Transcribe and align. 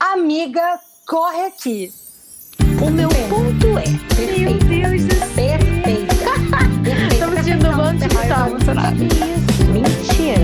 Amiga, 0.00 0.80
corre 1.06 1.44
aqui. 1.44 1.92
O 2.80 2.90
meu 2.90 3.10
ponto 3.28 3.66
é. 3.78 3.84
Meu 4.38 4.54
Deus 4.58 5.04
do 5.04 5.14
céu. 5.14 5.28
Perfeita. 5.36 6.14
Estamos 7.12 7.34
sentindo 7.34 7.68
um 7.68 7.76
monte 7.76 8.08
de 8.08 8.28
tá 8.28 8.48
emocionada. 8.48 8.96
Mentira. 8.96 10.40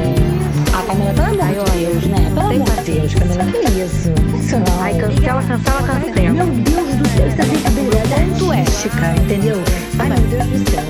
A 0.76 0.82
Camila, 0.82 1.14
pelo 1.14 1.40
amor 1.40 1.70
de 1.70 1.78
Deus, 1.78 2.04
né? 2.04 2.32
Pelo 2.34 2.50
amor 2.50 2.70
de 2.84 2.92
Deus, 2.92 3.14
Camila, 3.14 3.44
que 3.46 3.58
isso? 3.80 4.56
Não. 4.58 4.82
Ai, 4.82 4.98
cancela, 4.98 5.42
cancela, 5.42 5.82
cancela. 5.82 6.30
Meu 6.32 6.46
Deus 6.46 6.94
do 6.96 7.08
céu, 7.08 7.26
isso 7.26 7.40
é 7.40 7.44
brincadeira. 7.46 7.96
É 7.96 8.24
ponto 8.28 8.52
ética, 8.52 9.16
entendeu? 9.22 9.56
Ai, 9.98 10.08
meu 10.10 10.18
Deus 10.18 10.46
do 10.46 10.70
céu. 10.70 10.84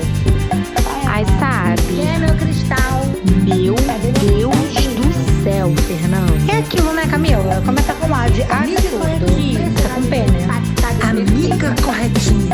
Ai, 1.07 1.23
sabe? 1.39 1.81
Quem 1.87 2.15
é 2.15 2.19
meu 2.19 2.35
cristal? 2.35 3.05
Meu 3.45 3.75
Deus 3.75 4.73
do 4.73 4.86
céu, 5.47 5.69
Fernando. 5.87 6.51
É 6.51 6.59
aquilo, 6.59 6.91
né, 6.91 7.03
Camila? 7.09 7.63
Começa 7.65 7.93
com 7.95 8.13
A 8.13 8.27
de 8.27 8.41
A 8.43 8.67
corretinha. 8.91 9.63
Começa 9.63 9.95
com 9.95 10.01
P, 10.09 10.17
né? 10.17 10.43
Amiga 11.09 11.69
corretinha. 11.85 12.51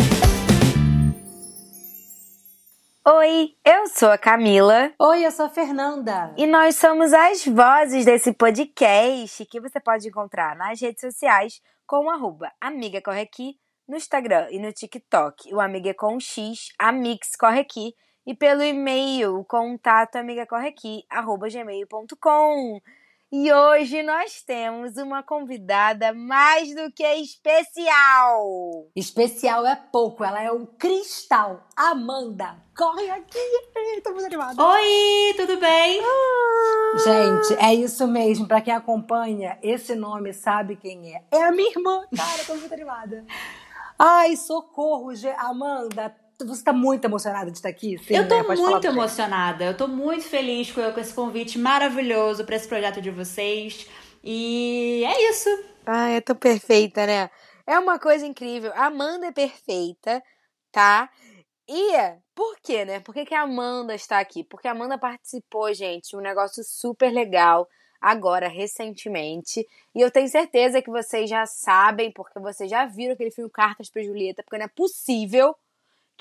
Oi, 3.06 3.56
eu 3.66 3.88
sou 3.88 4.12
a 4.12 4.18
Camila 4.18 4.94
Oi, 5.00 5.26
eu 5.26 5.32
sou 5.32 5.48
a 5.48 5.50
Fernanda. 5.50 6.34
e 6.38 6.46
nós 6.46 6.76
somos 6.76 7.12
as 7.12 7.46
vozes 7.46 8.06
desse 8.06 8.32
podcast 8.32 9.44
que 9.48 9.60
você 9.60 9.80
pode 9.80 10.08
encontrar 10.08 10.56
nas 10.56 10.80
redes 10.80 11.02
sociais 11.02 11.60
com 11.88 12.06
o 12.06 12.12
arroba 12.12 12.52
Amiga 12.62 13.02
Corre 13.02 13.22
Aqui 13.22 13.58
no 13.88 13.98
Instagram 13.98 14.48
e 14.52 14.60
no 14.60 14.72
TikTok. 14.72 15.54
O 15.54 15.60
Amiga 15.60 15.90
é 15.90 15.94
com 15.94 16.20
X, 16.20 16.70
Amix 16.78 17.36
Corre 17.36 17.60
Aqui 17.60 17.96
e 18.26 18.34
pelo 18.34 18.64
e-mail 18.64 19.40
o 19.40 19.46
contato 19.46 20.18
gmail.com. 21.52 22.82
E 23.36 23.52
hoje 23.52 24.04
nós 24.04 24.44
temos 24.44 24.96
uma 24.98 25.24
convidada 25.24 26.14
mais 26.14 26.76
do 26.76 26.92
que 26.92 27.04
especial. 27.16 28.86
Especial 28.96 29.66
é 29.66 29.76
pouco, 29.76 30.24
ela 30.24 30.40
é 30.40 30.52
um 30.52 30.68
cristal. 30.68 31.68
Amanda, 31.76 32.56
corre 32.78 33.10
aqui. 33.10 33.40
Tô 34.04 34.12
muito 34.12 34.28
animada. 34.28 34.64
Oi, 34.64 35.34
tudo 35.36 35.58
bem? 35.58 36.00
Gente, 37.04 37.60
é 37.60 37.74
isso 37.74 38.06
mesmo. 38.06 38.48
Pra 38.48 38.62
quem 38.62 38.76
acompanha, 38.76 39.58
esse 39.64 39.96
nome 39.96 40.32
sabe 40.32 40.76
quem 40.76 41.16
é. 41.16 41.24
É 41.32 41.44
a 41.44 41.52
minha 41.52 41.72
irmã. 41.72 42.06
Cara, 42.16 42.44
tô 42.46 42.54
muito 42.54 42.72
animada. 42.72 43.26
Ai, 43.98 44.36
socorro, 44.36 45.12
Amanda. 45.40 46.16
Você 46.42 46.64
tá 46.64 46.74
muito 46.74 47.06
emocionada 47.06 47.52
de 47.52 47.58
estar 47.58 47.70
aqui? 47.70 47.98
Sim, 48.00 48.16
eu 48.16 48.28
tô 48.28 48.36
né? 48.36 48.56
Muito 48.56 48.86
emocionada. 48.86 49.66
Eu 49.66 49.78
tô 49.78 49.88
muito 49.88 50.26
feliz 50.26 50.72
com, 50.72 50.82
com 50.92 51.00
esse 51.00 51.14
convite 51.14 51.58
maravilhoso 51.58 52.46
pra 52.46 52.56
esse 52.56 52.68
projeto 52.68 53.02
de 53.02 53.12
vocês. 53.12 53.88
E 54.24 55.04
é 55.06 55.30
isso. 55.30 55.50
Ai, 55.86 56.16
é 56.16 56.22
tão 56.22 56.36
perfeita, 56.36 57.06
né? 57.06 57.30
É 57.66 57.78
uma 57.80 58.00
coisa 58.00 58.26
incrível. 58.26 58.72
A 58.74 58.88
Amanda 58.88 59.28
é 59.28 59.32
perfeita, 59.32 60.22
tá? 60.72 61.10
E 61.68 61.94
por 62.36 62.58
quê, 62.62 62.84
né? 62.84 63.00
Por 63.00 63.14
que, 63.14 63.26
que 63.26 63.34
a 63.34 63.42
Amanda 63.42 63.96
está 63.96 64.20
aqui? 64.20 64.44
Porque 64.44 64.68
a 64.68 64.72
Amanda 64.72 64.98
participou, 64.98 65.74
gente, 65.74 66.10
de 66.10 66.18
um 66.18 66.22
negócio 66.22 66.64
super 66.64 67.12
legal 67.12 67.68
agora, 68.02 68.50
recentemente. 68.50 69.66
E 69.96 70.02
eu 70.02 70.12
tenho 70.12 70.28
certeza 70.28 70.82
que 70.82 70.90
vocês 70.90 71.30
já 71.30 71.46
sabem, 71.46 72.12
porque 72.12 72.38
vocês 72.40 72.70
já 72.70 72.86
viram 72.86 73.14
aquele 73.14 73.32
filme 73.32 73.50
Cartas 73.50 73.90
para 73.90 74.04
Julieta, 74.04 74.44
porque 74.44 74.58
não 74.58 74.66
é 74.66 74.70
possível 74.70 75.56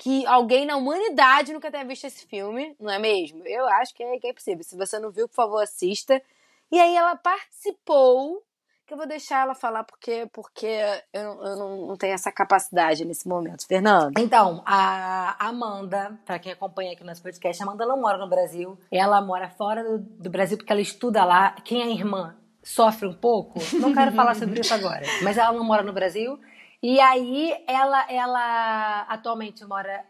que 0.03 0.25
alguém 0.25 0.65
na 0.65 0.75
humanidade 0.75 1.53
nunca 1.53 1.71
tenha 1.71 1.85
visto 1.85 2.03
esse 2.03 2.25
filme, 2.27 2.75
não 2.77 2.91
é 2.91 2.99
mesmo? 2.99 3.41
Eu 3.47 3.65
acho 3.79 3.95
que 3.95 4.03
é, 4.03 4.19
que 4.19 4.27
é 4.27 4.33
possível. 4.33 4.61
Se 4.61 4.75
você 4.75 4.99
não 4.99 5.09
viu, 5.11 5.29
por 5.29 5.35
favor, 5.35 5.63
assista. 5.63 6.21
E 6.69 6.77
aí 6.77 6.93
ela 6.93 7.15
participou 7.15 8.43
que 8.85 8.93
eu 8.93 8.97
vou 8.97 9.07
deixar 9.07 9.43
ela 9.43 9.55
falar 9.55 9.85
porque, 9.85 10.27
porque 10.33 10.67
eu, 11.13 11.23
não- 11.23 11.45
eu 11.45 11.55
não, 11.55 11.87
não 11.87 11.95
tenho 11.95 12.13
essa 12.13 12.31
capacidade 12.33 13.05
nesse 13.05 13.25
momento. 13.29 13.65
Fernando? 13.65 14.17
Então, 14.19 14.61
a 14.65 15.37
Amanda, 15.47 16.19
pra 16.25 16.37
quem 16.37 16.51
acompanha 16.51 16.91
aqui 16.91 17.01
no 17.01 17.07
nosso 17.07 17.23
podcast, 17.23 17.63
a 17.63 17.65
Amanda 17.65 17.85
não 17.85 18.01
mora 18.01 18.17
no 18.17 18.27
Brasil. 18.27 18.77
Ela 18.91 19.21
mora 19.21 19.49
fora 19.51 19.83
do, 19.85 19.99
do 19.99 20.29
Brasil 20.29 20.57
porque 20.57 20.73
ela 20.73 20.81
estuda 20.81 21.23
lá. 21.23 21.51
Quem 21.63 21.81
é 21.81 21.87
irmã 21.89 22.35
sofre 22.61 23.07
um 23.07 23.13
pouco. 23.13 23.57
Não 23.79 23.93
quero 23.93 24.11
falar 24.11 24.35
sobre 24.35 24.59
isso 24.59 24.73
agora. 24.73 25.05
Mas 25.23 25.37
ela 25.37 25.53
não 25.53 25.63
mora 25.63 25.81
no 25.83 25.93
Brasil. 25.93 26.37
E 26.83 26.99
aí, 26.99 27.55
ela, 27.65 28.05
ela 28.11 29.01
atualmente 29.03 29.63
mora 29.63 30.03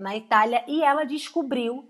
na 0.00 0.16
Itália 0.16 0.64
e 0.66 0.82
ela 0.82 1.04
descobriu 1.04 1.86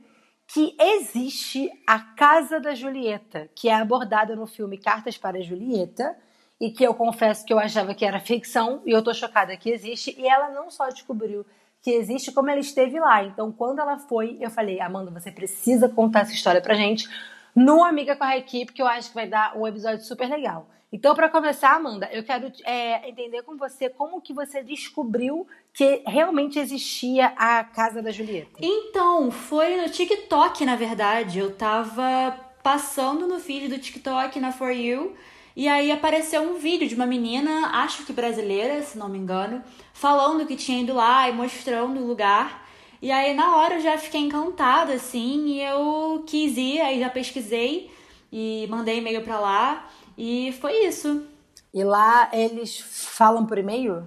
que 0.53 0.77
existe 0.77 1.71
a 1.87 2.01
Casa 2.01 2.59
da 2.59 2.75
Julieta, 2.75 3.49
que 3.55 3.69
é 3.69 3.75
abordada 3.75 4.35
no 4.35 4.49
filme 4.49 4.77
Cartas 4.77 5.17
para 5.17 5.41
Julieta, 5.41 6.17
e 6.61 6.73
que 6.73 6.83
eu 6.83 6.95
confesso 6.95 7.45
que 7.47 7.53
eu 7.53 7.61
achava 7.61 7.95
que 7.95 8.05
era 8.05 8.19
ficção, 8.19 8.83
e 8.85 8.91
eu 8.91 9.05
tô 9.05 9.15
chocada 9.15 9.57
que 9.57 9.71
existe, 9.71 10.13
e 10.19 10.27
ela 10.27 10.51
não 10.51 10.69
só 10.69 10.89
descobriu 10.89 11.47
que 11.81 11.93
existe, 11.93 12.33
como 12.33 12.51
ela 12.51 12.59
esteve 12.59 12.99
lá. 12.99 13.23
Então, 13.23 13.53
quando 13.53 13.79
ela 13.79 13.99
foi, 13.99 14.37
eu 14.41 14.51
falei, 14.51 14.81
Amanda, 14.81 15.13
você 15.13 15.31
precisa 15.31 15.89
contar 15.89 16.21
essa 16.21 16.33
história 16.33 16.61
pra 16.61 16.75
gente 16.75 17.09
no 17.55 17.85
Amiga 17.85 18.17
com 18.17 18.25
a 18.25 18.37
Equipe, 18.37 18.73
que 18.73 18.83
eu 18.83 18.87
acho 18.89 19.11
que 19.11 19.15
vai 19.15 19.29
dar 19.29 19.57
um 19.57 19.65
episódio 19.65 20.05
super 20.05 20.29
legal. 20.29 20.67
Então, 20.95 21.13
para 21.13 21.29
começar, 21.29 21.75
Amanda, 21.75 22.09
eu 22.13 22.23
quero 22.23 22.53
é, 22.63 23.09
entender 23.09 23.43
com 23.43 23.57
você 23.57 23.89
como 23.89 24.21
que 24.21 24.33
você 24.33 24.63
descobriu 24.63 25.45
que 25.73 26.05
realmente 26.07 26.57
existia 26.57 27.33
a 27.37 27.65
Casa 27.65 28.01
da 28.01 28.13
Julieta. 28.13 28.61
Então, 28.63 29.29
foi 29.29 29.77
no 29.77 29.89
TikTok, 29.89 30.65
na 30.65 30.77
verdade. 30.77 31.41
Eu 31.41 31.53
tava 31.57 32.39
passando 32.63 33.27
no 33.27 33.41
feed 33.41 33.67
do 33.67 33.77
TikTok 33.77 34.39
na 34.39 34.53
For 34.53 34.71
You. 34.71 35.17
E 35.57 35.67
aí 35.67 35.91
apareceu 35.91 36.43
um 36.43 36.59
vídeo 36.59 36.87
de 36.87 36.95
uma 36.95 37.07
menina, 37.07 37.71
acho 37.83 38.07
que 38.07 38.13
brasileira, 38.13 38.81
se 38.83 38.97
não 38.97 39.09
me 39.09 39.19
engano, 39.19 39.65
falando 39.93 40.47
que 40.47 40.55
tinha 40.55 40.81
ido 40.81 40.95
lá 40.95 41.29
e 41.29 41.33
mostrando 41.33 41.99
o 41.99 42.07
lugar. 42.07 42.69
E 43.03 43.11
aí 43.11 43.35
na 43.35 43.57
hora 43.57 43.75
eu 43.75 43.81
já 43.81 43.99
fiquei 43.99 44.21
encantada, 44.21 44.93
assim, 44.93 45.55
e 45.55 45.61
eu 45.61 46.23
quis 46.25 46.57
ir, 46.57 46.81
aí 46.81 47.01
já 47.01 47.11
pesquisei 47.11 47.91
e 48.31 48.67
mandei 48.71 48.99
e-mail 48.99 49.23
pra 49.23 49.41
lá. 49.41 49.91
E 50.17 50.53
foi 50.61 50.87
isso. 50.87 51.27
E 51.73 51.83
lá 51.83 52.31
eles 52.33 52.79
falam 52.79 53.47
por 53.47 53.59
e-mail? 53.59 54.07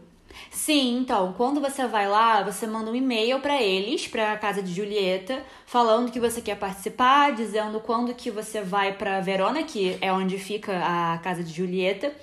Sim, 0.52 0.98
então, 1.00 1.34
quando 1.34 1.60
você 1.60 1.86
vai 1.88 2.08
lá, 2.08 2.44
você 2.44 2.66
manda 2.68 2.92
um 2.92 2.96
e-mail 2.96 3.40
pra 3.40 3.62
eles, 3.62 4.08
pra 4.08 4.38
casa 4.38 4.62
de 4.62 4.74
Julieta, 4.74 5.44
falando 5.66 6.12
que 6.12 6.20
você 6.20 6.42
quer 6.42 6.58
participar, 6.58 7.34
dizendo 7.34 7.80
quando 7.80 8.14
que 8.14 8.32
você 8.32 8.62
vai 8.62 8.94
pra 8.94 9.20
Verona, 9.20 9.64
que 9.64 9.98
é 10.02 10.12
onde 10.12 10.38
fica 10.38 10.80
a 10.84 11.18
casa 11.20 11.44
de 11.44 11.54
Julieta, 11.54 12.14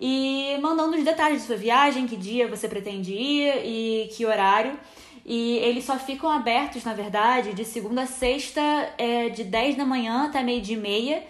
e 0.00 0.56
mandando 0.62 0.96
os 0.96 1.04
detalhes 1.04 1.42
da 1.42 1.46
sua 1.48 1.56
viagem, 1.56 2.06
que 2.06 2.16
dia 2.16 2.48
você 2.48 2.68
pretende 2.68 3.12
ir 3.12 3.64
e 3.64 4.08
que 4.14 4.24
horário. 4.24 4.78
E 5.24 5.58
eles 5.58 5.84
só 5.84 5.98
ficam 5.98 6.30
abertos, 6.30 6.84
na 6.84 6.94
verdade, 6.94 7.52
de 7.52 7.64
segunda 7.64 8.02
a 8.02 8.06
sexta, 8.06 8.60
é, 8.96 9.28
de 9.28 9.44
10 9.44 9.76
da 9.76 9.84
manhã 9.84 10.26
até 10.26 10.42
meio-dia 10.42 10.76
e 10.76 10.80
meia. 10.80 11.22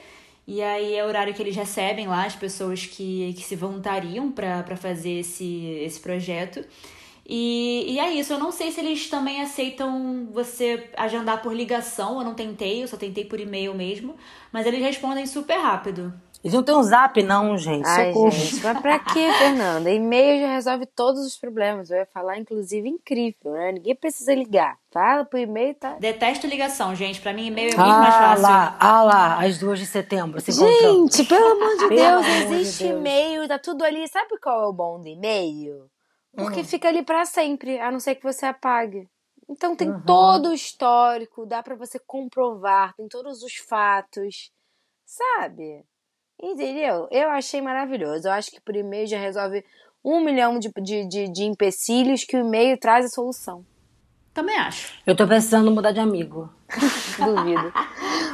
E 0.51 0.63
aí 0.63 0.95
é 0.95 1.05
o 1.05 1.07
horário 1.07 1.35
que 1.35 1.43
eles 1.43 1.55
recebem 1.55 2.07
lá 2.07 2.25
as 2.25 2.35
pessoas 2.35 2.87
que, 2.87 3.35
que 3.35 3.43
se 3.43 3.55
voluntariam 3.55 4.33
para 4.33 4.77
fazer 4.77 5.19
esse, 5.19 5.67
esse 5.85 6.01
projeto. 6.01 6.65
E, 7.27 7.85
e 7.87 7.99
é 7.99 8.11
isso, 8.15 8.33
eu 8.33 8.39
não 8.39 8.51
sei 8.51 8.73
se 8.73 8.81
eles 8.81 9.11
também 9.11 9.43
aceitam 9.43 10.27
você 10.33 10.89
agendar 10.97 11.43
por 11.43 11.55
ligação, 11.55 12.19
eu 12.19 12.25
não 12.25 12.33
tentei, 12.33 12.83
eu 12.83 12.89
só 12.89 12.97
tentei 12.97 13.27
por 13.27 13.39
e-mail 13.39 13.75
mesmo, 13.75 14.17
mas 14.51 14.67
eles 14.67 14.81
respondem 14.81 15.27
super 15.27 15.59
rápido. 15.59 16.15
Eles 16.43 16.55
não 16.55 16.63
têm 16.63 16.75
um 16.75 16.83
zap, 16.83 17.21
não, 17.23 17.59
gente. 17.59 17.85
Ai, 17.87 18.13
Socorro. 18.13 18.31
gente, 18.31 18.65
mas 18.65 18.81
pra 18.81 18.99
quê, 19.01 19.29
Fernanda? 19.39 19.91
E-mail 19.91 20.41
já 20.41 20.55
resolve 20.55 20.87
todos 20.87 21.27
os 21.27 21.37
problemas. 21.37 21.91
Eu 21.91 21.99
ia 21.99 22.07
falar, 22.07 22.39
inclusive, 22.39 22.89
incrível, 22.89 23.53
né? 23.53 23.73
Ninguém 23.73 23.95
precisa 23.97 24.33
ligar. 24.35 24.79
Fala 24.93 25.25
pro 25.25 25.39
e-mail, 25.39 25.75
tá? 25.75 25.97
Detesto 25.99 26.47
ligação, 26.47 26.95
gente, 26.95 27.21
para 27.21 27.33
mim 27.33 27.47
e-mail 27.49 27.73
é 27.73 27.77
muito 27.77 27.99
mais 27.99 28.15
Ah 28.15 28.19
fácil. 28.19 28.43
lá, 28.43 28.77
ah 28.79 29.03
lá, 29.03 29.45
as 29.45 29.59
duas 29.59 29.79
de 29.81 29.87
setembro, 29.87 30.41
se. 30.41 30.53
Gente, 30.53 31.25
pelo 31.25 31.45
amor 31.59 31.77
de 31.77 31.89
Deus, 31.89 32.25
amor 32.25 32.25
de 32.25 32.53
existe 32.55 32.83
Deus. 32.85 33.01
e-mail, 33.01 33.49
tá 33.49 33.59
tudo 33.59 33.83
ali. 33.85 34.07
Sabe 34.09 34.39
qual 34.41 34.63
é 34.63 34.67
o 34.69 34.73
bom 34.73 35.01
do 35.01 35.09
e-mail? 35.09 35.91
Porque 36.37 36.61
Hum. 36.61 36.65
fica 36.65 36.87
ali 36.89 37.03
pra 37.03 37.25
sempre, 37.25 37.81
a 37.81 37.91
não 37.91 37.99
ser 37.99 38.15
que 38.15 38.23
você 38.23 38.47
apague. 38.47 39.09
Então 39.49 39.75
tem 39.75 39.89
Uhum. 39.91 40.01
todo 40.03 40.51
o 40.51 40.55
histórico, 40.55 41.45
dá 41.45 41.63
pra 41.65 41.75
você 41.75 41.99
comprovar, 41.99 42.95
tem 42.95 43.09
todos 43.09 43.43
os 43.43 43.57
fatos, 43.57 44.53
sabe? 45.05 45.85
Entendeu? 46.41 47.09
Eu 47.11 47.31
achei 47.31 47.61
maravilhoso. 47.61 48.29
Eu 48.29 48.33
acho 48.33 48.51
que 48.51 48.61
por 48.61 48.77
e-mail 48.77 49.07
já 49.07 49.19
resolve 49.19 49.65
um 50.05 50.21
milhão 50.21 50.59
de, 50.59 50.71
de, 50.81 51.09
de, 51.09 51.29
de 51.29 51.45
empecilhos 51.45 52.25
que 52.25 52.37
o 52.37 52.41
e-mail 52.41 52.79
traz 52.79 53.07
a 53.07 53.09
solução. 53.09 53.65
Também 54.33 54.57
acho. 54.57 54.93
Eu 55.05 55.17
tô 55.17 55.27
precisando 55.27 55.71
mudar 55.71 55.91
de 55.91 55.99
amigo. 55.99 56.49
Duvido. 57.19 57.73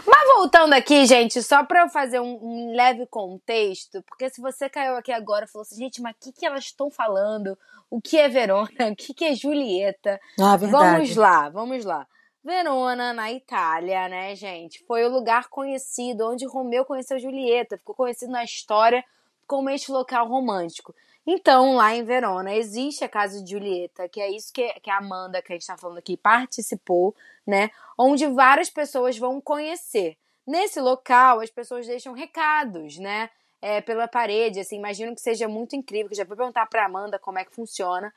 Mas 0.07 0.37
voltando 0.37 0.75
aqui, 0.75 1.07
gente, 1.07 1.43
só 1.43 1.65
pra 1.65 1.81
eu 1.83 1.89
fazer 1.89 2.21
um, 2.21 2.39
um 2.43 2.77
leve 2.77 3.07
contexto, 3.07 4.03
porque 4.03 4.29
se 4.29 4.39
você 4.41 4.69
caiu 4.69 4.97
aqui 4.97 5.11
agora 5.11 5.47
e 5.47 5.49
falou 5.49 5.63
assim, 5.63 5.77
gente, 5.77 6.03
mas 6.03 6.15
o 6.15 6.17
que, 6.21 6.33
que 6.33 6.45
elas 6.45 6.65
estão 6.65 6.91
falando? 6.91 7.57
O 7.91 8.03
que 8.03 8.19
é 8.19 8.29
Verona? 8.29 8.69
O 8.93 8.97
que, 8.97 9.15
que 9.15 9.25
é 9.25 9.35
Julieta? 9.35 10.21
Ah, 10.39 10.57
verdade. 10.59 10.93
Vamos 10.93 11.17
lá, 11.17 11.49
vamos 11.49 11.85
lá. 11.87 12.07
Verona, 12.45 13.15
na 13.15 13.33
Itália, 13.33 14.07
né, 14.07 14.37
gente? 14.37 14.85
Foi 14.85 15.03
o 15.07 15.09
lugar 15.09 15.49
conhecido 15.49 16.29
onde 16.29 16.45
Romeu 16.45 16.85
conheceu 16.85 17.19
Julieta. 17.19 17.79
Ficou 17.79 17.95
conhecido 17.95 18.31
na 18.31 18.45
história 18.45 19.03
como 19.47 19.71
este 19.71 19.91
local 19.91 20.29
romântico. 20.29 20.95
Então, 21.27 21.75
lá 21.75 21.95
em 21.95 22.05
Verona, 22.05 22.55
existe 22.55 23.03
a 23.03 23.09
Casa 23.09 23.43
de 23.43 23.51
Julieta, 23.51 24.07
que 24.11 24.21
é 24.21 24.31
isso 24.31 24.53
que, 24.53 24.69
que 24.81 24.91
a 24.91 24.99
Amanda, 24.99 25.41
que 25.41 25.55
a 25.55 25.57
gente 25.57 25.67
tá 25.67 25.79
falando 25.79 25.97
aqui, 25.97 26.19
participou, 26.19 27.17
né? 27.47 27.71
Onde 27.97 28.27
várias 28.27 28.69
pessoas 28.69 29.17
vão 29.17 29.41
conhecer. 29.41 30.19
Nesse 30.47 30.83
local, 30.83 31.41
as 31.41 31.51
pessoas 31.51 31.87
deixam 31.87 32.13
recados, 32.13 32.99
né? 32.99 33.31
É, 33.63 33.81
pela 33.81 34.07
parede, 34.07 34.61
assim, 34.61 34.77
imagino 34.77 35.15
que 35.15 35.23
seja 35.23 35.49
muito 35.49 35.75
incrível, 35.75 36.11
que 36.11 36.15
já 36.15 36.25
vou 36.25 36.37
perguntar 36.37 36.67
pra 36.67 36.85
Amanda 36.85 37.19
como 37.19 37.39
é 37.39 37.45
que 37.47 37.55
funciona, 37.55 38.13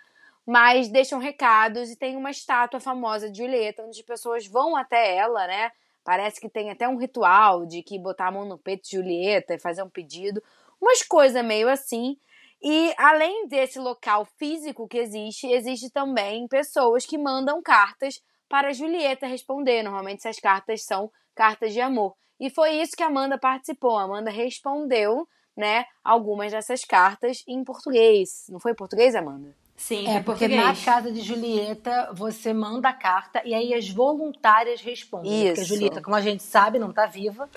mas 0.48 0.88
deixam 0.88 1.20
recados 1.20 1.92
e 1.92 1.98
tem 1.98 2.16
uma 2.16 2.32
estátua 2.32 2.80
famosa 2.80 3.30
de 3.30 3.40
Julieta, 3.40 3.84
onde 3.84 4.00
as 4.00 4.06
pessoas 4.06 4.48
vão 4.48 4.78
até 4.78 5.14
ela, 5.18 5.46
né? 5.46 5.70
Parece 6.06 6.40
que 6.40 6.48
tem 6.48 6.70
até 6.70 6.88
um 6.88 6.96
ritual 6.96 7.66
de 7.66 7.84
que 7.84 8.00
botar 8.00 8.28
a 8.28 8.32
mão 8.32 8.46
no 8.46 8.58
peito 8.58 8.84
de 8.84 8.96
Julieta 8.96 9.56
e 9.56 9.60
fazer 9.60 9.84
um 9.84 9.90
pedido, 9.90 10.42
umas 10.82 11.04
coisas 11.04 11.44
meio 11.44 11.68
assim. 11.68 12.18
E 12.62 12.94
além 12.98 13.46
desse 13.50 13.78
local 13.78 14.24
físico 14.24 14.88
que 14.88 14.98
existe, 14.98 15.48
existe 15.48 15.90
também 15.90 16.48
pessoas 16.48 17.06
que 17.06 17.18
mandam 17.18 17.62
cartas 17.62 18.22
para 18.48 18.72
Julieta 18.72 19.28
responder. 19.28 19.84
Normalmente 19.84 20.20
essas 20.20 20.40
cartas 20.40 20.82
são 20.86 21.12
cartas 21.36 21.74
de 21.74 21.82
amor. 21.82 22.16
E 22.40 22.50
foi 22.50 22.72
isso 22.76 22.96
que 22.96 23.04
Amanda 23.04 23.38
participou. 23.38 23.98
Amanda 23.98 24.32
respondeu, 24.32 25.28
né, 25.58 25.84
algumas 26.02 26.54
dessas 26.54 26.86
cartas 26.86 27.44
em 27.46 27.66
português. 27.66 28.46
Não 28.48 28.62
foi 28.62 28.72
em 28.72 28.76
português, 28.76 29.14
Amanda? 29.14 29.67
Sim, 29.80 30.08
É, 30.08 30.22
porque 30.24 30.48
na 30.48 30.76
casa 30.76 31.12
de 31.12 31.22
Julieta 31.22 32.10
você 32.12 32.52
manda 32.52 32.90
a 32.90 32.94
carta 32.94 33.42
e 33.46 33.54
aí 33.54 33.76
as 33.76 33.88
voluntárias 33.88 34.82
respondem. 34.82 35.32
Porque 35.32 35.60
a 35.60 35.64
Isso. 35.64 35.66
Julieta, 35.66 36.02
como 36.02 36.16
a 36.16 36.22
gente 36.22 36.42
sabe, 36.42 36.80
não 36.80 36.92
tá 36.92 37.06
viva. 37.06 37.48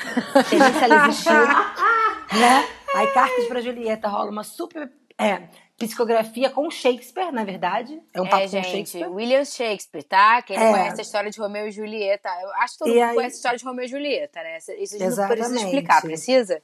Tem 0.51 0.59
se 0.61 0.85
ela 0.85 1.09
existiu. 1.09 1.33
né? 1.33 2.69
Aí 2.95 3.07
cartas 3.09 3.47
pra 3.47 3.61
Julieta 3.63 4.07
rola 4.07 4.31
uma 4.31 4.45
super 4.45 4.93
é, 5.19 5.49
psicografia 5.79 6.51
com 6.51 6.71
Shakespeare, 6.71 7.33
na 7.33 7.43
verdade. 7.43 7.99
É 8.13 8.21
um 8.21 8.25
papo 8.27 8.37
é, 8.37 8.47
com 8.47 8.49
gente, 8.49 8.69
Shakespeare. 8.71 9.09
William 9.11 9.45
Shakespeare, 9.45 10.03
tá? 10.05 10.43
Quem 10.43 10.59
não 10.59 10.67
É. 10.67 10.73
conhece 10.73 11.01
a 11.01 11.03
história 11.03 11.31
de 11.31 11.41
Romeu 11.41 11.69
e 11.69 11.71
Julieta. 11.73 12.29
Eu 12.43 12.51
acho 12.57 12.75
que 12.75 12.79
todo 12.81 12.89
E 12.91 12.95
mundo 12.95 13.03
aí- 13.09 13.15
conhece 13.15 13.35
a 13.35 13.39
história 13.39 13.59
de 13.59 13.65
Romeu 13.65 13.85
e 13.85 13.89
Julieta, 13.89 14.43
né? 14.43 14.59
Isso 14.59 14.71
a 14.97 14.99
gente 14.99 15.17
não 15.17 15.27
precisa 15.29 15.57
explicar, 15.57 16.03
precisa? 16.03 16.63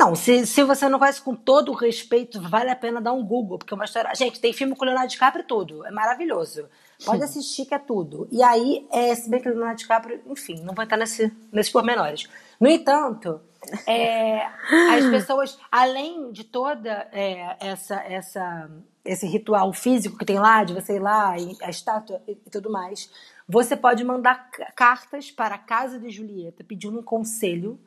Não, 0.00 0.14
se, 0.14 0.46
se 0.46 0.64
você 0.64 0.88
não 0.88 0.98
conhece 0.98 1.20
com 1.20 1.34
todo 1.34 1.72
o 1.72 1.74
respeito, 1.74 2.40
vale 2.40 2.70
a 2.70 2.74
pena 2.74 3.02
dar 3.02 3.12
um 3.12 3.22
Google, 3.22 3.58
porque 3.58 3.74
é 3.74 3.76
uma 3.76 3.84
história. 3.84 4.10
Gente, 4.14 4.40
tem 4.40 4.50
filme 4.50 4.74
com 4.74 4.82
Leonardo 4.86 5.10
DiCaprio 5.10 5.42
e 5.42 5.46
tudo. 5.46 5.84
É 5.84 5.90
maravilhoso. 5.90 6.66
Pode 7.04 7.22
assistir 7.22 7.66
que 7.66 7.74
é 7.74 7.78
tudo. 7.78 8.26
E 8.32 8.42
aí, 8.42 8.88
é, 8.90 9.14
se 9.14 9.28
bem 9.28 9.42
que 9.42 9.48
o 9.50 9.52
Leonardo 9.52 9.76
DiCaprio, 9.76 10.22
enfim, 10.26 10.62
não 10.62 10.72
vai 10.72 10.86
estar 10.86 10.96
nesse, 10.96 11.30
nesses 11.52 11.70
pormenores. 11.70 12.26
No 12.58 12.66
entanto, 12.66 13.42
é, 13.86 14.46
as 14.96 15.04
pessoas, 15.10 15.58
além 15.70 16.32
de 16.32 16.44
toda 16.44 17.06
é, 17.12 17.56
essa, 17.60 17.96
essa, 17.96 18.70
esse 19.04 19.26
ritual 19.26 19.70
físico 19.74 20.16
que 20.16 20.24
tem 20.24 20.38
lá, 20.38 20.64
de 20.64 20.72
você 20.72 20.96
ir 20.96 21.00
lá, 21.00 21.38
e 21.38 21.58
a 21.62 21.68
estátua 21.68 22.22
e, 22.26 22.32
e 22.32 22.50
tudo 22.50 22.70
mais, 22.70 23.10
você 23.46 23.76
pode 23.76 24.02
mandar 24.02 24.50
ca- 24.50 24.72
cartas 24.74 25.30
para 25.30 25.56
a 25.56 25.58
casa 25.58 25.98
de 25.98 26.08
Julieta 26.08 26.64
pedindo 26.64 26.98
um 26.98 27.02
conselho 27.02 27.78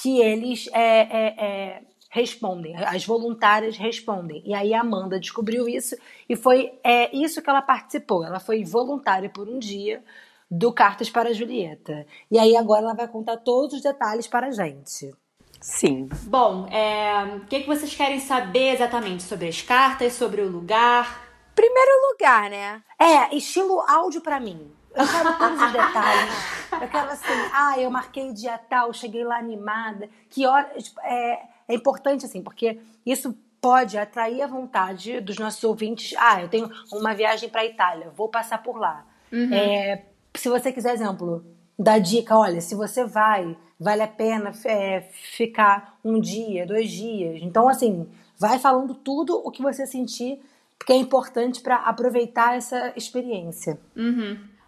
que 0.00 0.20
eles 0.20 0.68
é, 0.72 1.00
é, 1.00 1.44
é, 1.44 1.82
respondem, 2.10 2.74
as 2.76 3.04
voluntárias 3.04 3.76
respondem. 3.76 4.42
E 4.46 4.54
aí 4.54 4.72
a 4.72 4.80
Amanda 4.80 5.20
descobriu 5.20 5.68
isso 5.68 5.94
e 6.28 6.34
foi 6.34 6.72
é, 6.82 7.14
isso 7.14 7.42
que 7.42 7.50
ela 7.50 7.62
participou. 7.62 8.24
Ela 8.24 8.40
foi 8.40 8.64
voluntária 8.64 9.28
por 9.28 9.48
um 9.48 9.58
dia 9.58 10.02
do 10.50 10.72
Cartas 10.72 11.10
para 11.10 11.28
a 11.28 11.32
Julieta. 11.32 12.06
E 12.30 12.38
aí 12.38 12.56
agora 12.56 12.82
ela 12.82 12.94
vai 12.94 13.06
contar 13.06 13.36
todos 13.36 13.76
os 13.76 13.82
detalhes 13.82 14.26
para 14.26 14.48
a 14.48 14.50
gente. 14.50 15.14
Sim. 15.60 16.08
Bom, 16.24 16.66
é, 16.68 17.36
o 17.36 17.40
que, 17.46 17.60
que 17.60 17.66
vocês 17.66 17.94
querem 17.94 18.18
saber 18.18 18.72
exatamente 18.72 19.22
sobre 19.22 19.46
as 19.46 19.60
cartas, 19.60 20.14
sobre 20.14 20.40
o 20.40 20.48
lugar? 20.48 21.28
Primeiro 21.54 22.10
lugar, 22.10 22.48
né? 22.48 22.82
É, 22.98 23.36
estilo 23.36 23.80
áudio 23.80 24.22
pra 24.22 24.40
mim. 24.40 24.72
Eu 24.94 25.06
quero 25.06 25.38
todos 25.38 25.62
os 25.62 25.72
detalhes. 25.72 26.34
Eu 26.72 26.88
quero 26.88 27.10
assim, 27.10 27.50
ah, 27.52 27.78
eu 27.78 27.90
marquei 27.90 28.30
o 28.30 28.34
dia 28.34 28.58
tal, 28.58 28.92
cheguei 28.92 29.24
lá 29.24 29.38
animada. 29.38 30.08
Que 30.28 30.46
hora. 30.46 30.68
tipo, 30.78 31.00
É, 31.00 31.42
é 31.68 31.74
importante, 31.74 32.24
assim, 32.24 32.42
porque 32.42 32.80
isso 33.06 33.36
pode 33.60 33.98
atrair 33.98 34.42
a 34.42 34.46
vontade 34.46 35.20
dos 35.20 35.38
nossos 35.38 35.62
ouvintes. 35.62 36.14
Ah, 36.18 36.42
eu 36.42 36.48
tenho 36.48 36.70
uma 36.92 37.14
viagem 37.14 37.48
pra 37.48 37.64
Itália, 37.64 38.10
vou 38.16 38.28
passar 38.28 38.62
por 38.62 38.78
lá. 38.78 39.04
É, 39.52 40.02
se 40.34 40.48
você 40.48 40.72
quiser, 40.72 40.94
exemplo, 40.94 41.44
dar 41.78 42.00
dica, 42.00 42.36
olha, 42.36 42.60
se 42.60 42.74
você 42.74 43.04
vai, 43.04 43.56
vale 43.78 44.02
a 44.02 44.08
pena 44.08 44.52
é, 44.64 45.02
ficar 45.12 45.98
um 46.04 46.20
dia, 46.20 46.66
dois 46.66 46.90
dias. 46.90 47.40
Então, 47.42 47.68
assim, 47.68 48.08
vai 48.38 48.58
falando 48.58 48.94
tudo 48.94 49.40
o 49.44 49.50
que 49.50 49.62
você 49.62 49.86
sentir, 49.86 50.40
porque 50.78 50.92
é 50.92 50.96
importante 50.96 51.60
pra 51.60 51.76
aproveitar 51.76 52.56
essa 52.56 52.92
experiência. 52.96 53.78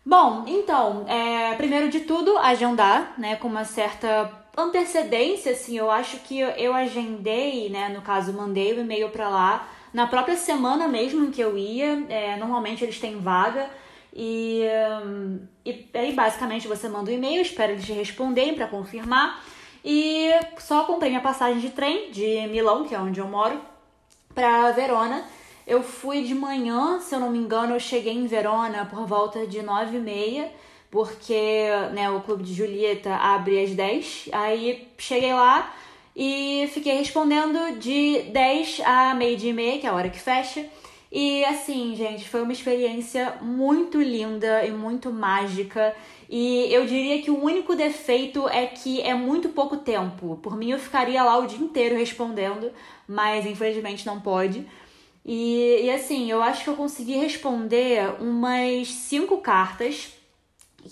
Bom, 0.05 0.45
então, 0.49 1.05
é, 1.09 1.55
primeiro 1.55 1.89
de 1.89 2.01
tudo, 2.01 2.37
agendar, 2.39 3.15
né, 3.17 3.37
com 3.37 3.47
uma 3.47 3.65
certa 3.65 4.31
antecedência, 4.57 5.53
assim, 5.53 5.79
eu 5.79 5.91
acho 5.91 6.19
que 6.19 6.41
eu, 6.41 6.75
agendei, 6.75 7.71
né, 7.71 7.89
no 7.89 8.03
caso, 8.03 8.33
mandei 8.33 8.73
o 8.73 8.81
e-mail 8.81 9.11
pra 9.11 9.29
lá 9.29 9.69
na 9.95 10.07
própria 10.09 10.37
semana 10.37 10.89
mesmo 10.89 11.31
que 11.31 11.41
eu 11.41 11.57
ia, 11.57 12.05
é, 12.09 12.37
normalmente 12.37 12.83
eles 12.83 12.99
têm 12.99 13.21
vaga, 13.21 13.71
e, 14.13 14.63
e 15.65 15.89
aí 15.95 16.13
basicamente 16.13 16.67
você 16.67 16.89
manda 16.89 17.11
o 17.11 17.15
e-mail, 17.15 17.41
espera 17.41 17.71
eles 17.73 17.85
te 17.85 17.93
responderem 17.93 18.55
pra 18.57 18.67
confirmar, 18.67 19.41
e 19.85 20.31
só 20.59 20.85
comprei 20.85 21.11
minha 21.11 21.23
passagem 21.23 21.61
de 21.61 21.71
trem 21.71 22.11
de 22.11 22.49
Milão, 22.49 22.85
que 22.85 22.95
é 22.95 22.99
onde 22.99 23.21
eu 23.21 23.29
moro, 23.29 23.61
pra 24.35 24.73
Verona. 24.73 25.25
Eu 25.73 25.83
fui 25.83 26.23
de 26.23 26.35
manhã, 26.35 27.01
se 27.01 27.15
eu 27.15 27.19
não 27.19 27.31
me 27.31 27.39
engano, 27.39 27.75
eu 27.75 27.81
cheguei 27.81 28.13
em 28.13 28.27
Verona 28.27 28.85
por 28.85 29.07
volta 29.07 29.47
de 29.47 29.63
nove 29.63 29.97
e 29.97 30.01
meia, 30.01 30.53
porque 30.91 31.67
né, 31.95 32.11
o 32.11 32.21
Clube 32.21 32.43
de 32.43 32.53
Julieta 32.53 33.15
abre 33.15 33.59
às 33.65 33.71
10. 33.71 34.29
Aí 34.33 34.87
cheguei 34.99 35.33
lá 35.33 35.75
e 36.15 36.69
fiquei 36.75 36.99
respondendo 36.99 37.79
de 37.79 38.21
10 38.35 38.83
a 38.85 39.15
meio-dia 39.15 39.49
e 39.49 39.55
meia, 39.55 39.79
que 39.79 39.87
é 39.87 39.89
a 39.89 39.95
hora 39.95 40.11
que 40.11 40.21
fecha. 40.21 40.63
E 41.11 41.43
assim, 41.47 41.97
gente, 41.97 42.29
foi 42.29 42.43
uma 42.43 42.53
experiência 42.53 43.39
muito 43.41 43.99
linda 43.99 44.67
e 44.67 44.71
muito 44.71 45.11
mágica. 45.11 45.97
E 46.29 46.71
eu 46.71 46.85
diria 46.85 47.23
que 47.23 47.31
o 47.31 47.43
único 47.43 47.75
defeito 47.75 48.47
é 48.47 48.67
que 48.67 49.01
é 49.01 49.15
muito 49.15 49.49
pouco 49.49 49.79
tempo. 49.79 50.39
Por 50.43 50.55
mim, 50.55 50.73
eu 50.73 50.79
ficaria 50.79 51.25
lá 51.25 51.39
o 51.39 51.47
dia 51.47 51.65
inteiro 51.65 51.97
respondendo, 51.97 52.71
mas 53.09 53.47
infelizmente 53.47 54.05
não 54.05 54.21
pode. 54.21 54.67
E, 55.24 55.82
e 55.84 55.91
assim, 55.91 56.31
eu 56.31 56.43
acho 56.43 56.64
que 56.64 56.70
eu 56.70 56.76
consegui 56.76 57.17
responder 57.17 58.20
umas 58.20 58.88
cinco 58.88 59.38
cartas 59.38 60.12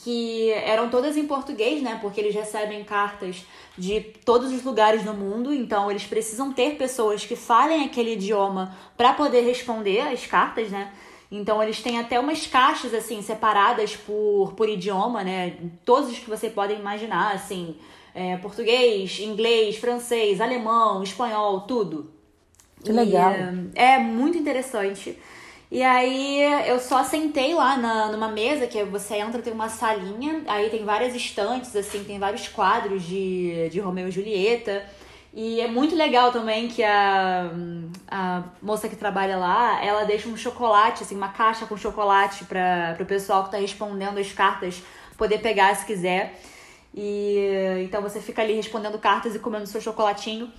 que 0.04 0.50
eram 0.52 0.88
todas 0.88 1.16
em 1.16 1.26
português, 1.26 1.82
né? 1.82 1.99
Porque 2.00 2.20
eles 2.20 2.34
recebem 2.34 2.84
cartas 2.84 3.44
de 3.76 4.00
todos 4.25 4.52
os 4.52 4.62
lugares 4.62 5.02
do 5.02 5.12
mundo, 5.12 5.52
então 5.52 5.90
eles 5.90 6.04
precisam 6.04 6.52
ter 6.52 6.76
pessoas 6.76 7.25
que 7.25 7.34
falem 7.34 7.84
aquele 7.84 8.12
idioma 8.12 8.76
para 8.96 9.12
poder 9.12 9.40
responder 9.42 10.00
as 10.00 10.26
cartas, 10.26 10.70
né? 10.70 10.92
Então 11.30 11.62
eles 11.62 11.80
têm 11.82 11.99
até 11.99 12.18
umas 12.18 12.46
caixas 12.46 12.92
assim 12.92 13.22
separadas 13.22 13.96
por, 13.96 14.52
por 14.54 14.68
idioma, 14.68 15.25
né? 15.25 15.56
Todos 15.84 16.10
os 16.10 16.18
que 16.18 16.28
você 16.28 16.50
pode 16.50 16.72
imaginar, 16.72 17.34
assim, 17.34 17.76
é, 18.14 18.37
português, 18.37 19.18
inglês, 19.20 19.76
francês, 19.76 20.40
alemão, 20.40 21.02
espanhol, 21.02 21.62
tudo. 21.62 22.20
Que 22.84 22.92
legal. 22.92 23.32
E, 23.32 23.70
é 23.75 23.99
muito 23.99 24.38
interessante. 24.38 25.18
E 25.70 25.84
aí 25.84 26.40
eu 26.66 26.80
só 26.80 27.04
sentei 27.04 27.54
lá 27.54 27.76
na, 27.76 28.08
numa 28.10 28.28
mesa, 28.28 28.66
que 28.66 28.82
você 28.84 29.16
entra, 29.16 29.40
tem 29.40 29.52
uma 29.52 29.68
salinha, 29.68 30.42
aí 30.49 30.68
tem 30.68 30.84
várias 30.84 31.14
estantes, 31.14 31.76
assim, 31.76 32.02
tem 32.02 32.18
vários 32.18 32.49
quadros 32.49 33.04
de, 33.04 33.68
de 33.68 33.78
Romeu 33.78 34.08
e 34.08 34.10
Julieta. 34.10 34.84
E 35.32 35.60
é 35.60 35.68
muito 35.68 35.94
legal 35.94 36.32
também 36.32 36.66
que 36.66 36.82
a, 36.82 37.52
a 38.10 38.42
moça 38.60 38.88
que 38.88 38.96
trabalha 38.96 39.37
lá, 39.37 39.80
ela 39.84 40.02
deixa 40.02 40.28
um 40.28 40.37
chocolate, 40.37 41.04
assim, 41.04 41.14
uma 41.14 41.28
caixa 41.28 41.66
com 41.66 41.76
chocolate 41.76 42.44
para 42.46 42.96
o 43.00 43.06
pessoal 43.06 43.44
que 43.44 43.52
tá 43.52 43.58
respondendo 43.58 44.18
as 44.18 44.32
cartas 44.32 44.82
poder 45.16 45.38
pegar 45.38 45.76
se 45.76 45.87
quiser. 45.87 46.40
E 46.92 47.38
então 47.84 48.02
você 48.02 48.20
fica 48.20 48.42
ali 48.42 48.54
respondendo 48.54 48.99
cartas 48.99 49.37
e 49.37 49.38
comendo 49.38 49.66
seu 49.66 49.80
chocolatinho. 49.80 50.50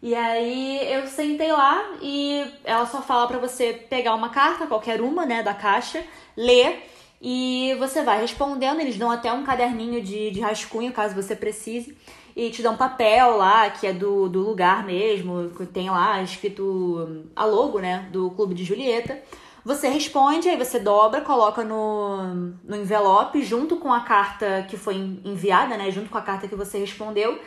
E 0.00 0.14
aí 0.14 0.92
eu 0.92 1.06
sentei 1.08 1.50
lá 1.50 1.96
e 2.00 2.46
ela 2.64 2.86
só 2.86 3.02
fala 3.02 3.26
pra 3.26 3.38
você 3.38 3.72
pegar 3.72 4.14
uma 4.14 4.28
carta, 4.28 4.66
qualquer 4.66 5.00
uma, 5.00 5.26
né, 5.26 5.42
da 5.42 5.52
caixa, 5.52 6.04
ler 6.36 6.88
e 7.20 7.74
você 7.78 8.02
vai 8.02 8.20
respondendo. 8.20 8.80
Eles 8.80 8.96
dão 8.96 9.10
até 9.10 9.32
um 9.32 9.44
caderninho 9.44 10.00
de, 10.00 10.30
de 10.30 10.40
rascunho, 10.40 10.92
caso 10.92 11.14
você 11.14 11.34
precise. 11.34 11.96
E 12.36 12.50
te 12.50 12.62
dão 12.62 12.76
papel 12.76 13.36
lá, 13.36 13.68
que 13.68 13.84
é 13.84 13.92
do, 13.92 14.28
do 14.28 14.40
lugar 14.40 14.86
mesmo, 14.86 15.50
que 15.50 15.66
tem 15.66 15.90
lá 15.90 16.22
escrito 16.22 17.24
a 17.34 17.44
logo, 17.44 17.80
né, 17.80 18.08
do 18.12 18.30
Clube 18.30 18.54
de 18.54 18.64
Julieta. 18.64 19.20
Você 19.64 19.88
responde, 19.88 20.48
aí 20.48 20.56
você 20.56 20.78
dobra, 20.78 21.20
coloca 21.20 21.64
no, 21.64 22.52
no 22.62 22.76
envelope 22.76 23.42
junto 23.42 23.76
com 23.76 23.92
a 23.92 24.00
carta 24.00 24.64
que 24.68 24.76
foi 24.76 24.94
enviada, 24.94 25.76
né, 25.76 25.90
junto 25.90 26.08
com 26.08 26.16
a 26.16 26.22
carta 26.22 26.46
que 26.46 26.54
você 26.54 26.78
respondeu. 26.78 27.40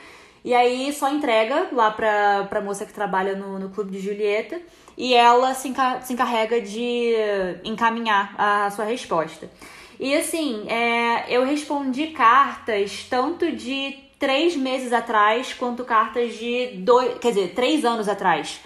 E 0.44 0.54
aí 0.54 0.92
só 0.92 1.10
entrega 1.10 1.68
lá 1.72 1.92
pra, 1.92 2.46
pra 2.50 2.62
moça 2.62 2.86
que 2.86 2.94
trabalha 2.94 3.36
no, 3.36 3.60
no 3.60 3.70
clube 3.70 3.92
de 3.92 4.00
Julieta 4.00 4.60
e 4.98 5.14
ela 5.14 5.54
se, 5.54 5.68
enca 5.68 6.02
se 6.02 6.14
encarrega 6.14 6.60
de 6.60 7.14
encaminhar 7.64 8.34
a 8.38 8.70
sua 8.72 8.86
resposta. 8.86 9.50
E 10.00 10.16
assim, 10.16 10.68
é, 10.68 11.26
eu 11.30 11.46
respondi 11.46 12.08
cartas 12.08 13.06
tanto 13.08 13.52
de 13.52 13.96
três 14.18 14.56
meses 14.56 14.92
atrás 14.92 15.54
quanto 15.54 15.84
cartas 15.84 16.36
de 16.36 16.78
dois, 16.78 17.20
quer 17.20 17.30
dizer, 17.30 17.54
três 17.54 17.86
anos 17.86 18.10
atrás. 18.10 18.62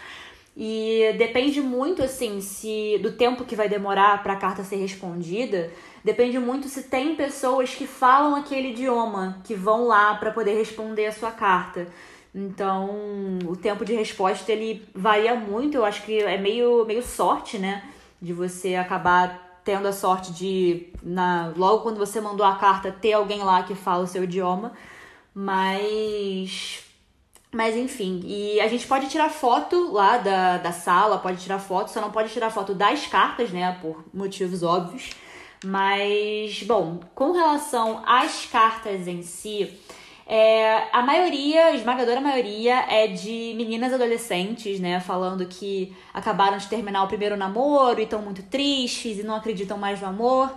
E 0.55 1.13
depende 1.17 1.59
muito, 1.59 2.01
assim, 2.01 2.39
se 2.39 2.97
do 3.01 3.11
tempo 3.11 3.43
que 3.43 3.55
vai 3.55 3.67
demorar 3.67 4.23
para 4.23 4.33
a 4.33 4.37
carta 4.37 4.63
ser 4.63 4.77
respondida. 4.77 5.71
Depende 6.05 6.37
muito 6.37 6.69
se 6.69 6.83
tem 6.83 7.15
pessoas 7.15 7.73
que 7.73 7.87
falam 7.87 8.35
aquele 8.35 8.69
idioma 8.69 9.41
que 9.43 9.55
vão 9.55 9.87
lá 9.87 10.13
para 10.13 10.29
poder 10.29 10.53
responder 10.53 11.07
a 11.07 11.11
sua 11.11 11.31
carta. 11.31 11.87
Então, 12.33 13.39
o 13.47 13.55
tempo 13.55 13.83
de 13.83 13.95
resposta 13.95 14.51
ele 14.51 14.87
varia 14.93 15.33
muito. 15.33 15.77
Eu 15.77 15.83
acho 15.83 16.03
que 16.03 16.19
é 16.19 16.37
meio, 16.37 16.85
meio 16.85 17.01
sorte, 17.01 17.57
né? 17.57 17.83
De 18.21 18.33
você 18.33 18.75
acabar 18.75 19.59
tendo 19.63 19.87
a 19.87 19.91
sorte 19.91 20.31
de, 20.31 20.93
na, 21.01 21.51
logo 21.57 21.81
quando 21.81 21.97
você 21.97 22.21
mandou 22.21 22.45
a 22.45 22.53
carta, 22.53 22.91
ter 22.91 23.13
alguém 23.13 23.41
lá 23.41 23.63
que 23.63 23.73
fala 23.73 24.03
o 24.03 24.07
seu 24.07 24.25
idioma. 24.25 24.73
Mas 25.33 26.83
mas 27.51 27.75
enfim, 27.75 28.21
e 28.25 28.59
a 28.59 28.67
gente 28.67 28.85
pode 28.85 29.07
tirar 29.09 29.29
foto 29.29 29.91
lá 29.91 30.17
da, 30.17 30.57
da 30.59 30.71
sala, 30.71 31.17
pode 31.17 31.41
tirar 31.41 31.57
foto, 31.57 31.89
só 31.89 31.99
não 31.99 32.11
pode 32.11 32.31
tirar 32.31 32.51
foto 32.51 32.75
das 32.75 33.07
cartas, 33.07 33.49
né? 33.49 33.79
Por 33.81 34.05
motivos 34.13 34.61
óbvios. 34.61 35.09
Mas, 35.63 36.63
bom, 36.63 36.99
com 37.13 37.31
relação 37.31 38.03
às 38.05 38.45
cartas 38.45 39.07
em 39.07 39.21
si, 39.21 39.71
é, 40.27 40.87
a 40.91 41.03
maioria, 41.03 41.67
a 41.67 41.75
esmagadora 41.75 42.19
maioria, 42.19 42.85
é 42.89 43.07
de 43.07 43.53
meninas 43.55 43.93
adolescentes, 43.93 44.79
né? 44.79 44.99
Falando 44.99 45.45
que 45.45 45.95
acabaram 46.13 46.57
de 46.57 46.67
terminar 46.67 47.03
o 47.03 47.07
primeiro 47.07 47.37
namoro 47.37 47.99
e 47.99 48.03
estão 48.03 48.21
muito 48.21 48.41
tristes 48.43 49.19
e 49.19 49.23
não 49.23 49.35
acreditam 49.35 49.77
mais 49.77 50.01
no 50.01 50.07
amor. 50.07 50.51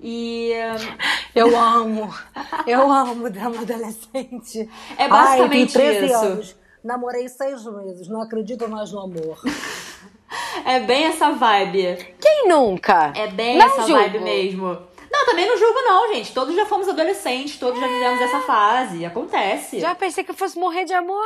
E. 0.00 0.52
Eu 1.34 1.58
amo. 1.58 2.14
Eu 2.66 2.90
amo 2.90 3.28
drama 3.28 3.60
adolescente. 3.60 4.68
É 4.96 5.06
basicamente 5.06 5.76
Ai, 5.76 5.84
13 5.98 6.06
isso. 6.06 6.24
anos. 6.24 6.56
Namorei 6.82 7.28
seis 7.28 7.64
meses, 7.64 8.08
não 8.08 8.22
acredito 8.22 8.68
mais 8.68 8.92
no 8.92 9.00
amor. 9.00 9.40
É 10.64 10.80
bem 10.80 11.04
essa 11.04 11.30
vibe. 11.30 12.15
Quem 12.36 12.48
nunca? 12.48 13.12
É 13.16 13.28
bem 13.28 13.56
Não 13.56 13.66
essa 13.66 13.82
julgo. 13.82 13.94
vibe 13.94 14.18
mesmo. 14.20 14.66
Não, 15.10 15.24
também 15.24 15.46
não 15.48 15.56
julgo, 15.56 15.80
não, 15.80 16.12
gente. 16.14 16.32
Todos 16.34 16.54
já 16.54 16.66
fomos 16.66 16.88
adolescentes, 16.88 17.58
todos 17.58 17.80
já 17.80 17.86
vivemos 17.86 18.20
essa 18.20 18.40
fase. 18.40 19.04
Acontece. 19.04 19.80
Já 19.80 19.94
pensei 19.94 20.22
que 20.22 20.30
eu 20.30 20.34
fosse 20.34 20.58
morrer 20.58 20.84
de 20.84 20.92
amor. 20.92 21.24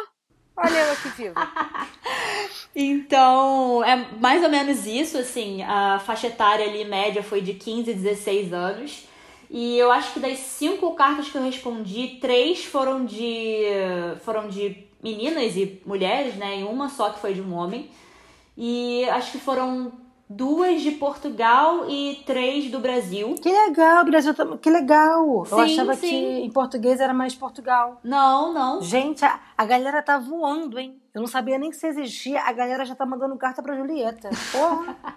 Olha 0.57 0.79
eu 0.79 0.93
aqui 0.93 1.09
viva. 1.11 1.35
Então, 2.73 3.83
é 3.83 3.97
mais 4.21 4.45
ou 4.45 4.49
menos 4.49 4.87
isso, 4.87 5.19
assim, 5.19 5.61
a 5.65 5.99
faixa 5.99 6.29
etária 6.29 6.65
ali 6.65 6.85
média 6.85 7.21
foi 7.21 7.41
de 7.41 7.55
15 7.55 7.91
a 7.91 7.95
16 7.95 8.53
anos. 8.53 9.09
E 9.51 9.77
eu 9.77 9.91
acho 9.91 10.13
que 10.13 10.21
das 10.21 10.39
cinco 10.39 10.95
cartas 10.95 11.29
que 11.29 11.37
eu 11.37 11.43
respondi, 11.43 12.19
três 12.21 12.65
foram 12.65 13.05
de 13.05 13.65
foram 14.25 14.49
de 14.49 14.85
meninas 15.03 15.57
e 15.57 15.83
mulheres, 15.85 16.37
né? 16.37 16.61
E 16.61 16.63
uma 16.63 16.89
só 16.89 17.11
que 17.11 17.19
foi 17.19 17.35
de 17.35 17.43
um 17.43 17.53
homem. 17.53 17.91
E 18.57 19.05
acho 19.11 19.33
que 19.33 19.39
foram 19.39 19.93
duas 20.31 20.81
de 20.81 20.93
Portugal 20.93 21.91
e 21.91 22.23
três 22.25 22.71
do 22.71 22.79
Brasil. 22.79 23.35
Que 23.35 23.51
legal, 23.51 24.05
Brasil, 24.05 24.33
que 24.63 24.71
legal. 24.71 25.45
Sim, 25.45 25.55
eu 25.55 25.59
achava 25.59 25.95
sim. 25.95 26.09
que 26.09 26.17
em 26.17 26.51
português 26.51 27.01
era 27.01 27.13
mais 27.13 27.35
Portugal. 27.35 28.01
Não, 28.05 28.55
não. 28.55 28.81
Gente, 28.81 29.25
a, 29.25 29.41
a 29.59 29.65
galera 29.65 30.01
tá 30.01 30.19
voando, 30.19 30.79
hein? 30.79 31.01
Eu 31.13 31.21
não 31.21 31.29
sabia 31.29 31.59
nem 31.59 31.69
que 31.69 31.77
isso 31.77 31.87
existia. 31.87 32.41
A 32.43 32.53
galera 32.53 32.85
já 32.85 32.95
tá 32.95 33.05
mandando 33.05 33.37
carta 33.37 33.61
pra 33.61 33.77
Julieta. 33.77 34.31
Porra. 34.53 34.97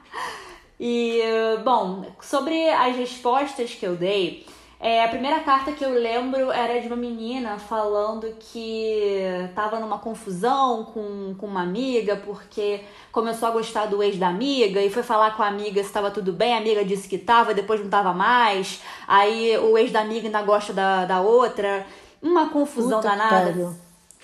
E, 0.85 1.21
bom, 1.63 2.03
sobre 2.19 2.69
as 2.71 2.97
respostas 2.97 3.73
que 3.73 3.85
eu 3.85 3.95
dei, 3.95 4.45
é, 4.79 5.03
a 5.03 5.07
primeira 5.07 5.39
carta 5.39 5.71
que 5.71 5.83
eu 5.83 5.91
lembro 5.91 6.51
era 6.51 6.79
de 6.81 6.87
uma 6.87 6.95
menina 6.95 7.57
falando 7.57 8.35
que 8.37 9.21
tava 9.55 9.79
numa 9.79 9.97
confusão 9.97 10.83
com, 10.85 11.33
com 11.37 11.45
uma 11.45 11.61
amiga 11.61 12.17
porque 12.17 12.81
começou 13.11 13.47
a 13.47 13.51
gostar 13.51 13.85
do 13.85 14.03
ex 14.03 14.17
da 14.17 14.27
amiga 14.27 14.81
e 14.81 14.89
foi 14.89 15.01
falar 15.01 15.37
com 15.37 15.43
a 15.43 15.47
amiga 15.47 15.81
se 15.81 15.91
tava 15.91 16.11
tudo 16.11 16.33
bem, 16.33 16.53
a 16.53 16.57
amiga 16.57 16.83
disse 16.83 17.07
que 17.07 17.17
tava, 17.17 17.53
depois 17.53 17.79
não 17.79 17.89
tava 17.89 18.13
mais, 18.13 18.81
aí 19.07 19.57
o 19.57 19.77
ex 19.77 19.91
da 19.91 20.01
amiga 20.01 20.27
ainda 20.27 20.41
gosta 20.41 20.73
da, 20.73 21.05
da 21.05 21.21
outra, 21.21 21.85
uma 22.21 22.49
confusão 22.49 22.99
Puta 22.99 23.09
danada. 23.09 23.75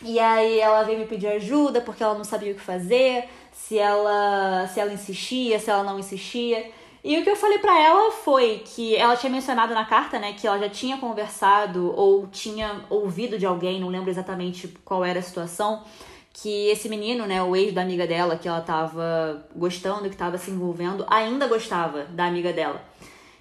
E 0.01 0.19
aí 0.19 0.59
ela 0.59 0.83
veio 0.83 0.99
me 0.99 1.05
pedir 1.05 1.27
ajuda 1.27 1.81
porque 1.81 2.03
ela 2.03 2.15
não 2.15 2.23
sabia 2.23 2.51
o 2.51 2.55
que 2.55 2.61
fazer, 2.61 3.29
se 3.51 3.77
ela 3.77 4.67
se 4.67 4.79
ela 4.79 4.91
insistia, 4.93 5.59
se 5.59 5.69
ela 5.69 5.83
não 5.83 5.99
insistia. 5.99 6.71
E 7.03 7.17
o 7.17 7.23
que 7.23 7.29
eu 7.29 7.35
falei 7.35 7.59
pra 7.59 7.79
ela 7.79 8.11
foi 8.11 8.61
que 8.65 8.95
ela 8.95 9.15
tinha 9.15 9.31
mencionado 9.31 9.73
na 9.73 9.85
carta, 9.85 10.19
né, 10.19 10.33
que 10.33 10.45
ela 10.45 10.59
já 10.59 10.69
tinha 10.69 10.97
conversado 10.97 11.93
ou 11.95 12.27
tinha 12.27 12.81
ouvido 12.89 13.39
de 13.39 13.45
alguém, 13.45 13.79
não 13.79 13.87
lembro 13.87 14.09
exatamente 14.09 14.67
qual 14.83 15.05
era 15.05 15.19
a 15.19 15.23
situação, 15.23 15.83
que 16.33 16.67
esse 16.67 16.89
menino, 16.89 17.25
né, 17.25 17.41
o 17.41 17.55
ex 17.55 17.73
da 17.73 17.81
amiga 17.81 18.05
dela, 18.05 18.37
que 18.37 18.47
ela 18.47 18.61
tava 18.61 19.45
gostando, 19.55 20.09
que 20.09 20.17
tava 20.17 20.37
se 20.37 20.51
envolvendo, 20.51 21.05
ainda 21.09 21.47
gostava 21.47 22.03
da 22.03 22.25
amiga 22.25 22.51
dela. 22.51 22.81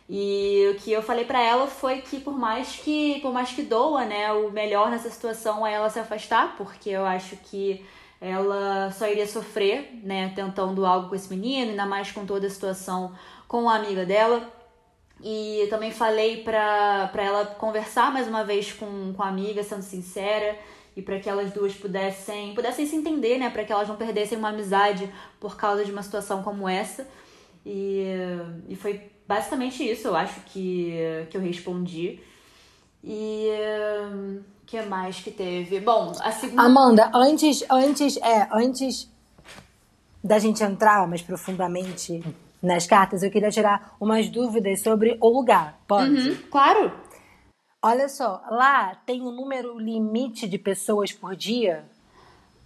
E 0.09 0.73
o 0.73 0.79
que 0.79 0.91
eu 0.91 1.03
falei 1.03 1.25
pra 1.25 1.43
ela 1.43 1.67
foi 1.67 2.01
que 2.01 2.19
por 2.19 2.39
mais 2.39 2.77
que 2.77 3.21
por 3.21 3.33
mais 3.33 3.51
que 3.51 3.63
doa, 3.63 4.05
né, 4.05 4.33
o 4.33 4.51
melhor 4.51 4.91
nessa 4.91 5.11
situação 5.11 5.67
é 5.67 5.75
ela 5.75 5.91
se 5.91 5.99
afastar, 5.99 6.57
porque 6.57 6.89
eu 6.91 7.05
acho 7.05 7.37
que 7.37 7.85
ela 8.21 8.91
só 8.91 9.09
iria 9.09 9.27
sofrer, 9.27 10.01
né, 10.03 10.33
tentando 10.35 10.85
algo 10.85 11.09
com 11.09 11.15
esse 11.15 11.33
menino, 11.33 11.71
ainda 11.71 11.87
mais 11.87 12.11
com 12.11 12.27
toda 12.27 12.47
a 12.47 12.51
situação 12.51 13.15
com 13.47 13.69
a 13.69 13.77
amiga 13.77 14.05
dela. 14.05 14.53
E 15.23 15.67
também 15.71 15.91
falei 15.91 16.43
pra, 16.43 17.09
pra 17.13 17.23
ela 17.23 17.47
conversar 17.47 18.13
mais 18.13 18.29
uma 18.29 18.45
vez 18.45 18.73
com, 18.73 19.13
com 19.15 19.23
a 19.23 19.29
amiga, 19.29 19.63
sendo 19.63 19.83
sincera, 19.83 20.57
e 20.97 21.03
para 21.03 21.19
que 21.21 21.29
elas 21.29 21.53
duas 21.53 21.75
pudessem, 21.75 22.55
pudessem 22.55 22.87
se 22.87 22.97
entender, 22.97 23.39
né, 23.39 23.51
para 23.51 23.65
que 23.65 23.73
elas 23.73 23.89
não 23.89 23.97
perdessem 23.97 24.37
uma 24.37 24.49
amizade 24.49 25.13
por 25.39 25.57
causa 25.57 25.85
de 25.85 25.93
uma 25.93 26.03
situação 26.03 26.43
como 26.43 26.69
essa. 26.69 27.09
E, 27.65 28.05
e 28.69 28.75
foi 28.77 29.11
basicamente 29.27 29.89
isso, 29.89 30.09
eu 30.09 30.17
acho 30.17 30.41
que, 30.41 30.93
que 31.31 31.37
eu 31.37 31.41
respondi. 31.41 32.21
E 33.03 33.49
que 34.69 34.83
mais 34.83 35.19
que 35.19 35.31
teve? 35.31 35.81
Bom, 35.81 36.13
a 36.21 36.31
segunda. 36.31 36.63
Amanda, 36.63 37.11
antes, 37.15 37.65
antes, 37.71 38.19
é, 38.19 38.47
antes 38.53 39.11
da 40.23 40.39
gente 40.39 40.63
entrar 40.63 41.09
mais 41.09 41.23
profundamente 41.23 42.23
nas 42.63 42.87
cartas, 42.87 43.23
eu 43.23 43.31
queria 43.31 43.51
tirar 43.51 43.97
umas 43.99 44.29
dúvidas 44.29 44.83
sobre 44.83 45.17
o 45.21 45.29
lugar. 45.31 45.81
Pode? 45.89 46.11
Uhum, 46.11 46.37
claro! 46.51 46.93
Olha 47.81 48.09
só, 48.11 48.43
lá 48.51 48.95
tem 49.07 49.23
um 49.23 49.31
número 49.31 49.79
limite 49.79 50.47
de 50.47 50.59
pessoas 50.59 51.13
por 51.13 51.35
dia? 51.35 51.87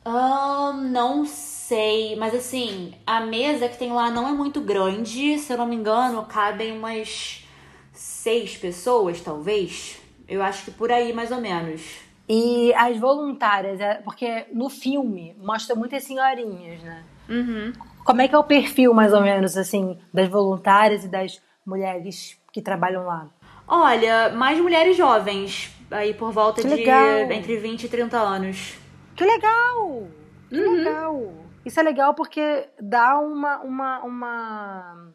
Ahn, 0.04 0.88
não 0.90 1.24
sei, 1.24 2.16
mas 2.16 2.34
assim, 2.34 2.94
a 3.06 3.20
mesa 3.20 3.68
que 3.68 3.78
tem 3.78 3.92
lá 3.92 4.10
não 4.10 4.26
é 4.26 4.32
muito 4.32 4.60
grande. 4.60 5.38
Se 5.38 5.52
eu 5.52 5.58
não 5.58 5.66
me 5.66 5.76
engano, 5.76 6.24
cabem 6.24 6.76
umas 6.76 7.44
seis 7.92 8.56
pessoas, 8.56 9.20
talvez. 9.20 10.01
Eu 10.28 10.42
acho 10.42 10.64
que 10.64 10.70
por 10.70 10.90
aí, 10.92 11.12
mais 11.12 11.30
ou 11.30 11.40
menos. 11.40 11.82
E 12.28 12.72
as 12.74 12.96
voluntárias, 12.98 13.80
é- 13.80 13.94
porque 13.96 14.46
no 14.52 14.68
filme 14.70 15.36
mostra 15.38 15.74
muitas 15.74 16.04
senhorinhas, 16.04 16.80
né? 16.82 17.02
Uhum. 17.28 17.72
Como 18.04 18.22
é 18.22 18.28
que 18.28 18.34
é 18.34 18.38
o 18.38 18.44
perfil, 18.44 18.94
mais 18.94 19.12
ou 19.12 19.20
menos, 19.20 19.56
assim, 19.56 19.98
das 20.12 20.28
voluntárias 20.28 21.04
e 21.04 21.08
das 21.08 21.40
mulheres 21.64 22.38
que 22.52 22.60
trabalham 22.62 23.04
lá? 23.04 23.28
Olha, 23.66 24.30
mais 24.30 24.58
mulheres 24.60 24.96
jovens, 24.96 25.70
aí 25.90 26.12
por 26.14 26.32
volta 26.32 26.62
Que 26.62 26.68
de 26.68 26.74
legal. 26.74 27.30
entre 27.30 27.56
20 27.56 27.84
e 27.84 27.88
30 27.88 28.18
anos. 28.18 28.74
Que 29.14 29.24
legal! 29.24 30.08
Que 30.48 30.56
legal! 30.56 31.32
Isso 31.64 31.78
é 31.78 31.82
legal 31.82 32.12
porque 32.14 32.68
dá 32.80 33.18
uma, 33.20 33.60
uma, 33.60 34.00
uma 34.02 35.08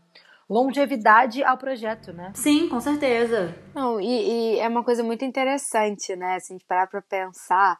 longevidade 0.49 1.43
ao 1.43 1.57
projeto, 1.57 2.13
né? 2.13 2.31
Sim, 2.35 2.69
com 2.69 2.79
certeza. 2.79 3.53
Não, 3.73 3.99
e, 3.99 4.55
e 4.55 4.59
é 4.59 4.67
uma 4.67 4.83
coisa 4.83 5.03
muito 5.03 5.25
interessante, 5.25 6.15
né? 6.15 6.39
Se 6.39 6.53
a 6.53 6.55
gente 6.55 6.65
parar 6.65 6.87
pra 6.87 7.01
pensar. 7.01 7.77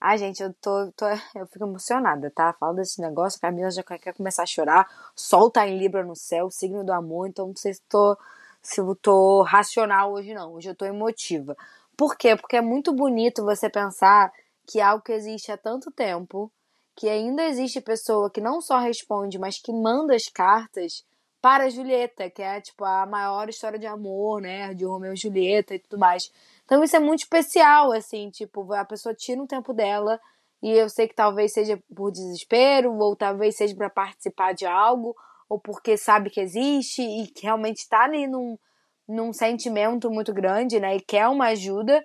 Ai, 0.00 0.18
gente, 0.18 0.42
eu 0.42 0.52
tô, 0.60 0.92
tô. 0.92 1.06
Eu 1.34 1.46
fico 1.46 1.64
emocionada, 1.64 2.30
tá? 2.30 2.52
Falo 2.58 2.74
desse 2.74 3.00
negócio, 3.00 3.38
a 3.38 3.40
Camila 3.48 3.70
já 3.70 3.82
quer 3.82 4.14
começar 4.14 4.42
a 4.42 4.46
chorar. 4.46 4.88
Sol 5.14 5.50
tá 5.50 5.66
em 5.66 5.78
Libra 5.78 6.04
no 6.04 6.14
céu, 6.14 6.50
signo 6.50 6.84
do 6.84 6.92
amor, 6.92 7.28
então 7.28 7.48
não 7.48 7.56
sei 7.56 7.74
se 7.74 7.82
tô. 7.88 8.16
Se 8.60 8.80
eu 8.80 8.94
tô 8.96 9.42
racional 9.42 10.12
hoje, 10.12 10.34
não. 10.34 10.54
Hoje 10.54 10.68
eu 10.70 10.74
tô 10.74 10.84
emotiva. 10.84 11.56
Por 11.96 12.16
quê? 12.16 12.36
Porque 12.36 12.56
é 12.56 12.60
muito 12.60 12.92
bonito 12.92 13.44
você 13.44 13.70
pensar 13.70 14.32
que 14.66 14.80
é 14.80 14.82
algo 14.82 15.02
que 15.02 15.12
existe 15.12 15.50
há 15.50 15.56
tanto 15.56 15.90
tempo, 15.90 16.52
que 16.94 17.08
ainda 17.08 17.44
existe 17.44 17.80
pessoa 17.80 18.30
que 18.30 18.40
não 18.40 18.60
só 18.60 18.78
responde, 18.78 19.38
mas 19.38 19.58
que 19.58 19.72
manda 19.72 20.14
as 20.14 20.28
cartas 20.28 21.04
para 21.40 21.70
Julieta, 21.70 22.28
que 22.28 22.42
é 22.42 22.60
tipo 22.60 22.84
a 22.84 23.06
maior 23.06 23.48
história 23.48 23.78
de 23.78 23.86
amor, 23.86 24.40
né, 24.40 24.74
de 24.74 24.84
Romeu 24.84 25.12
e 25.12 25.16
Julieta 25.16 25.74
e 25.74 25.78
tudo 25.78 25.98
mais. 25.98 26.32
Então 26.64 26.82
isso 26.82 26.96
é 26.96 27.00
muito 27.00 27.20
especial, 27.20 27.92
assim, 27.92 28.30
tipo, 28.30 28.72
a 28.72 28.84
pessoa 28.84 29.14
tira 29.14 29.40
um 29.40 29.46
tempo 29.46 29.72
dela 29.72 30.20
e 30.62 30.70
eu 30.70 30.88
sei 30.88 31.06
que 31.06 31.14
talvez 31.14 31.52
seja 31.52 31.80
por 31.94 32.10
desespero, 32.10 32.92
ou 32.98 33.14
talvez 33.14 33.56
seja 33.56 33.74
para 33.76 33.88
participar 33.88 34.52
de 34.52 34.66
algo, 34.66 35.14
ou 35.48 35.58
porque 35.58 35.96
sabe 35.96 36.30
que 36.30 36.40
existe 36.40 37.02
e 37.02 37.28
que 37.28 37.44
realmente 37.44 37.78
está 37.78 38.04
ali 38.04 38.26
num, 38.26 38.58
num 39.06 39.32
sentimento 39.32 40.10
muito 40.10 40.34
grande, 40.34 40.80
né? 40.80 40.96
E 40.96 41.00
quer 41.00 41.28
uma 41.28 41.46
ajuda 41.46 42.04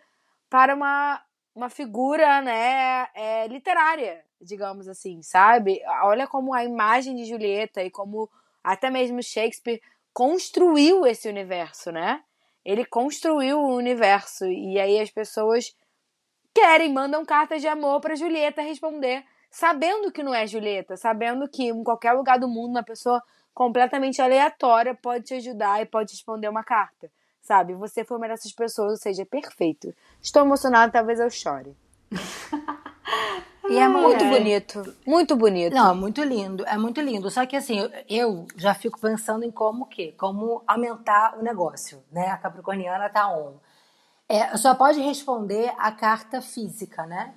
para 0.49 0.75
uma, 0.75 1.19
uma 1.55 1.69
figura, 1.69 2.41
né, 2.41 3.07
é, 3.15 3.47
literária, 3.47 4.23
digamos 4.39 4.87
assim, 4.87 5.21
sabe? 5.23 5.81
Olha 6.03 6.27
como 6.27 6.53
a 6.53 6.63
imagem 6.63 7.15
de 7.15 7.25
Julieta 7.25 7.83
e 7.83 7.89
como 7.89 8.29
até 8.63 8.89
mesmo 8.89 9.21
Shakespeare 9.21 9.81
construiu 10.13 11.05
esse 11.05 11.27
universo, 11.27 11.91
né? 11.91 12.23
Ele 12.63 12.85
construiu 12.85 13.59
o 13.59 13.75
universo 13.75 14.45
e 14.45 14.79
aí 14.79 14.99
as 14.99 15.11
pessoas 15.11 15.75
querem, 16.53 16.93
mandam 16.93 17.25
cartas 17.25 17.61
de 17.61 17.67
amor 17.67 17.99
para 17.99 18.15
Julieta 18.15 18.61
responder, 18.61 19.25
sabendo 19.49 20.11
que 20.11 20.23
não 20.23 20.33
é 20.33 20.47
Julieta, 20.47 20.95
sabendo 20.95 21.49
que 21.49 21.63
em 21.63 21.83
qualquer 21.83 22.13
lugar 22.13 22.39
do 22.39 22.47
mundo 22.47 22.71
uma 22.71 22.83
pessoa 22.83 23.21
completamente 23.53 24.21
aleatória 24.21 24.95
pode 24.95 25.25
te 25.25 25.33
ajudar 25.35 25.81
e 25.81 25.85
pode 25.85 26.11
responder 26.11 26.47
uma 26.47 26.63
carta, 26.63 27.11
sabe? 27.41 27.73
Você 27.73 28.05
foi 28.05 28.17
uma 28.17 28.27
dessas 28.27 28.51
pessoas, 28.53 28.91
ou 28.91 28.97
seja, 28.97 29.23
é 29.23 29.25
perfeito. 29.25 29.93
Estou 30.21 30.43
emocionada, 30.43 30.91
talvez 30.91 31.19
eu 31.19 31.29
chore. 31.29 31.75
E 33.69 33.77
é 33.77 33.87
Muito 33.87 34.23
é. 34.23 34.29
bonito, 34.29 34.95
muito 35.05 35.35
bonito. 35.35 35.73
Não, 35.73 35.91
é 35.91 35.93
muito 35.93 36.21
lindo, 36.21 36.65
é 36.65 36.77
muito 36.77 36.99
lindo. 36.99 37.29
Só 37.31 37.45
que 37.45 37.55
assim, 37.55 37.89
eu, 38.09 38.45
já 38.57 38.73
fico 38.73 38.99
pensando 38.99 39.45
em 39.45 39.51
como 39.51 39.83
o 39.83 39.87
quê? 39.87 40.13
Como 40.17 40.61
aumentar 40.67 41.37
o 41.39 41.43
negócio, 41.43 42.03
né? 42.11 42.27
A 42.27 42.37
Capricorniana 42.37 43.09
tá 43.09 43.29
on. 43.29 43.53
É, 44.27 44.57
só 44.57 44.75
pode 44.75 44.99
responder 44.99 45.71
a 45.77 45.91
carta 45.91 46.41
física, 46.41 47.05
né? 47.05 47.33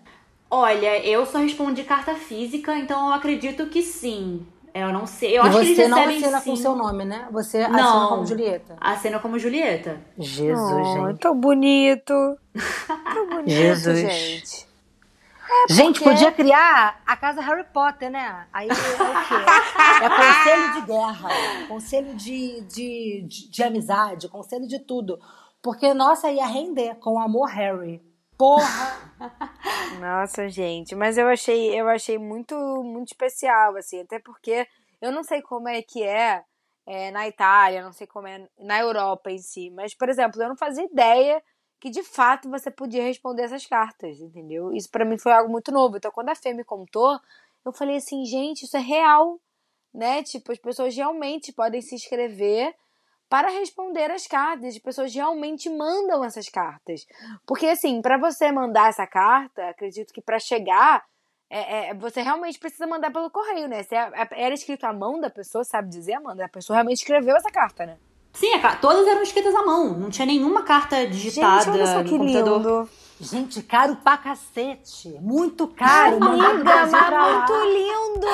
Olha, 0.50 1.04
eu 1.04 1.26
só 1.26 1.38
respondi 1.38 1.85
carta 1.85 2.14
física, 2.14 2.76
então 2.76 3.09
eu 3.09 3.14
acredito 3.14 3.66
que 3.66 3.83
sim. 3.83 4.47
Eu 4.75 4.92
não 4.92 5.06
sei. 5.06 5.38
Eu 5.38 5.45
e 5.45 5.49
acho 5.49 5.59
que 5.61 5.75
você 5.75 5.83
eles 5.83 5.88
não 5.90 6.04
assina 6.04 6.40
sim. 6.40 6.50
com 6.50 6.56
seu 6.56 6.76
nome, 6.76 7.04
né? 7.04 7.26
Você 7.30 7.59
assina 7.62 7.83
Não. 7.83 8.09
como 8.11 8.26
Julieta. 8.26 8.76
Assina 8.78 9.18
como 9.18 9.38
Julieta. 9.38 10.00
Jesus, 10.18 10.59
Oh, 10.59 11.06
gente. 11.09 11.18
tão 11.21 11.35
bonito. 11.35 12.12
Tão 13.14 13.26
bonito, 13.26 13.49
Jesus. 13.49 13.99
gente. 13.99 14.66
Gente, 15.69 15.99
porque- 16.00 16.11
podia 16.11 16.33
criar 16.33 17.00
a 17.07 17.17
casa 17.17 17.41
Harry 17.41 17.65
Potter, 17.73 18.11
né? 18.11 18.47
Aí 18.53 18.69
é 18.69 18.73
o 18.73 18.76
quê? 18.76 19.35
É 20.03 20.09
conselho 20.09 20.73
de 20.75 20.87
guerra, 20.87 21.29
conselho 21.69 22.15
de, 22.15 22.61
de, 22.62 23.23
de, 23.23 23.50
de 23.50 23.62
amizade, 23.62 24.29
conselho 24.29 24.67
de 24.67 24.79
tudo. 24.79 25.19
Porque, 25.62 25.93
nossa, 25.95 26.31
ia 26.31 26.47
render 26.47 26.97
com 26.97 27.15
o 27.15 27.19
amor 27.19 27.49
Harry. 27.49 28.03
Porra! 28.38 29.17
Nossa, 30.00 30.47
gente, 30.49 30.95
mas 30.95 31.17
eu 31.17 31.26
achei, 31.29 31.75
eu 31.75 31.88
achei 31.88 32.19
muito, 32.19 32.55
muito 32.85 33.09
especial, 33.09 33.75
assim, 33.76 34.03
até 34.03 34.19
porque 34.19 34.67
eu 35.00 35.11
não 35.11 35.23
sei 35.25 35.41
como 35.41 35.69
é 35.69 35.81
que 35.81 36.03
é, 36.03 36.43
é, 36.87 37.11
na 37.11 37.26
Itália, 37.26 37.83
não 37.83 37.93
sei 37.93 38.07
como 38.07 38.29
é 38.29 38.47
na 38.59 38.79
Europa 38.79 39.31
em 39.31 39.38
si, 39.38 39.71
mas, 39.71 39.95
por 39.95 40.09
exemplo, 40.11 40.43
eu 40.43 40.49
não 40.50 40.57
fazia 40.57 40.85
ideia 40.85 41.43
que 41.87 41.90
de 41.90 42.02
fato 42.02 42.50
você 42.50 42.69
podia 42.69 43.05
responder 43.05 43.43
essas 43.43 43.64
cartas, 43.64 44.19
entendeu? 44.19 44.73
Isso 44.75 44.90
pra 44.90 45.05
mim 45.05 45.16
foi 45.16 45.31
algo 45.31 45.49
muito 45.49 45.71
novo. 45.71 45.97
Então, 45.97 46.11
quando 46.11 46.31
a 46.31 46.35
Fê 46.35 46.52
me 46.52 46.64
contou, 46.64 47.16
eu 47.64 47.73
falei 47.73 47.95
assim, 47.97 48.25
gente, 48.25 48.64
isso 48.64 48.76
é 48.76 48.81
real, 48.81 49.38
né? 49.95 50.21
Tipo, 50.25 50.50
as 50.50 50.59
pessoas 50.59 50.97
realmente 50.97 51.52
podem 51.52 51.81
se 51.81 51.95
inscrever 51.95 52.75
para 53.28 53.50
responder 53.50 54.11
as 54.11 54.26
cartas. 54.26 54.75
As 54.75 54.83
pessoas 54.83 55.14
realmente 55.14 55.71
mandam 55.71 56.25
essas 56.25 56.49
cartas. 56.49 57.07
Porque, 57.47 57.69
assim, 57.69 58.02
para 58.02 58.19
você 58.19 58.50
mandar 58.50 58.88
essa 58.88 59.07
carta, 59.07 59.69
acredito 59.69 60.12
que 60.12 60.21
para 60.21 60.40
chegar, 60.40 61.05
é, 61.49 61.90
é, 61.90 61.95
você 61.95 62.21
realmente 62.21 62.59
precisa 62.59 62.85
mandar 62.88 63.12
pelo 63.12 63.31
correio, 63.31 63.69
né? 63.69 63.85
Se 63.85 63.95
é- 63.95 64.11
é- 64.12 64.45
era 64.45 64.55
escrito 64.55 64.83
à 64.87 64.93
mão 64.93 65.21
da 65.21 65.31
pessoa, 65.31 65.62
sabe 65.62 65.88
dizer, 65.88 66.14
Amanda? 66.14 66.45
A 66.45 66.49
pessoa 66.49 66.78
realmente 66.78 66.99
escreveu 66.99 67.37
essa 67.37 67.50
carta, 67.52 67.87
né? 67.87 67.97
Sim, 68.37 68.51
todas 68.81 69.07
eram 69.07 69.23
escritas 69.23 69.55
à 69.55 69.63
mão. 69.65 69.95
Não 69.99 70.11
tinha 70.11 70.27
nenhuma 70.27 70.63
carta 70.63 71.07
digitada 71.07 71.65
Gente, 71.65 71.71
olha 71.75 71.87
só 71.87 71.99
no 71.99 72.05
que 72.05 72.11
computador. 72.19 72.57
lindo. 72.59 72.89
Gente, 73.19 73.63
caro 73.63 73.97
pra 73.97 74.19
cacete. 74.19 75.09
Muito 75.21 75.67
caro. 75.69 76.17
Amiga, 76.23 76.87
mas 76.87 76.93
muito 76.93 77.65
lindo! 77.65 78.27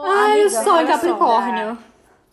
Ai, 0.00 0.42
Amiga, 0.42 0.46
o 0.46 0.50
sol 0.50 0.64
só, 0.64 0.86
Capricórnio. 0.86 1.78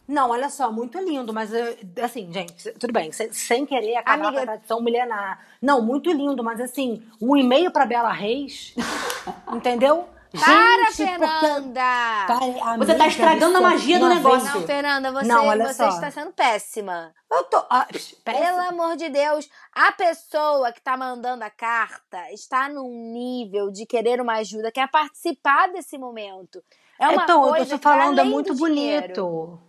Não, 0.07 0.29
olha 0.31 0.49
só, 0.49 0.71
muito 0.71 0.97
lindo, 0.99 1.31
mas 1.33 1.53
eu- 1.53 1.75
assim, 2.03 2.31
gente, 2.31 2.71
tudo 2.79 2.91
bem, 2.93 3.11
sem, 3.11 3.63
querer 3.65 3.95
acabar 3.95 4.27
Amiga- 4.27 4.31
com 4.31 4.37
a 4.43 4.45
tradição 4.53 4.81
milenar. 4.81 5.39
Não, 5.61 5.81
muito 5.83 6.11
lindo, 6.11 6.43
mas 6.43 6.59
assim, 6.61 7.03
um 7.21 7.35
e-mail 7.37 7.69
pra 7.71 7.85
Bela 7.85 8.11
Reis, 8.11 8.73
entendeu? 9.53 10.07
Para, 10.31 10.91
Gente, 10.91 10.95
Fernanda! 10.97 11.81
Pare, 12.27 12.51
Você 12.53 12.91
amiga 12.91 12.95
tá 12.97 13.07
estragando 13.07 13.51
do 13.53 13.57
a 13.57 13.61
magia 13.61 13.97
do 13.99 14.07
negócio. 14.09 14.41
vez- 14.41 14.53
Não, 14.53 14.61
Fernanda, 14.67 15.11
você, 15.11 15.27
Não, 15.27 15.47
olha 15.47 15.65
você 15.65 15.73
só. 15.73 15.89
está 15.89 16.11
sendo 16.11 16.31
péssima. 16.33 17.13
Eu 17.31 17.43
tô. 17.45 17.57
Ah. 17.69 17.87
Pelo 18.23 18.59
amor 18.61 18.95
de 18.95 19.09
Deus, 19.09 19.49
a 19.73 19.91
pessoa 19.91 20.71
que 20.71 20.81
tá 20.81 20.95
mandando 20.95 21.43
a 21.43 21.49
carta 21.49 22.31
está 22.31 22.69
num 22.69 23.11
nível 23.11 23.71
de 23.71 23.87
querer 23.87 24.21
uma 24.21 24.33
ajuda, 24.35 24.71
quer 24.71 24.89
participar 24.91 25.71
desse 25.71 25.97
momento. 25.97 26.63
É 26.99 27.07
uma 27.07 27.23
então, 27.23 27.43
eu 27.45 27.49
coisa 27.49 27.71
tô 27.71 27.79
que 27.79 27.83
vai 27.85 27.97
falando, 27.99 28.19
é 28.19 28.23
muito 28.23 28.53
bonito. 28.55 29.59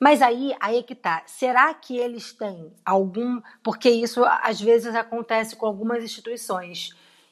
Mas 0.00 0.22
aí, 0.22 0.54
aí 0.60 0.78
é 0.78 0.82
que 0.82 0.94
tá. 0.94 1.22
Será 1.26 1.72
que 1.74 1.96
eles 1.96 2.32
têm 2.32 2.72
algum. 2.84 3.40
Porque 3.62 3.90
isso 3.90 4.24
às 4.24 4.60
vezes 4.60 4.94
acontece 4.94 5.56
com 5.56 5.66
algumas 5.66 6.02
instituições. 6.02 6.90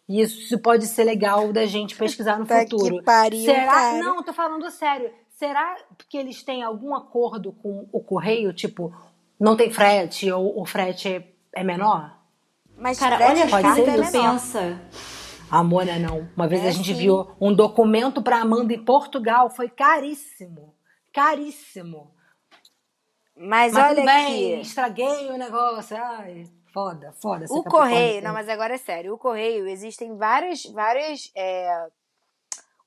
E 0.09 0.21
isso 0.23 0.59
pode 0.61 0.87
ser 0.87 1.05
legal 1.05 1.53
da 1.53 1.67
gente 1.67 1.95
pesquisar 1.95 2.39
no 2.39 2.47
Puta 2.47 2.61
futuro. 2.63 2.97
que 2.99 3.03
pariu, 3.03 3.45
Será? 3.45 3.67
cara. 3.67 3.99
Não, 3.99 4.17
eu 4.17 4.23
tô 4.23 4.33
falando 4.33 4.71
sério. 4.71 5.11
Será 5.29 5.77
que 6.09 6.17
eles 6.17 6.43
têm 6.43 6.63
algum 6.63 6.95
acordo 6.95 7.53
com 7.53 7.89
o 7.93 8.01
correio? 8.01 8.53
Tipo, 8.53 8.93
não 9.39 9.57
tem 9.57 9.71
frete 9.71 10.31
ou 10.33 10.61
o 10.61 10.65
frete 10.65 11.25
é, 11.55 11.63
menor? 11.63 12.17
Mas 12.77 12.99
Cara, 12.99 13.17
frete 13.17 13.33
olha 13.33 13.45
de 13.45 13.51
pode 13.51 13.75
ser 13.75 13.89
é. 13.89 14.11
Pensa. 14.11 14.81
Amor, 15.51 15.85
né, 15.85 15.99
não. 15.99 16.29
Uma 16.37 16.47
vez 16.49 16.65
É 16.65 16.69
a 16.69 16.71
gente 16.71 16.93
sim. 16.93 16.95
viu 16.95 17.29
um 17.41 17.53
documento 17.55 18.21
pra 18.23 18.41
Amanda 18.41 18.73
em 18.73 18.85
Portugal. 18.85 19.49
Foi 19.51 19.69
caríssimo. 19.69 20.75
Caríssimo. 21.13 22.13
Mas, 23.37 23.73
Mas 23.73 23.85
olha 23.85 23.95
tudo 23.95 24.05
bem, 24.05 24.53
aqui. 24.55 24.63
estraguei 24.63 25.31
o 25.31 25.39
negócio. 25.39 25.97
Ai, 25.97 26.45
foda, 26.73 27.13
foda. 27.13 27.47
O 27.51 27.63
correio, 27.65 28.23
não, 28.23 28.33
mas 28.33 28.49
agora 28.49 28.75
é 28.75 28.79
sério. 28.79 29.15
O 29.15 29.19
correio, 29.19 29.67
existem 29.67 30.17
várias, 30.17 30.65
várias 30.65 31.31
é, 31.35 31.89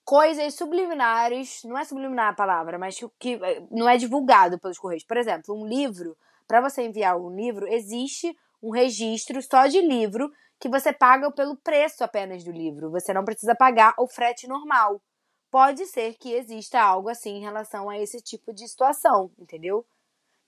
coisas 0.04 0.54
subliminares. 0.56 1.64
Não 1.64 1.78
é 1.78 1.84
subliminar 1.84 2.30
a 2.30 2.36
palavra, 2.36 2.78
mas 2.78 2.98
que, 2.98 3.10
que 3.20 3.34
é, 3.44 3.64
não 3.72 3.88
é 3.88 3.98
divulgado 3.98 4.60
pelos 4.60 4.78
correios. 4.78 5.04
Por 5.04 5.18
exemplo, 5.18 5.56
um 5.56 5.66
livro. 5.66 6.18
Para 6.48 6.62
você 6.62 6.84
enviar 6.84 7.18
um 7.18 7.34
livro, 7.34 7.68
existe 7.68 8.36
um 8.62 8.72
registro 8.72 9.42
só 9.42 9.68
de 9.68 9.80
livro 9.82 10.32
que 10.60 10.70
você 10.70 10.94
paga 10.94 11.32
pelo 11.32 11.56
preço 11.56 12.04
apenas 12.04 12.44
do 12.44 12.52
livro. 12.52 12.92
Você 12.92 13.14
não 13.14 13.26
precisa 13.26 13.56
pagar 13.56 13.94
o 13.98 14.08
frete 14.08 14.48
normal. 14.48 15.02
Pode 15.50 15.86
ser 15.88 16.14
que 16.16 16.34
exista 16.34 16.80
algo 16.80 17.10
assim 17.10 17.38
em 17.38 17.42
relação 17.42 17.90
a 17.90 17.98
esse 17.98 18.22
tipo 18.22 18.54
de 18.54 18.68
situação, 18.68 19.32
entendeu? 19.40 19.86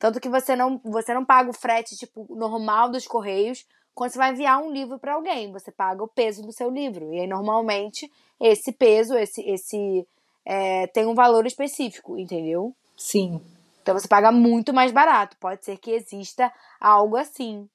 Tanto 0.04 0.20
que 0.20 0.28
você 0.28 0.54
não, 0.54 0.82
você 0.84 1.14
não 1.14 1.24
paga 1.24 1.50
o 1.50 1.54
frete 1.54 1.96
tipo 1.96 2.28
normal 2.36 2.92
dos 2.92 3.08
correios 3.08 3.66
quando 3.96 4.12
você 4.12 4.18
vai 4.18 4.32
enviar 4.32 4.62
um 4.62 4.70
livro 4.70 5.00
para 5.00 5.14
alguém, 5.14 5.50
você 5.50 5.72
paga 5.72 6.04
o 6.04 6.10
peso 6.10 6.42
do 6.42 6.52
seu 6.52 6.70
livro. 6.70 7.14
E 7.14 7.22
aí 7.22 7.28
normalmente 7.28 8.12
esse 8.38 8.74
peso, 8.74 9.16
esse 9.16 9.42
esse 9.44 10.06
é, 10.46 10.88
tem 10.88 11.06
um 11.06 11.16
valor 11.16 11.46
específico, 11.46 12.18
entendeu? 12.18 12.76
Sim. 12.98 13.40
Então 13.82 13.98
você 13.98 14.06
paga 14.06 14.30
muito 14.30 14.74
mais 14.74 14.92
barato. 14.92 15.38
Pode 15.40 15.64
ser 15.64 15.78
que 15.78 15.92
exista 15.92 16.52
algo 16.82 17.16
assim 17.16 17.70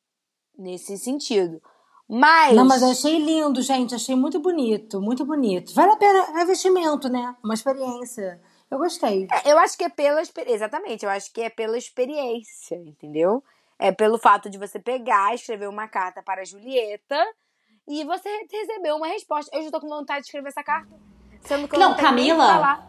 nesse 0.58 0.98
sentido. 0.98 1.62
Mas 2.06 2.54
Não, 2.54 2.66
mas 2.66 2.82
eu 2.82 2.90
achei 2.90 3.18
lindo, 3.18 3.62
gente. 3.62 3.94
Achei 3.94 4.14
muito 4.14 4.38
bonito, 4.38 5.00
muito 5.00 5.24
bonito. 5.24 5.72
Vale 5.72 5.92
a 5.92 5.96
pena, 5.96 6.26
é 6.38 6.42
investimento, 6.42 7.08
né? 7.08 7.34
Uma 7.42 7.54
experiência. 7.54 8.38
Eu 8.70 8.78
gostei. 8.78 9.26
É, 9.33 9.52
Eu 9.52 9.59
acho 9.59 9.76
que 9.76 9.85
é 9.85 9.88
pela 9.88 10.20
experiência. 10.20 10.57
Exatamente, 10.57 11.04
eu 11.04 11.11
acho 11.11 11.33
que 11.33 11.40
é 11.40 11.48
pela 11.50 11.78
experiência, 11.78 12.76
entendeu? 12.76 13.42
É 13.78 13.92
pelo 13.92 14.18
fato 14.18 14.50
de 14.50 14.59
você 14.59 14.78
pegar, 14.78 15.35
escrever 15.35 15.68
uma 15.68 15.87
carta 15.88 16.22
para 16.22 16.42
a 16.42 16.44
Julieta 16.44 17.24
e 17.87 18.04
você 18.04 18.28
receber 18.50 18.92
uma 18.92 19.07
resposta. 19.07 19.57
Eu 19.57 19.62
já 19.62 19.70
tô 19.70 19.81
com 19.81 19.88
vontade 19.88 20.20
de 20.20 20.26
escrever 20.26 20.48
essa 20.48 20.62
carta. 20.62 20.94
Sendo 21.42 21.68
que 21.68 21.76
eu 21.76 21.81
Não, 21.81 21.90
não, 21.90 21.96
Camila. 21.96 22.87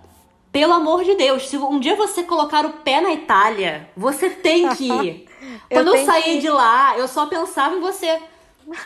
Pelo 0.52 0.74
amor 0.74 1.04
de 1.04 1.14
Deus, 1.16 1.48
se 1.48 1.58
um 1.58 1.80
dia 1.80 1.96
você 1.96 2.24
colocar 2.24 2.66
o 2.66 2.74
pé 2.80 3.00
na 3.00 3.12
Itália, 3.12 3.88
você 3.96 4.32
tem 4.32 4.68
que 4.76 4.86
ir. 4.92 5.30
Eu 5.70 5.84
Quando 5.84 5.88
eu, 5.90 5.94
que 5.94 6.06
saí 6.06 6.40
de 6.40 6.50
lá, 6.50 6.98
eu 6.98 7.08
só 7.08 7.28
pensava 7.28 7.76
em 7.76 7.80
você. 7.80 8.20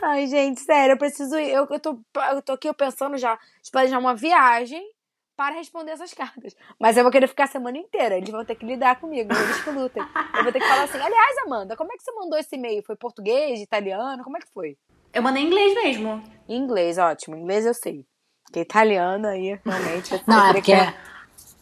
Ai, 0.01 0.27
gente, 0.27 0.59
sério, 0.59 0.93
eu 0.93 0.97
preciso 0.97 1.37
ir. 1.39 1.49
Eu, 1.51 1.65
eu, 1.69 1.79
tô, 1.79 1.97
eu 2.31 2.41
tô 2.41 2.51
aqui 2.51 2.71
pensando 2.73 3.17
já 3.17 3.39
de 3.61 3.71
planejar 3.71 3.97
uma 3.97 4.13
viagem 4.13 4.85
para 5.35 5.55
responder 5.55 5.91
essas 5.91 6.13
cartas. 6.13 6.55
Mas 6.79 6.95
eu 6.97 7.03
vou 7.03 7.11
querer 7.11 7.27
ficar 7.27 7.45
a 7.45 7.47
semana 7.47 7.77
inteira. 7.77 8.17
Eles 8.17 8.29
vão 8.29 8.45
ter 8.45 8.55
que 8.55 8.65
lidar 8.65 8.99
comigo, 8.99 9.33
eles 9.33 9.61
que 9.63 9.69
lutem. 9.71 10.03
Eu 10.37 10.43
vou 10.43 10.51
ter 10.51 10.59
que 10.59 10.67
falar 10.67 10.83
assim: 10.83 10.99
aliás, 10.99 11.37
Amanda, 11.45 11.75
como 11.75 11.91
é 11.91 11.95
que 11.97 12.03
você 12.03 12.11
mandou 12.11 12.37
esse 12.39 12.55
e-mail? 12.55 12.83
Foi 12.85 12.95
português, 12.95 13.59
italiano? 13.61 14.23
Como 14.23 14.37
é 14.37 14.39
que 14.39 14.51
foi? 14.53 14.77
Eu 15.13 15.21
mandei 15.21 15.43
em 15.43 15.47
inglês 15.47 15.73
mesmo. 15.75 16.23
Em 16.47 16.57
inglês, 16.57 16.97
ótimo. 16.97 17.35
Em 17.35 17.41
inglês 17.41 17.65
eu 17.65 17.73
sei. 17.73 18.05
Porque 18.45 18.59
italiano 18.61 19.27
aí, 19.27 19.59
realmente. 19.65 20.21
Não, 20.27 20.47
é 20.49 20.53
porque 20.53 20.75
que- 20.75 20.93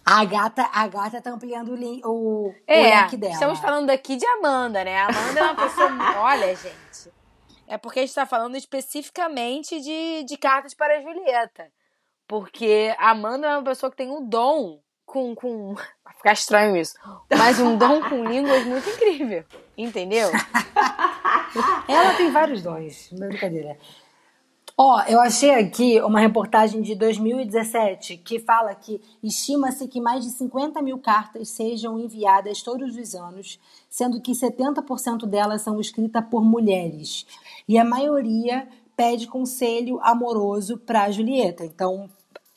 a 0.05 0.25
gata, 0.25 0.69
a 0.73 0.87
gata 0.87 1.21
tá 1.21 1.29
ampliando 1.31 1.69
o, 1.69 1.75
link, 1.75 2.01
o, 2.05 2.49
o 2.49 2.53
É, 2.67 3.01
link 3.03 3.17
dela. 3.17 3.33
estamos 3.33 3.59
falando 3.59 3.89
aqui 3.91 4.15
de 4.17 4.25
Amanda, 4.25 4.83
né? 4.83 4.97
A 4.97 5.07
Amanda 5.07 5.39
é 5.39 5.43
uma 5.43 5.55
pessoa. 5.55 5.89
Olha, 6.19 6.55
gente. 6.55 7.11
É 7.67 7.77
porque 7.77 7.99
a 7.99 8.01
gente 8.01 8.15
tá 8.15 8.25
falando 8.25 8.55
especificamente 8.57 9.79
de, 9.79 10.23
de 10.23 10.37
cartas 10.37 10.73
para 10.73 10.97
a 10.97 11.01
Julieta. 11.01 11.71
Porque 12.31 12.95
a 12.97 13.11
Amanda 13.11 13.45
é 13.45 13.57
uma 13.57 13.63
pessoa 13.65 13.91
que 13.91 13.97
tem 13.97 14.09
um 14.09 14.25
dom 14.25 14.79
com. 15.05 15.35
com... 15.35 15.73
Vai 16.01 16.13
ficar 16.15 16.31
estranho 16.31 16.77
isso. 16.77 16.93
Mas 17.29 17.59
um 17.59 17.77
dom 17.77 17.99
com 18.07 18.23
línguas 18.23 18.65
muito 18.65 18.89
incrível. 18.89 19.43
Entendeu? 19.77 20.29
Ela 21.89 22.13
tem 22.15 22.31
vários 22.31 22.63
dons, 22.63 23.09
não 23.11 23.27
é 23.27 23.29
brincadeira. 23.31 23.77
Ó, 24.77 25.01
eu 25.09 25.19
achei 25.19 25.53
aqui 25.55 25.99
uma 25.99 26.21
reportagem 26.21 26.81
de 26.81 26.95
2017 26.95 28.15
que 28.15 28.39
fala 28.39 28.73
que 28.75 29.01
estima-se 29.21 29.85
que 29.89 29.99
mais 29.99 30.23
de 30.23 30.31
50 30.31 30.81
mil 30.81 30.99
cartas 30.99 31.49
sejam 31.49 31.99
enviadas 31.99 32.63
todos 32.63 32.95
os 32.95 33.13
anos, 33.13 33.59
sendo 33.89 34.21
que 34.21 34.31
70% 34.31 35.25
delas 35.25 35.63
são 35.63 35.81
escritas 35.81 36.23
por 36.31 36.45
mulheres. 36.45 37.25
E 37.67 37.77
a 37.77 37.83
maioria 37.83 38.69
pede 38.95 39.27
conselho 39.27 39.99
amoroso 40.01 40.77
para 40.77 41.11
Julieta. 41.11 41.65
Então, 41.65 42.09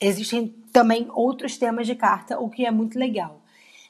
existem 0.05 0.47
também 0.71 1.07
outros 1.13 1.57
temas 1.57 1.87
de 1.87 1.95
carta, 1.95 2.39
o 2.39 2.49
que 2.49 2.65
é 2.65 2.71
muito 2.71 2.97
legal. 2.99 3.41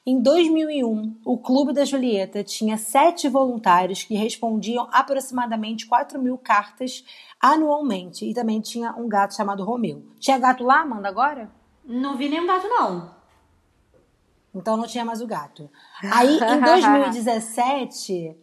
Em 0.07 0.21
2001, 0.21 1.17
o 1.25 1.35
Clube 1.35 1.73
da 1.73 1.83
Julieta 1.83 2.43
tinha 2.43 2.77
sete 2.77 3.27
voluntários 3.27 4.03
que 4.03 4.13
respondiam 4.13 4.87
aproximadamente 4.91 5.87
4 5.87 6.21
mil 6.21 6.37
cartas 6.37 7.03
anualmente. 7.41 8.23
E 8.23 8.31
também 8.31 8.61
tinha 8.61 8.93
um 8.93 9.09
gato 9.09 9.35
chamado 9.35 9.63
Romeu. 9.63 10.05
Tinha 10.19 10.37
gato 10.37 10.63
lá, 10.63 10.81
Amanda, 10.81 11.07
agora? 11.09 11.49
Não 11.83 12.15
vi 12.15 12.29
nenhum 12.29 12.45
gato, 12.45 12.67
não. 12.67 13.15
Então 14.53 14.77
não 14.77 14.85
tinha 14.85 15.03
mais 15.03 15.21
o 15.21 15.27
gato. 15.27 15.67
Aí, 16.11 16.37
em 16.37 16.61
2017, 16.61 18.37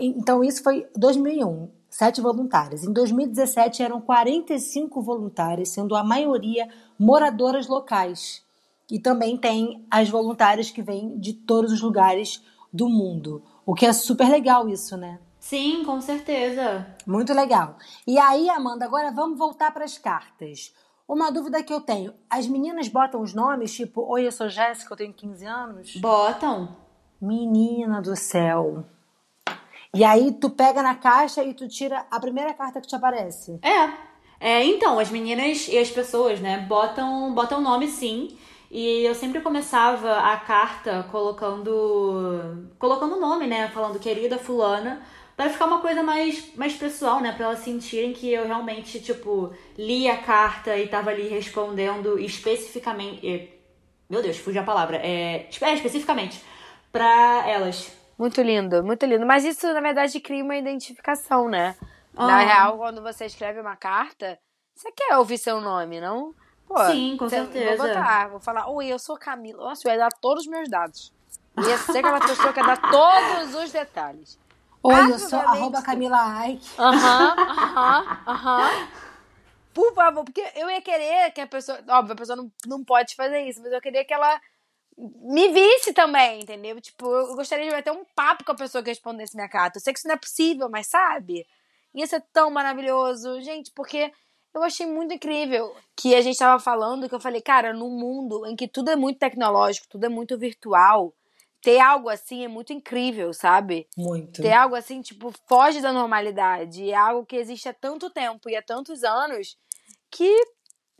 então 0.00 0.42
isso 0.42 0.60
foi 0.62 0.88
2001, 0.96 1.68
sete 1.90 2.20
voluntários. 2.20 2.84
Em 2.84 2.92
2017 2.92 3.82
eram 3.82 4.00
45 4.00 5.02
voluntários, 5.02 5.70
sendo 5.70 5.96
a 5.96 6.04
maioria 6.04 6.68
moradoras 6.98 7.66
locais. 7.66 8.42
E 8.90 8.98
também 8.98 9.36
tem 9.36 9.84
as 9.90 10.08
voluntárias 10.08 10.70
que 10.70 10.82
vêm 10.82 11.18
de 11.18 11.32
todos 11.32 11.72
os 11.72 11.80
lugares 11.80 12.42
do 12.72 12.88
mundo. 12.88 13.42
O 13.66 13.74
que 13.74 13.84
é 13.84 13.92
super 13.92 14.28
legal 14.28 14.68
isso, 14.68 14.96
né? 14.96 15.18
Sim, 15.38 15.84
com 15.84 16.00
certeza. 16.00 16.86
Muito 17.06 17.32
legal. 17.32 17.76
E 18.06 18.18
aí, 18.18 18.48
Amanda, 18.50 18.84
agora 18.84 19.10
vamos 19.10 19.38
voltar 19.38 19.72
para 19.72 19.84
as 19.84 19.96
cartas. 19.96 20.74
Uma 21.08 21.32
dúvida 21.32 21.62
que 21.62 21.72
eu 21.72 21.80
tenho: 21.80 22.14
as 22.28 22.46
meninas 22.46 22.88
botam 22.88 23.20
os 23.20 23.34
nomes, 23.34 23.74
tipo, 23.74 24.02
Oi, 24.12 24.26
eu 24.26 24.32
sou 24.32 24.48
Jéssica, 24.48 24.92
eu 24.92 24.96
tenho 24.96 25.12
15 25.12 25.44
anos? 25.46 25.96
Botam. 25.96 26.76
Menina 27.20 28.00
do 28.00 28.14
céu. 28.14 28.84
E 29.94 30.04
aí, 30.04 30.32
tu 30.32 30.50
pega 30.50 30.82
na 30.82 30.94
caixa 30.94 31.42
e 31.42 31.52
tu 31.52 31.66
tira 31.68 32.06
a 32.10 32.20
primeira 32.20 32.54
carta 32.54 32.80
que 32.80 32.86
te 32.86 32.94
aparece. 32.94 33.58
É. 33.62 34.10
É, 34.40 34.64
então, 34.64 34.98
as 34.98 35.10
meninas 35.10 35.68
e 35.68 35.76
as 35.76 35.90
pessoas, 35.90 36.40
né, 36.40 36.64
botam 36.66 37.34
botam 37.34 37.60
nome 37.60 37.88
sim. 37.88 38.36
E 38.70 39.04
eu 39.04 39.14
sempre 39.14 39.40
começava 39.40 40.18
a 40.18 40.36
carta 40.36 41.06
colocando 41.10 42.68
colocando 42.78 43.16
o 43.16 43.20
nome, 43.20 43.46
né, 43.46 43.68
falando 43.68 43.98
querida 43.98 44.38
fulana, 44.38 45.02
para 45.36 45.50
ficar 45.50 45.66
uma 45.66 45.80
coisa 45.80 46.02
mais 46.02 46.54
mais 46.54 46.74
pessoal, 46.74 47.20
né, 47.20 47.32
para 47.32 47.46
elas 47.46 47.58
sentirem 47.60 48.12
que 48.12 48.32
eu 48.32 48.46
realmente, 48.46 49.00
tipo, 49.00 49.52
li 49.76 50.08
a 50.08 50.16
carta 50.18 50.76
e 50.78 50.86
tava 50.88 51.10
ali 51.10 51.28
respondendo 51.28 52.18
especificamente, 52.18 53.26
eh, 53.26 53.48
meu 54.08 54.22
Deus, 54.22 54.38
fugiu 54.38 54.62
a 54.62 54.64
palavra. 54.64 54.96
É, 54.98 55.48
é 55.60 55.74
especificamente 55.74 56.40
para 56.92 57.44
elas. 57.48 57.99
Muito 58.20 58.42
lindo, 58.42 58.84
muito 58.84 59.06
lindo. 59.06 59.24
Mas 59.24 59.46
isso, 59.46 59.72
na 59.72 59.80
verdade, 59.80 60.20
cria 60.20 60.44
uma 60.44 60.54
identificação, 60.54 61.48
né? 61.48 61.74
Na 62.12 62.36
Ah. 62.36 62.40
real, 62.42 62.76
quando 62.76 63.00
você 63.00 63.24
escreve 63.24 63.58
uma 63.62 63.76
carta, 63.76 64.38
você 64.74 64.92
quer 64.92 65.16
ouvir 65.16 65.38
seu 65.38 65.58
nome, 65.58 66.02
não? 66.02 66.34
Pô, 66.68 66.76
Sim, 66.84 67.16
com 67.18 67.26
você- 67.26 67.36
certeza. 67.36 67.76
Vou 67.78 67.88
botar, 67.88 68.28
vou 68.28 68.38
falar, 68.38 68.68
oi, 68.68 68.88
eu 68.88 68.98
sou 68.98 69.16
Camila. 69.16 69.64
Nossa, 69.64 69.88
vai 69.88 69.96
dar 69.96 70.10
todos 70.20 70.42
os 70.44 70.50
meus 70.50 70.68
dados. 70.68 71.10
Ia 71.66 71.78
ser 71.78 72.00
aquela 72.00 72.20
pessoa 72.20 72.52
que 72.52 72.60
ia 72.60 72.66
dar 72.66 72.90
todos 72.90 73.54
os 73.54 73.72
detalhes. 73.72 74.38
Oi, 74.82 75.12
eu 75.12 75.18
sou 75.18 75.38
arroba 75.40 75.80
Camila 75.80 76.46
Ike. 76.46 76.68
Aham, 76.78 77.34
aham, 77.48 78.18
aham. 78.26 78.70
Por 79.72 79.94
favor, 79.94 80.24
porque 80.24 80.44
eu 80.56 80.68
ia 80.68 80.82
querer 80.82 81.30
que 81.30 81.40
a 81.40 81.46
pessoa. 81.46 81.78
Óbvio, 81.88 82.12
a 82.12 82.16
pessoa 82.16 82.36
não, 82.36 82.52
não 82.66 82.84
pode 82.84 83.14
fazer 83.14 83.40
isso, 83.48 83.62
mas 83.62 83.72
eu 83.72 83.80
queria 83.80 84.04
que 84.04 84.12
ela 84.12 84.38
me 85.22 85.48
visse 85.48 85.92
também, 85.92 86.42
entendeu? 86.42 86.80
Tipo, 86.80 87.06
eu 87.06 87.34
gostaria 87.34 87.74
de 87.74 87.82
ter 87.82 87.90
um 87.90 88.04
papo 88.14 88.44
com 88.44 88.52
a 88.52 88.56
pessoa 88.56 88.82
que 88.82 88.90
respondesse 88.90 89.34
minha 89.34 89.48
carta. 89.48 89.78
Eu 89.78 89.82
sei 89.82 89.92
que 89.92 89.98
isso 89.98 90.08
não 90.08 90.14
é 90.14 90.18
possível, 90.18 90.68
mas 90.68 90.88
sabe? 90.88 91.46
Ia 91.94 92.06
ser 92.06 92.22
tão 92.32 92.50
maravilhoso. 92.50 93.40
Gente, 93.40 93.72
porque 93.74 94.12
eu 94.52 94.62
achei 94.62 94.86
muito 94.86 95.14
incrível 95.14 95.74
que 95.96 96.14
a 96.14 96.20
gente 96.20 96.38
tava 96.38 96.62
falando, 96.62 97.08
que 97.08 97.14
eu 97.14 97.20
falei, 97.20 97.40
cara, 97.40 97.72
num 97.72 97.90
mundo 97.90 98.44
em 98.46 98.54
que 98.54 98.68
tudo 98.68 98.90
é 98.90 98.96
muito 98.96 99.18
tecnológico, 99.18 99.88
tudo 99.88 100.04
é 100.04 100.08
muito 100.08 100.36
virtual, 100.36 101.14
ter 101.62 101.78
algo 101.78 102.08
assim 102.08 102.44
é 102.44 102.48
muito 102.48 102.72
incrível, 102.72 103.32
sabe? 103.32 103.86
Muito. 103.96 104.42
Ter 104.42 104.52
algo 104.52 104.74
assim, 104.74 105.00
tipo, 105.00 105.32
foge 105.46 105.80
da 105.80 105.92
normalidade. 105.92 106.90
É 106.90 106.94
algo 106.94 107.24
que 107.24 107.36
existe 107.36 107.68
há 107.68 107.74
tanto 107.74 108.10
tempo 108.10 108.50
e 108.50 108.56
há 108.56 108.62
tantos 108.62 109.02
anos 109.04 109.56
que 110.10 110.34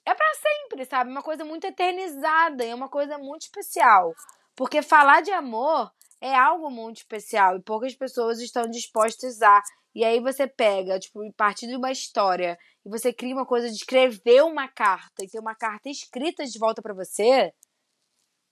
é 0.06 0.14
pra 0.14 0.26
sempre, 0.34 0.84
sabe? 0.84 1.10
Uma 1.10 1.22
coisa 1.22 1.44
muito 1.44 1.66
eternizada 1.66 2.64
e 2.64 2.70
é 2.70 2.74
uma 2.74 2.88
coisa 2.88 3.18
muito 3.18 3.42
especial. 3.42 4.14
Porque 4.56 4.82
falar 4.82 5.22
de 5.22 5.30
amor 5.30 5.90
é 6.20 6.34
algo 6.34 6.70
muito 6.70 6.98
especial 6.98 7.56
e 7.56 7.62
poucas 7.62 7.94
pessoas 7.94 8.40
estão 8.40 8.68
dispostas 8.68 9.40
a. 9.42 9.62
E 9.94 10.04
aí 10.04 10.20
você 10.20 10.46
pega, 10.46 10.98
tipo, 10.98 11.20
partir 11.32 11.66
de 11.66 11.76
uma 11.76 11.90
história 11.90 12.56
e 12.84 12.88
você 12.88 13.12
cria 13.12 13.34
uma 13.34 13.46
coisa 13.46 13.68
de 13.68 13.74
escrever 13.74 14.42
uma 14.44 14.68
carta 14.68 15.24
e 15.24 15.28
ter 15.28 15.40
uma 15.40 15.54
carta 15.54 15.88
escrita 15.88 16.44
de 16.44 16.58
volta 16.58 16.80
pra 16.80 16.94
você. 16.94 17.52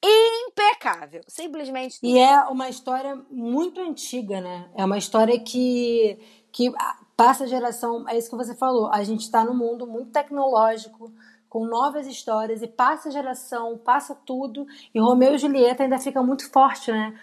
Impecável. 0.03 1.23
Simplesmente. 1.29 1.99
E 2.03 2.19
é 2.19 2.41
uma 2.45 2.69
história 2.69 3.17
muito 3.31 3.81
antiga, 3.81 4.41
né? 4.41 4.71
É 4.77 4.85
uma 4.85 4.99
história 4.99 5.39
que, 5.41 6.19
que 6.53 6.73
passa 7.17 7.45
a 7.45 7.49
geração. 7.49 8.09
É 8.09 8.17
isso 8.17 8.31
que 8.31 8.37
você 8.37 8.55
falou. 8.55 8.91
A 8.93 9.03
gente 9.03 9.23
está 9.23 9.45
num 9.45 9.57
mundo 9.57 9.87
muito 9.87 10.13
tecnológico, 10.13 11.13
com 11.49 11.67
novas 11.67 12.07
histórias, 12.07 12.63
e 12.63 12.67
passa 12.67 13.09
a 13.09 13.13
geração, 13.13 13.79
passa 13.79 14.15
tudo. 14.15 14.67
E 14.95 15.01
Romeu 15.01 15.35
e 15.35 15.39
Julieta 15.39 15.83
ainda 15.83 15.99
fica 15.99 16.23
muito 16.23 16.51
forte, 16.51 16.93
né? 16.93 17.19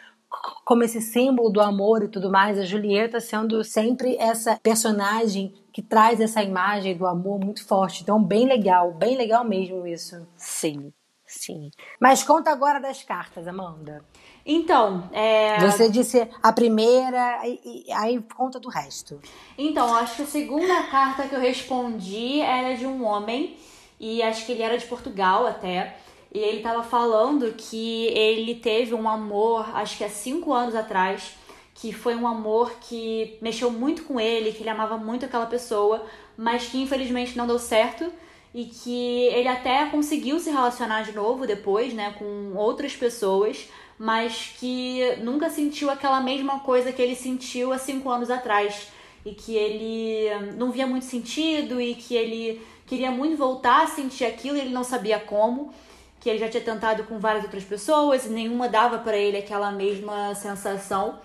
Como 0.66 0.84
esse 0.84 1.00
símbolo 1.00 1.50
do 1.50 1.62
amor 1.62 2.04
e 2.04 2.08
tudo 2.08 2.32
mais. 2.32 2.60
A 2.60 2.66
Julieta 2.66 3.20
sendo 3.20 3.64
sempre 3.64 4.18
essa 4.18 4.60
personagem 4.62 5.54
que 5.72 5.82
traz 5.82 6.20
essa 6.20 6.42
imagem 6.42 6.98
do 6.98 7.06
amor 7.06 7.40
muito 7.40 7.66
forte. 7.66 8.02
Então, 8.02 8.22
bem 8.22 8.48
legal, 8.48 8.94
bem 8.94 9.16
legal 9.16 9.46
mesmo 9.46 9.86
isso. 9.86 10.28
Sim. 10.36 10.92
Sim. 11.28 11.72
Mas 12.00 12.24
conta 12.24 12.52
agora 12.52 12.80
das 12.80 13.04
cartas, 13.04 13.48
Amanda. 13.48 14.06
Então, 14.46 15.10
é. 15.12 15.60
Você 15.60 15.90
disse 15.90 16.30
a 16.42 16.54
primeira, 16.54 17.42
e, 17.48 17.86
e 17.88 17.92
aí 17.92 18.22
conta 18.36 18.60
do 18.60 18.70
resto. 18.70 19.20
Então, 19.58 19.94
acho 19.96 20.18
que 20.18 20.22
a 20.22 20.28
segunda 20.28 20.84
carta 20.84 21.28
que 21.28 21.34
eu 21.34 21.40
respondi 21.40 22.42
era 22.42 22.76
de 22.76 22.86
um 22.86 23.04
homem, 23.04 23.58
e 24.00 24.22
acho 24.22 24.46
que 24.46 24.52
ele 24.52 24.64
era 24.64 24.78
de 24.78 24.86
Portugal 24.86 25.46
até. 25.46 25.98
E 26.34 26.40
ele 26.40 26.62
tava 26.62 26.84
falando 26.84 27.54
que 27.54 28.08
ele 28.08 28.56
teve 28.56 28.94
um 28.94 29.08
amor, 29.08 29.70
acho 29.76 29.98
que 29.98 30.04
há 30.04 30.10
cinco 30.10 30.54
anos 30.54 30.76
atrás, 30.76 31.36
que 31.74 31.94
foi 31.94 32.16
um 32.16 32.28
amor 32.28 32.74
que 32.82 33.38
mexeu 33.42 33.72
muito 33.72 34.04
com 34.04 34.20
ele, 34.20 34.52
que 34.52 34.62
ele 34.62 34.70
amava 34.70 34.98
muito 34.98 35.26
aquela 35.26 35.46
pessoa, 35.46 36.06
mas 36.38 36.68
que 36.68 36.82
infelizmente 36.82 37.38
não 37.38 37.48
deu 37.48 37.60
certo 37.60 38.12
e 38.54 38.66
que 38.66 39.28
ele 39.34 39.50
até 39.50 39.86
conseguiu 39.88 40.40
se 40.40 40.50
relacionar 40.50 41.04
de 41.04 41.12
novo 41.12 41.46
depois, 41.46 41.94
né, 41.94 42.16
com 42.18 42.54
outras 42.56 42.96
pessoas, 42.96 43.68
mas 44.00 44.54
que 44.58 45.02
nunca 45.22 45.50
sentiu 45.50 45.90
aquela 45.90 46.22
mesma 46.22 46.60
coisa 46.60 46.92
que 46.92 47.02
ele 47.02 47.16
sentiu 47.16 47.74
há 47.74 47.78
cinco 47.78 48.10
anos 48.10 48.30
atrás 48.30 48.88
e 49.26 49.34
que 49.34 49.56
ele 49.56 50.54
não 50.56 50.72
via 50.72 50.88
muito 50.88 51.06
sentido 51.06 51.82
e 51.82 51.96
que 51.96 52.16
ele 52.16 52.62
queria 52.86 53.12
muito 53.12 53.38
voltar 53.38 53.84
a 53.84 53.88
sentir 53.88 54.26
aquilo 54.26 54.58
e 54.58 54.62
ele 54.62 54.70
não 54.70 54.84
sabia 54.84 55.20
como, 55.20 55.74
que 56.20 56.30
ele 56.30 56.40
já 56.40 56.50
tinha 56.50 56.64
tentado 56.64 57.04
com 57.04 57.20
várias 57.20 57.44
outras 57.44 57.64
pessoas 57.64 58.26
e 58.26 58.30
nenhuma 58.30 58.68
dava 58.68 59.00
para 59.00 59.18
ele 59.18 59.38
aquela 59.38 59.72
mesma 59.72 60.34
sensação. 60.36 61.20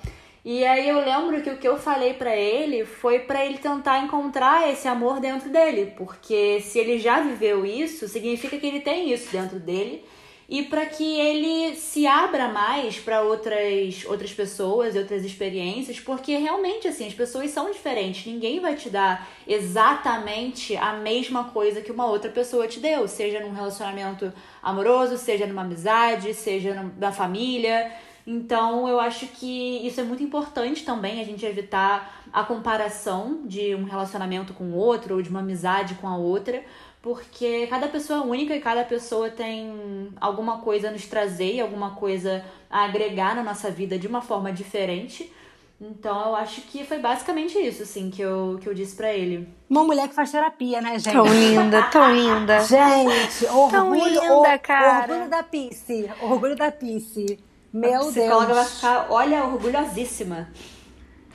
E 0.44 0.64
aí 0.64 0.88
eu 0.88 1.00
lembro 1.00 1.42
que 1.42 1.50
o 1.50 1.58
que 1.58 1.68
eu 1.68 1.78
falei 1.78 2.14
para 2.14 2.34
ele 2.34 2.86
foi 2.86 3.20
para 3.20 3.44
ele 3.44 3.58
tentar 3.58 3.98
encontrar 4.00 4.70
esse 4.70 4.88
amor 4.88 5.20
dentro 5.20 5.50
dele, 5.50 5.92
porque 5.96 6.60
se 6.60 6.78
ele 6.78 6.98
já 6.98 7.20
viveu 7.20 7.66
isso, 7.66 8.08
significa 8.08 8.56
que 8.56 8.66
ele 8.66 8.80
tem 8.80 9.12
isso 9.12 9.30
dentro 9.30 9.58
dele 9.58 10.02
e 10.50 10.64
para 10.64 10.84
que 10.84 11.04
ele 11.04 11.76
se 11.76 12.08
abra 12.08 12.48
mais 12.48 12.98
para 12.98 13.22
outras 13.22 14.04
outras 14.04 14.32
pessoas 14.32 14.96
e 14.96 14.98
outras 14.98 15.24
experiências, 15.24 16.00
porque 16.00 16.36
realmente 16.36 16.88
assim, 16.88 17.06
as 17.06 17.14
pessoas 17.14 17.52
são 17.52 17.70
diferentes. 17.70 18.26
Ninguém 18.26 18.58
vai 18.58 18.74
te 18.74 18.90
dar 18.90 19.28
exatamente 19.46 20.76
a 20.76 20.94
mesma 20.94 21.44
coisa 21.44 21.80
que 21.80 21.92
uma 21.92 22.06
outra 22.06 22.32
pessoa 22.32 22.66
te 22.66 22.80
deu, 22.80 23.06
seja 23.06 23.38
num 23.38 23.52
relacionamento 23.52 24.32
amoroso, 24.60 25.16
seja 25.16 25.46
numa 25.46 25.62
amizade, 25.62 26.34
seja 26.34 26.90
na 26.98 27.12
família. 27.12 27.92
Então, 28.26 28.88
eu 28.88 29.00
acho 29.00 29.26
que 29.28 29.86
isso 29.86 30.00
é 30.00 30.04
muito 30.04 30.22
importante 30.22 30.84
também, 30.84 31.20
a 31.20 31.24
gente 31.24 31.46
evitar 31.46 32.22
a 32.32 32.44
comparação 32.44 33.42
de 33.44 33.74
um 33.74 33.84
relacionamento 33.84 34.52
com 34.52 34.64
o 34.64 34.76
outro 34.76 35.14
ou 35.14 35.22
de 35.22 35.30
uma 35.30 35.40
amizade 35.40 35.94
com 35.94 36.06
a 36.08 36.16
outra, 36.16 36.62
porque 37.02 37.66
cada 37.68 37.88
pessoa 37.88 38.20
é 38.20 38.22
única 38.22 38.54
e 38.54 38.60
cada 38.60 38.84
pessoa 38.84 39.30
tem 39.30 40.12
alguma 40.20 40.58
coisa 40.58 40.88
a 40.88 40.90
nos 40.90 41.06
trazer 41.06 41.54
e 41.54 41.60
alguma 41.60 41.92
coisa 41.92 42.44
a 42.70 42.84
agregar 42.84 43.34
na 43.34 43.42
nossa 43.42 43.70
vida 43.70 43.98
de 43.98 44.06
uma 44.06 44.20
forma 44.20 44.52
diferente. 44.52 45.32
Então 45.80 46.28
eu 46.28 46.36
acho 46.36 46.60
que 46.62 46.84
foi 46.84 46.98
basicamente 46.98 47.58
isso, 47.58 47.84
assim, 47.84 48.10
que 48.10 48.20
eu, 48.20 48.58
que 48.60 48.68
eu 48.68 48.74
disse 48.74 48.94
para 48.94 49.14
ele. 49.14 49.48
Uma 49.68 49.82
mulher 49.82 50.08
que 50.08 50.14
faz 50.14 50.30
terapia, 50.30 50.78
né, 50.82 50.98
gente? 50.98 51.14
Tão 51.14 51.24
linda, 51.24 51.82
tão 51.84 52.14
linda. 52.14 52.60
Gente, 52.68 53.46
orgulho, 53.46 53.70
Tão 53.70 53.94
linda, 53.94 54.58
cara. 54.58 55.10
Orgulho 55.10 55.30
da 55.30 55.42
Pisse. 55.42 56.10
Orgulho 56.20 56.56
da 56.56 56.70
Pisse. 56.70 57.38
a 57.72 57.76
Meu 57.78 58.00
psicóloga 58.00 58.46
Deus. 58.52 58.58
vai 58.58 58.64
ficar, 58.66 59.06
olha, 59.10 59.44
orgulhosíssima. 59.44 60.50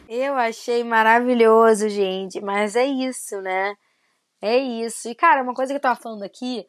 Eu 0.07 0.35
achei 0.35 0.83
maravilhoso, 0.83 1.89
gente. 1.89 2.39
Mas 2.39 2.75
é 2.75 2.85
isso, 2.85 3.41
né? 3.41 3.75
É 4.45 4.57
isso. 4.59 5.09
E, 5.09 5.15
cara, 5.15 5.41
uma 5.41 5.55
coisa 5.55 5.73
que 5.73 5.77
eu 5.77 5.81
tava 5.81 5.99
falando 5.99 6.21
aqui, 6.21 6.67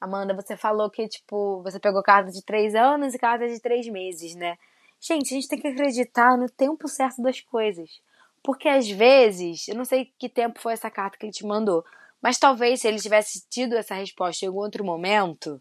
Amanda, 0.00 0.32
você 0.32 0.56
falou 0.56 0.88
que, 0.88 1.06
tipo, 1.06 1.62
você 1.62 1.78
pegou 1.78 2.02
carta 2.02 2.32
de 2.32 2.42
três 2.42 2.74
anos 2.74 3.14
e 3.14 3.18
carta 3.18 3.46
de 3.46 3.60
três 3.60 3.86
meses, 3.86 4.34
né? 4.34 4.56
Gente, 4.98 5.34
a 5.34 5.36
gente 5.36 5.46
tem 5.46 5.60
que 5.60 5.68
acreditar 5.68 6.38
no 6.38 6.48
tempo 6.48 6.88
certo 6.88 7.20
das 7.20 7.42
coisas. 7.42 8.00
Porque 8.42 8.66
às 8.66 8.88
vezes, 8.88 9.68
eu 9.68 9.74
não 9.74 9.84
sei 9.84 10.10
que 10.18 10.26
tempo 10.26 10.58
foi 10.58 10.72
essa 10.72 10.90
carta 10.90 11.18
que 11.18 11.26
ele 11.26 11.32
te 11.32 11.44
mandou, 11.44 11.84
mas 12.22 12.38
talvez 12.38 12.80
se 12.80 12.88
ele 12.88 12.98
tivesse 12.98 13.46
tido 13.50 13.76
essa 13.76 13.94
resposta 13.94 14.46
em 14.46 14.48
algum 14.48 14.60
outro 14.60 14.82
momento, 14.82 15.60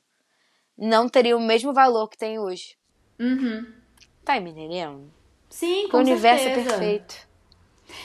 não 0.78 1.10
teria 1.10 1.36
o 1.36 1.42
mesmo 1.42 1.74
valor 1.74 2.08
que 2.08 2.18
tem 2.18 2.40
hoje. 2.40 2.78
Uhum. 3.20 3.74
Tá 4.24 4.40
me 4.40 4.52
entendendo? 4.52 5.12
Sim, 5.50 5.90
com 5.90 5.98
o 5.98 6.00
universo 6.00 6.46
certeza. 6.46 6.70
é 6.70 6.72
perfeito. 6.72 7.27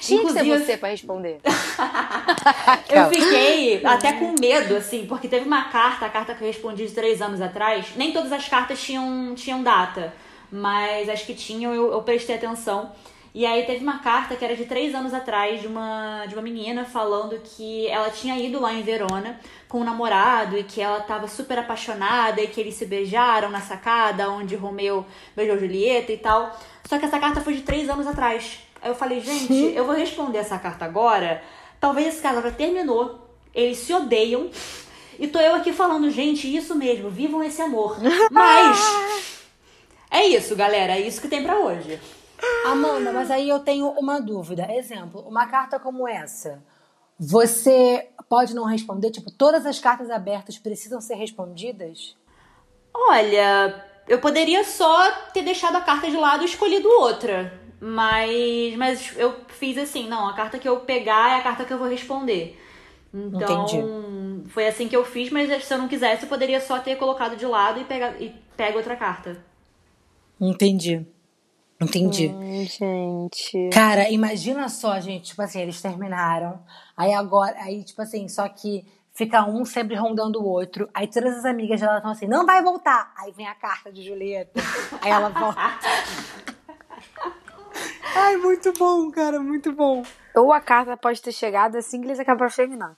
Tinha 0.01 0.21
que 0.21 0.33
ser 0.33 0.40
Inclusive- 0.40 0.64
você 0.64 0.77
pra 0.77 0.88
responder. 0.90 1.40
Eu 2.88 3.09
fiquei 3.09 3.85
até 3.85 4.12
com 4.14 4.35
medo, 4.40 4.77
assim, 4.77 5.07
porque 5.07 5.29
teve 5.29 5.47
uma 5.47 5.64
carta, 5.64 6.07
a 6.07 6.11
carta 6.11 6.35
que 6.35 6.42
eu 6.42 6.47
respondi 6.47 6.87
de 6.87 6.92
três 6.92 7.21
anos 7.23 7.40
atrás. 7.40 7.92
Nem 7.97 8.12
todas 8.12 8.33
as 8.33 8.49
cartas 8.49 8.81
tinham, 8.83 9.35
tinham 9.35 9.62
data, 9.62 10.12
mas 10.51 11.09
as 11.09 11.23
que 11.23 11.35
tinham 11.35 11.75
eu, 11.75 11.92
eu 11.92 12.03
prestei 12.03 12.37
atenção. 12.37 12.92
E 13.35 13.47
aí 13.47 13.64
teve 13.64 13.83
uma 13.83 13.99
carta 14.01 14.37
que 14.37 14.45
era 14.45 14.55
de 14.55 14.66
três 14.66 14.95
anos 14.95 15.14
atrás 15.14 15.62
de 15.62 15.66
uma, 15.66 16.27
de 16.27 16.35
uma 16.35 16.42
menina 16.42 16.85
falando 16.85 17.38
que 17.42 17.87
ela 17.88 18.11
tinha 18.11 18.37
ido 18.38 18.61
lá 18.61 18.75
em 18.75 18.83
Verona 18.83 19.40
com 19.68 19.81
um 19.81 19.85
namorado 19.85 20.59
e 20.59 20.62
que 20.62 20.83
ela 20.83 21.01
tava 21.01 21.27
super 21.27 21.59
apaixonada 21.59 22.42
e 22.42 22.47
que 22.47 22.61
eles 22.61 22.75
se 22.75 22.85
beijaram 22.85 23.49
na 23.49 23.61
sacada 23.62 24.31
onde 24.31 24.55
Romeu 24.55 25.07
beijou 25.35 25.59
Julieta 25.59 26.12
e 26.12 26.18
tal. 26.18 26.55
Só 26.85 26.99
que 26.99 27.07
essa 27.07 27.18
carta 27.18 27.40
foi 27.40 27.55
de 27.55 27.62
três 27.62 27.88
anos 27.88 28.07
atrás. 28.07 28.59
Aí 28.83 28.90
eu 28.90 28.95
falei, 28.95 29.21
gente, 29.21 29.55
eu 29.75 29.85
vou 29.85 29.95
responder 29.95 30.38
essa 30.38 30.59
carta 30.59 30.85
agora. 30.85 31.42
Talvez 31.81 32.09
esse 32.09 32.23
casal 32.23 32.42
já 32.42 32.51
terminou, 32.51 33.29
eles 33.55 33.79
se 33.79 33.95
odeiam. 33.95 34.51
E 35.18 35.29
tô 35.29 35.38
eu 35.38 35.55
aqui 35.55 35.73
falando, 35.73 36.11
gente, 36.11 36.53
isso 36.55 36.75
mesmo, 36.75 37.09
vivam 37.09 37.45
esse 37.45 37.62
amor. 37.62 37.97
Mas 38.31 38.79
é 40.11 40.27
isso, 40.27 40.57
galera, 40.57 40.95
é 40.97 41.01
isso 41.01 41.21
que 41.21 41.29
tem 41.29 41.42
pra 41.42 41.59
hoje. 41.59 42.01
Amanda, 42.66 43.12
mas 43.12 43.31
aí 43.31 43.49
eu 43.49 43.61
tenho 43.61 43.88
uma 43.90 44.21
dúvida. 44.21 44.66
Exemplo, 44.73 45.21
uma 45.29 45.47
carta 45.47 45.79
como 45.79 46.09
essa, 46.09 46.61
você 47.18 48.09
pode 48.29 48.53
não 48.53 48.64
responder? 48.64 49.11
Tipo, 49.12 49.31
todas 49.31 49.64
as 49.64 49.79
cartas 49.79 50.11
abertas 50.11 50.59
precisam 50.59 51.01
ser 51.01 51.14
respondidas? 51.14 52.16
Olha, 52.92 53.85
eu 54.09 54.18
poderia 54.21 54.64
só 54.64 55.11
ter 55.33 55.42
deixado 55.42 55.77
a 55.77 55.81
carta 55.81 56.11
de 56.11 56.16
lado 56.16 56.42
e 56.42 56.47
escolhido 56.47 56.88
outra. 56.88 57.62
Mas, 57.85 58.77
mas 58.77 59.16
eu 59.16 59.35
fiz 59.49 59.77
assim, 59.77 60.09
não, 60.09 60.29
a 60.29 60.35
carta 60.35 60.57
que 60.57 60.68
eu 60.68 60.79
pegar 60.81 61.33
é 61.33 61.40
a 61.40 61.42
carta 61.42 61.64
que 61.64 61.73
eu 61.73 61.79
vou 61.79 61.88
responder. 61.88 62.57
Então, 63.12 64.45
foi 64.51 64.68
assim 64.68 64.87
que 64.87 64.95
eu 64.95 65.05
fiz, 65.05 65.33
mas 65.33 65.64
se 65.64 65.75
eu 65.75 65.79
não 65.79 65.88
quisesse, 65.88 66.23
eu 66.23 66.29
poderia 66.29 66.61
só 66.61 66.79
ter 66.79 66.95
colocado 66.95 67.37
de 67.37 67.45
lado 67.45 67.81
e, 67.81 67.85
pegar, 67.85 68.23
e 68.23 68.33
pego 68.57 68.79
outra 68.79 68.95
carta. 68.95 69.45
Entendi. 70.40 71.05
Entendi. 71.81 72.29
Hum, 72.29 72.64
gente. 72.64 73.71
Cara, 73.73 74.09
imagina 74.09 74.68
só, 74.68 75.01
gente, 75.01 75.31
tipo 75.31 75.42
assim, 75.42 75.61
eles 75.61 75.83
terminaram. 75.83 76.61
Aí 76.97 77.12
agora, 77.12 77.57
aí, 77.59 77.83
tipo 77.83 78.01
assim, 78.01 78.29
só 78.29 78.49
que 78.49 78.87
fica 79.12 79.45
um 79.45 79.64
sempre 79.64 79.97
rondando 79.97 80.40
o 80.40 80.47
outro. 80.47 80.88
Aí 80.95 81.09
todas 81.09 81.37
as 81.38 81.45
amigas 81.45 81.81
dela 81.81 81.97
estão 81.97 82.12
assim, 82.12 82.29
não 82.29 82.47
vai 82.47 82.62
voltar. 82.62 83.12
Aí 83.18 83.33
vem 83.33 83.49
a 83.49 83.57
carta 83.57 83.90
de 83.90 84.05
Julieta. 84.05 84.61
Aí 85.01 85.11
ela 85.11 85.31
volta. 85.31 85.61
Ai, 88.14 88.37
muito 88.37 88.72
bom, 88.75 89.11
cara, 89.11 89.40
muito 89.40 89.72
bom. 89.72 90.03
Ou 90.35 90.53
a 90.53 90.61
carta 90.61 90.96
pode 90.96 91.20
ter 91.20 91.33
chegado 91.33 91.77
assim 91.77 92.01
que 92.01 92.07
eles 92.07 92.20
acabaram 92.20 92.48
de 92.48 92.57
terminar. 92.57 92.96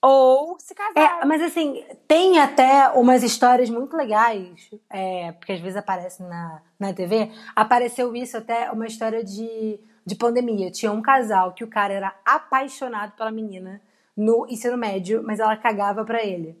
Ou 0.00 0.58
se 0.58 0.74
casaram. 0.74 1.22
É, 1.22 1.24
mas 1.24 1.40
assim, 1.40 1.84
tem 2.08 2.40
até 2.40 2.88
umas 2.90 3.22
histórias 3.22 3.70
muito 3.70 3.96
legais, 3.96 4.70
é, 4.90 5.32
porque 5.32 5.52
às 5.52 5.60
vezes 5.60 5.76
aparece 5.76 6.22
na, 6.22 6.60
na 6.78 6.92
TV. 6.92 7.30
Apareceu 7.54 8.14
isso 8.16 8.36
até 8.36 8.70
uma 8.72 8.86
história 8.86 9.22
de, 9.22 9.78
de 10.04 10.14
pandemia. 10.16 10.70
Tinha 10.70 10.90
um 10.90 11.00
casal 11.00 11.52
que 11.52 11.62
o 11.62 11.68
cara 11.68 11.92
era 11.92 12.14
apaixonado 12.24 13.12
pela 13.12 13.30
menina 13.30 13.80
no 14.16 14.46
ensino 14.48 14.76
médio, 14.76 15.22
mas 15.24 15.38
ela 15.38 15.56
cagava 15.56 16.04
pra 16.04 16.22
ele. 16.22 16.58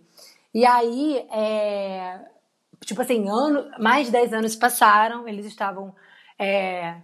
E 0.54 0.64
aí, 0.64 1.26
é, 1.32 2.20
tipo 2.84 3.02
assim, 3.02 3.28
ano, 3.28 3.70
mais 3.78 4.06
de 4.06 4.12
10 4.12 4.32
anos 4.34 4.52
se 4.52 4.58
passaram, 4.58 5.26
eles 5.26 5.46
estavam 5.46 5.94
é, 6.38 6.96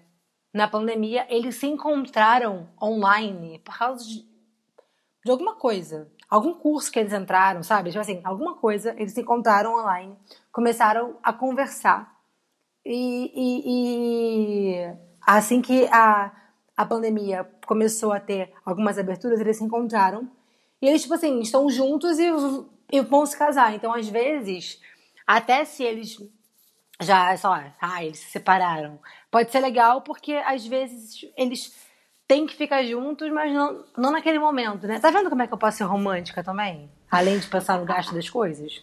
na 0.53 0.67
pandemia, 0.69 1.27
eles 1.29 1.57
se 1.57 1.67
encontraram 1.67 2.69
online 2.83 3.59
por 3.61 3.77
causa 3.77 4.05
de, 4.05 4.27
de 5.25 5.31
alguma 5.31 5.55
coisa. 5.55 6.11
Algum 6.29 6.55
curso 6.55 6.91
que 6.93 6.99
eles 6.99 7.13
entraram, 7.13 7.63
sabe? 7.63 7.91
Tipo 7.91 8.01
assim, 8.01 8.21
alguma 8.25 8.55
coisa, 8.55 8.95
eles 8.99 9.13
se 9.13 9.21
encontraram 9.21 9.75
online, 9.75 10.15
começaram 10.53 11.17
a 11.23 11.33
conversar. 11.33 12.15
E, 12.85 13.31
e- 13.35 13.63
e 14.85 14.95
assim 15.27 15.61
que 15.63 15.87
a, 15.89 16.33
a 16.77 16.85
pandemia 16.87 17.45
começou 17.67 18.13
a 18.13 18.21
ter 18.21 18.53
algumas 18.65 18.99
aberturas, 18.99 19.41
eles 19.41 19.57
se 19.59 19.65
encontraram. 19.65 20.31
E 20.81 20.87
eles, 20.89 21.03
tipo 21.03 21.15
assim, 21.15 21.41
estão 21.41 21.69
juntos 21.71 22.19
e, 22.19 22.27
e 22.93 23.01
vão 23.03 23.27
se 23.27 23.37
casar. 23.37 23.75
Então, 23.75 23.93
às 23.93 24.09
vezes, 24.09 24.81
até 25.27 25.65
se 25.65 25.83
eles 25.83 26.17
já, 27.01 27.37
sei 27.37 27.51
lá, 27.51 27.75
ah, 27.81 28.05
eles 28.05 28.19
se 28.19 28.31
separaram. 28.31 28.99
Pode 29.31 29.51
ser 29.51 29.61
legal 29.61 30.03
porque 30.03 30.35
às 30.35 30.67
vezes 30.67 31.25
eles 31.37 31.75
têm 32.27 32.47
que 32.47 32.55
ficar 32.55 32.83
juntos, 32.85 33.31
mas 33.31 33.53
não, 33.53 33.85
não 33.97 34.11
naquele 34.11 34.39
momento, 34.39 34.87
né? 34.87 34.99
Tá 34.99 35.11
vendo 35.11 35.31
como 35.31 35.43
é 35.43 35.47
que 35.47 35.55
eu 35.55 35.59
posso 35.59 35.79
ser 35.79 35.85
romântica 35.85 36.43
também? 36.43 36.91
Além 37.11 37.39
de 37.39 37.47
pensar 37.47 37.79
no 37.79 37.87
gasto 37.87 38.15
das 38.15 38.29
coisas? 38.29 38.83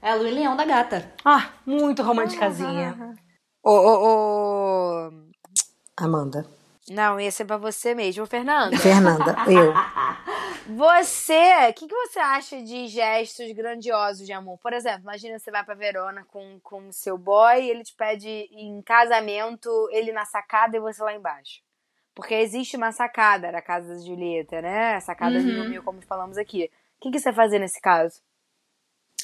É 0.00 0.10
a 0.10 0.14
Lu 0.14 0.26
e 0.26 0.30
Leão 0.30 0.56
da 0.56 0.64
Gata. 0.64 1.12
Ah, 1.24 1.48
muito 1.66 2.02
romanticazinha. 2.02 3.16
Ô, 3.62 3.70
ô, 3.70 5.08
ô. 5.08 5.10
Amanda. 5.96 6.46
Não, 6.90 7.18
ia 7.18 7.32
ser 7.32 7.46
pra 7.46 7.56
você 7.56 7.94
mesmo, 7.94 8.26
Fernanda. 8.26 8.76
Fernanda, 8.76 9.34
eu. 9.48 9.72
Você, 10.66 11.68
o 11.68 11.74
que, 11.74 11.86
que 11.86 11.94
você 11.94 12.18
acha 12.18 12.62
de 12.62 12.86
gestos 12.86 13.52
grandiosos 13.52 14.26
de 14.26 14.32
amor? 14.32 14.58
Por 14.58 14.72
exemplo, 14.72 15.02
imagina 15.02 15.38
você 15.38 15.50
vai 15.50 15.62
pra 15.62 15.74
Verona 15.74 16.24
com 16.24 16.58
com 16.62 16.90
seu 16.90 17.18
boy, 17.18 17.68
ele 17.68 17.82
te 17.82 17.94
pede 17.94 18.28
em 18.28 18.80
casamento, 18.82 19.68
ele 19.92 20.10
na 20.12 20.24
sacada 20.24 20.76
e 20.76 20.80
você 20.80 21.02
lá 21.02 21.14
embaixo. 21.14 21.60
Porque 22.14 22.34
existe 22.34 22.76
uma 22.76 22.92
sacada 22.92 23.50
na 23.50 23.60
casa 23.60 23.94
da 23.94 24.00
Julieta, 24.00 24.62
né? 24.62 24.94
A 24.94 25.00
sacada 25.00 25.40
de 25.40 25.58
Romeu, 25.58 25.82
como 25.82 26.00
falamos 26.00 26.38
aqui. 26.38 26.70
O 26.98 27.02
que, 27.02 27.10
que 27.10 27.18
você 27.18 27.32
fazer 27.32 27.58
nesse 27.58 27.80
caso? 27.80 28.22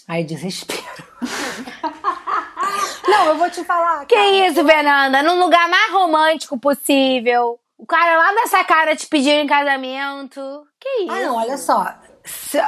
Ai, 0.09 0.25
desespero. 0.25 0.83
não, 3.09 3.27
eu 3.27 3.39
vou 3.39 3.49
te 3.49 3.63
falar. 3.65 4.05
Que 4.07 4.17
cara. 4.17 4.49
isso, 4.49 4.67
Fernanda? 4.67 5.23
Num 5.23 5.41
lugar 5.41 5.69
mais 5.69 5.93
romântico 5.93 6.59
possível. 6.59 7.60
O 7.81 7.87
cara 7.87 8.17
lá 8.19 8.35
da 8.35 8.47
sacada 8.47 8.95
te 8.95 9.07
pediu 9.07 9.33
em 9.33 9.47
casamento. 9.47 10.41
Que 10.79 10.89
isso? 11.05 11.13
Ah, 11.13 11.21
não, 11.21 11.37
olha 11.37 11.57
só. 11.57 11.95
Se- 12.25 12.61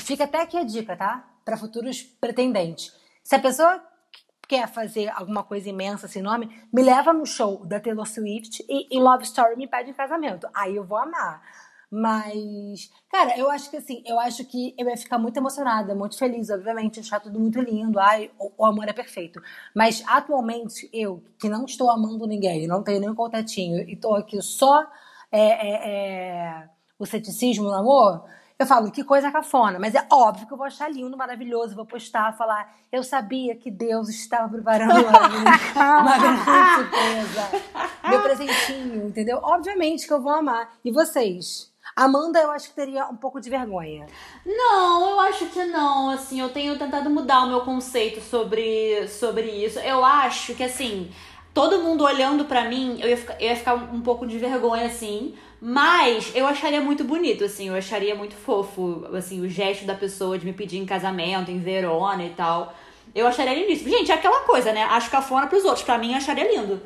fica 0.00 0.24
até 0.24 0.42
aqui 0.42 0.56
a 0.58 0.62
dica, 0.64 0.96
tá? 0.96 1.24
Para 1.44 1.56
futuros 1.56 2.02
pretendentes. 2.02 2.92
Se 3.22 3.34
a 3.34 3.38
pessoa 3.38 3.82
quer 4.46 4.68
fazer 4.68 5.10
alguma 5.16 5.42
coisa 5.42 5.68
imensa 5.70 6.06
sem 6.06 6.20
nome, 6.22 6.62
me 6.72 6.82
leva 6.82 7.12
no 7.14 7.24
show 7.24 7.64
da 7.64 7.80
Taylor 7.80 8.06
Swift 8.06 8.62
e 8.68 8.94
em 8.94 9.00
Love 9.00 9.24
Story 9.24 9.56
me 9.56 9.66
pede 9.66 9.90
em 9.90 9.94
casamento. 9.94 10.46
Aí 10.54 10.76
eu 10.76 10.84
vou 10.84 10.98
amar. 10.98 11.42
Mas, 11.96 12.90
cara, 13.08 13.38
eu 13.38 13.48
acho 13.48 13.70
que 13.70 13.76
assim, 13.76 14.02
eu 14.04 14.18
acho 14.18 14.44
que 14.46 14.74
eu 14.76 14.88
ia 14.88 14.96
ficar 14.96 15.16
muito 15.16 15.36
emocionada, 15.36 15.94
muito 15.94 16.18
feliz, 16.18 16.50
obviamente, 16.50 16.98
achar 16.98 17.20
tudo 17.20 17.38
muito 17.38 17.60
lindo. 17.60 18.00
Ai, 18.00 18.32
o, 18.36 18.50
o 18.58 18.66
amor 18.66 18.88
é 18.88 18.92
perfeito. 18.92 19.40
Mas 19.72 20.02
atualmente, 20.04 20.90
eu, 20.92 21.22
que 21.38 21.48
não 21.48 21.64
estou 21.64 21.88
amando 21.88 22.26
ninguém, 22.26 22.66
não 22.66 22.82
tenho 22.82 22.98
nenhum 22.98 23.14
contatinho, 23.14 23.88
e 23.88 23.94
tô 23.94 24.12
aqui 24.12 24.42
só 24.42 24.84
é, 25.30 25.38
é, 25.38 25.88
é, 25.88 26.68
o 26.98 27.06
ceticismo 27.06 27.66
no 27.66 27.74
amor, 27.74 28.24
eu 28.58 28.66
falo, 28.66 28.90
que 28.90 29.04
coisa 29.04 29.30
cafona. 29.30 29.78
Mas 29.78 29.94
é 29.94 30.04
óbvio 30.10 30.48
que 30.48 30.52
eu 30.52 30.58
vou 30.58 30.66
achar 30.66 30.90
lindo, 30.90 31.16
maravilhoso, 31.16 31.76
vou 31.76 31.86
postar, 31.86 32.36
falar, 32.36 32.74
eu 32.90 33.04
sabia 33.04 33.54
que 33.54 33.70
Deus 33.70 34.08
estava 34.08 34.48
preparando 34.48 34.94
uma, 34.94 36.18
grande 36.18 36.40
surpresa. 36.74 37.50
Meu 38.10 38.20
presentinho, 38.20 39.06
entendeu? 39.06 39.38
Obviamente 39.44 40.08
que 40.08 40.12
eu 40.12 40.20
vou 40.20 40.32
amar. 40.32 40.72
E 40.84 40.90
vocês? 40.90 41.72
Amanda, 41.96 42.40
eu 42.40 42.50
acho 42.50 42.70
que 42.70 42.74
teria 42.74 43.06
um 43.06 43.16
pouco 43.16 43.40
de 43.40 43.48
vergonha. 43.48 44.06
Não, 44.44 45.10
eu 45.10 45.20
acho 45.20 45.46
que 45.46 45.64
não. 45.64 46.10
Assim, 46.10 46.40
eu 46.40 46.48
tenho 46.48 46.76
tentado 46.76 47.08
mudar 47.08 47.44
o 47.44 47.48
meu 47.48 47.60
conceito 47.60 48.20
sobre, 48.20 49.06
sobre 49.08 49.42
isso. 49.42 49.78
Eu 49.78 50.04
acho 50.04 50.54
que, 50.54 50.64
assim, 50.64 51.12
todo 51.52 51.80
mundo 51.80 52.02
olhando 52.02 52.44
pra 52.46 52.68
mim, 52.68 52.98
eu 53.00 53.08
ia, 53.08 53.16
ficar, 53.16 53.40
eu 53.40 53.48
ia 53.48 53.56
ficar 53.56 53.74
um 53.74 54.00
pouco 54.00 54.26
de 54.26 54.38
vergonha, 54.38 54.86
assim. 54.86 55.36
Mas 55.60 56.32
eu 56.34 56.46
acharia 56.46 56.80
muito 56.80 57.04
bonito, 57.04 57.44
assim, 57.44 57.68
eu 57.68 57.74
acharia 57.74 58.14
muito 58.14 58.34
fofo, 58.34 59.06
assim, 59.14 59.40
o 59.40 59.48
gesto 59.48 59.86
da 59.86 59.94
pessoa 59.94 60.38
de 60.38 60.44
me 60.44 60.52
pedir 60.52 60.76
em 60.76 60.84
casamento, 60.84 61.50
em 61.50 61.60
Verona 61.60 62.22
e 62.24 62.30
tal. 62.30 62.74
Eu 63.14 63.26
acharia 63.26 63.54
lindíssimo. 63.54 63.88
Gente, 63.88 64.10
é 64.10 64.14
aquela 64.14 64.40
coisa, 64.40 64.72
né? 64.72 64.82
Acho 64.82 65.10
cafona 65.10 65.46
pros 65.46 65.64
outros. 65.64 65.84
Pra 65.84 65.96
mim, 65.96 66.10
eu 66.10 66.16
acharia 66.16 66.50
lindo. 66.52 66.82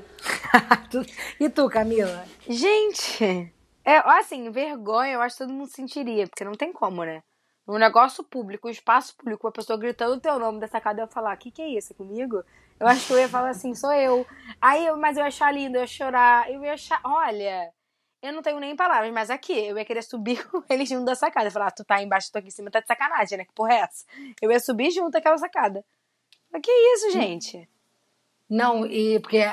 e 1.40 1.48
tu, 1.48 1.68
Camila? 1.70 2.24
Gente, 2.46 3.50
é, 3.90 4.02
assim, 4.18 4.50
vergonha 4.50 5.14
eu 5.14 5.20
acho 5.20 5.36
que 5.36 5.44
todo 5.44 5.52
mundo 5.52 5.68
sentiria, 5.68 6.26
porque 6.26 6.44
não 6.44 6.52
tem 6.52 6.72
como, 6.72 7.04
né? 7.04 7.22
Um 7.66 7.78
negócio 7.78 8.22
público, 8.24 8.68
um 8.68 8.70
espaço 8.70 9.16
público, 9.16 9.46
uma 9.46 9.52
pessoa 9.52 9.78
gritando 9.78 10.14
o 10.14 10.20
teu 10.20 10.38
nome 10.38 10.60
dessa 10.60 10.80
casa, 10.80 11.00
eu 11.00 11.04
ia 11.04 11.10
falar, 11.10 11.34
o 11.34 11.38
que, 11.38 11.50
que 11.50 11.62
é 11.62 11.68
isso? 11.68 11.92
É 11.92 11.96
comigo? 11.96 12.42
Eu 12.78 12.86
acho 12.86 13.06
que 13.06 13.12
eu 13.12 13.18
ia 13.18 13.28
falar 13.28 13.50
assim, 13.50 13.74
sou 13.74 13.92
eu. 13.92 14.26
Aí, 14.60 14.86
eu, 14.86 14.96
mas 14.96 15.16
eu 15.16 15.22
ia 15.22 15.28
achar 15.28 15.52
lindo, 15.52 15.76
eu 15.76 15.82
ia 15.82 15.86
chorar, 15.86 16.50
eu 16.50 16.62
ia 16.62 16.74
achar, 16.74 17.00
olha, 17.04 17.72
eu 18.22 18.32
não 18.32 18.42
tenho 18.42 18.58
nem 18.58 18.74
palavras, 18.74 19.12
mas 19.12 19.30
aqui, 19.30 19.52
eu 19.52 19.78
ia 19.78 19.84
querer 19.84 20.02
subir 20.02 20.44
com 20.48 20.62
eles 20.68 20.88
junto 20.88 21.04
da 21.04 21.14
sacada. 21.14 21.50
Falar, 21.50 21.68
ah, 21.68 21.70
tu 21.70 21.84
tá 21.84 22.02
embaixo, 22.02 22.32
tô 22.32 22.38
aqui 22.38 22.48
em 22.48 22.50
cima, 22.50 22.70
tá 22.70 22.80
de 22.80 22.86
sacanagem, 22.86 23.38
né? 23.38 23.44
Que 23.44 23.52
porra 23.52 23.74
é 23.74 23.80
essa? 23.80 24.04
Eu 24.40 24.50
ia 24.50 24.60
subir 24.60 24.90
junto 24.90 25.16
aquela 25.16 25.38
sacada. 25.38 25.84
Mas 26.50 26.62
que 26.62 26.70
isso, 26.70 27.10
gente? 27.10 27.68
Não, 28.48 28.86
e 28.86 29.18
porque 29.20 29.44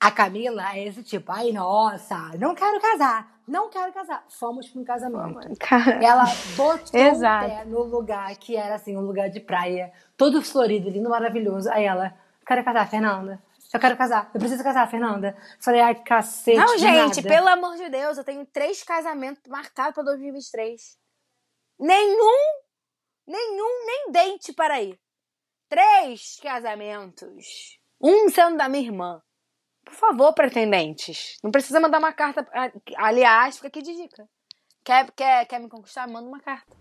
a 0.00 0.10
Camila 0.10 0.76
é 0.76 0.86
esse 0.86 1.02
tipo, 1.02 1.30
ai, 1.32 1.52
nossa, 1.52 2.16
não 2.38 2.54
quero 2.54 2.80
casar, 2.80 3.31
não 3.46 3.68
quero 3.68 3.92
casar. 3.92 4.24
Fomos 4.28 4.68
para 4.68 4.80
um 4.80 4.84
casamento. 4.84 5.56
Cara, 5.58 6.04
Ela 6.04 6.24
botou 6.56 6.98
Exato. 7.00 7.46
o 7.46 7.48
pé 7.48 7.64
no 7.64 7.82
lugar 7.82 8.36
que 8.36 8.56
era 8.56 8.74
assim, 8.76 8.96
um 8.96 9.00
lugar 9.00 9.28
de 9.30 9.40
praia, 9.40 9.92
todo 10.16 10.42
florido, 10.42 10.88
lindo, 10.88 11.08
maravilhoso. 11.08 11.70
Aí 11.70 11.84
ela, 11.84 12.14
quero 12.46 12.64
casar, 12.64 12.88
Fernanda. 12.88 13.42
Eu 13.72 13.80
quero 13.80 13.96
casar. 13.96 14.30
Eu 14.34 14.38
preciso 14.38 14.62
casar, 14.62 14.88
Fernanda. 14.90 15.34
Falei, 15.58 15.80
ai, 15.80 15.94
cacete. 15.94 16.58
Não, 16.58 16.76
gente, 16.76 17.22
nada. 17.22 17.28
pelo 17.28 17.48
amor 17.48 17.76
de 17.76 17.88
Deus, 17.88 18.18
eu 18.18 18.24
tenho 18.24 18.44
três 18.44 18.82
casamentos 18.82 19.42
marcados 19.48 19.94
pra 19.94 20.02
2023. 20.02 20.98
Nenhum, 21.78 22.60
nenhum, 23.26 23.86
nem 23.86 24.12
dente 24.12 24.52
para 24.52 24.82
ir. 24.82 25.00
Três 25.70 26.38
casamentos. 26.42 27.78
Um 27.98 28.28
sendo 28.28 28.58
da 28.58 28.68
minha 28.68 28.84
irmã. 28.84 29.22
Por 29.92 29.98
favor, 29.98 30.32
pretendentes. 30.32 31.36
Não 31.44 31.50
precisa 31.50 31.78
mandar 31.78 31.98
uma 31.98 32.14
carta. 32.14 32.46
Aliás, 32.96 33.56
fica 33.56 33.68
aqui 33.68 33.82
de 33.82 33.94
dica. 33.94 34.26
Quer, 34.82 35.10
quer, 35.12 35.44
quer 35.46 35.60
me 35.60 35.68
conquistar? 35.68 36.08
Manda 36.08 36.26
uma 36.26 36.40
carta. 36.40 36.74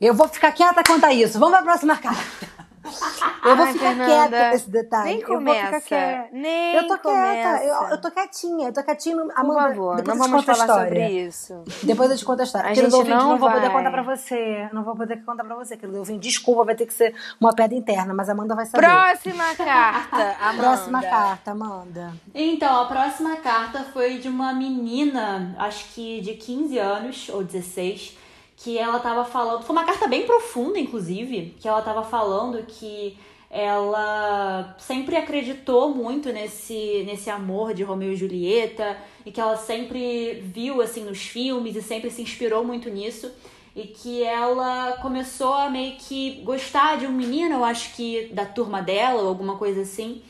Eu 0.00 0.12
vou 0.12 0.26
ficar 0.26 0.50
quieta 0.50 0.82
quanto 0.84 1.06
a 1.06 1.14
isso. 1.14 1.38
Vamos 1.38 1.54
pra 1.54 1.62
próxima 1.62 1.96
carta. 1.96 2.61
Eu 3.44 3.56
vou 3.56 3.66
Ai, 3.66 3.72
ficar 3.72 3.86
Fernanda, 3.88 4.28
quieta 4.28 4.50
nesse 4.50 4.70
detalhe. 4.70 5.04
Nem 5.04 5.20
eu 5.20 5.26
vou 5.28 5.38
ficar 5.40 5.66
começa. 5.66 5.80
quieta. 5.80 6.28
Nem 6.32 6.74
Eu 6.76 6.86
tô 6.86 6.98
começa. 6.98 7.32
quieta, 7.58 7.64
eu, 7.64 7.88
eu 7.90 8.00
tô 8.00 8.10
quietinha, 8.12 8.68
eu 8.68 8.72
tô 8.72 8.82
quietinha. 8.84 9.16
Por 9.16 9.32
Amanda, 9.36 9.60
favor, 9.68 9.96
depois 9.96 10.06
não 10.18 10.24
eu 10.24 10.28
te 10.28 10.30
vamos 10.30 10.44
conto 10.46 10.50
a 10.50 10.54
falar 10.54 10.64
história. 10.66 10.88
sobre 11.02 11.20
isso. 11.26 11.64
Depois 11.82 12.10
eu 12.12 12.16
te 12.16 12.24
conto 12.24 12.40
a 12.40 12.44
história. 12.44 12.70
A 12.70 12.72
Querido 12.72 12.90
gente 12.90 12.98
ouvinte, 13.00 13.16
não 13.16 13.28
não 13.30 13.38
vou 13.38 13.50
poder 13.50 13.70
contar 13.70 13.90
pra 13.90 14.02
você. 14.02 14.68
Não 14.72 14.84
vou 14.84 14.96
poder 14.96 15.24
contar 15.24 15.44
pra 15.44 15.56
você, 15.56 15.76
querido 15.76 15.98
ouvinte. 15.98 16.20
Desculpa, 16.20 16.64
vai 16.64 16.74
ter 16.76 16.86
que 16.86 16.94
ser 16.94 17.14
uma 17.40 17.52
pedra 17.52 17.76
interna, 17.76 18.14
mas 18.14 18.28
a 18.28 18.32
Amanda 18.32 18.54
vai 18.54 18.64
saber. 18.66 18.86
Próxima 18.86 19.54
carta. 19.56 20.36
Amanda. 20.40 20.62
Próxima 20.62 21.02
carta, 21.02 21.50
Amanda. 21.50 22.12
Então, 22.32 22.82
a 22.82 22.84
próxima 22.86 23.36
carta 23.36 23.84
foi 23.92 24.18
de 24.18 24.28
uma 24.28 24.52
menina, 24.52 25.54
acho 25.58 25.86
que 25.94 26.20
de 26.20 26.34
15 26.34 26.78
anos 26.78 27.28
ou 27.28 27.42
16, 27.42 28.16
que 28.62 28.78
ela 28.78 29.00
tava 29.00 29.24
falando. 29.24 29.64
Foi 29.64 29.74
uma 29.74 29.84
carta 29.84 30.06
bem 30.06 30.24
profunda, 30.24 30.78
inclusive, 30.78 31.56
que 31.58 31.66
ela 31.66 31.82
tava 31.82 32.04
falando 32.04 32.64
que 32.64 33.18
ela 33.50 34.74
sempre 34.78 35.16
acreditou 35.16 35.94
muito 35.94 36.32
nesse, 36.32 37.02
nesse 37.04 37.28
amor 37.28 37.74
de 37.74 37.82
Romeu 37.82 38.12
e 38.12 38.16
Julieta 38.16 38.96
e 39.26 39.32
que 39.32 39.40
ela 39.40 39.56
sempre 39.56 40.40
viu 40.42 40.80
assim 40.80 41.04
nos 41.04 41.18
filmes 41.18 41.76
e 41.76 41.82
sempre 41.82 42.08
se 42.10 42.22
inspirou 42.22 42.64
muito 42.64 42.88
nisso 42.88 43.30
e 43.74 43.82
que 43.82 44.22
ela 44.22 44.98
começou 45.02 45.54
a 45.54 45.68
meio 45.68 45.96
que 45.96 46.40
gostar 46.42 46.98
de 46.98 47.06
um 47.06 47.12
menino, 47.12 47.56
eu 47.56 47.64
acho 47.64 47.94
que 47.94 48.30
da 48.32 48.46
turma 48.46 48.80
dela 48.80 49.22
ou 49.22 49.28
alguma 49.28 49.56
coisa 49.56 49.82
assim, 49.82 50.22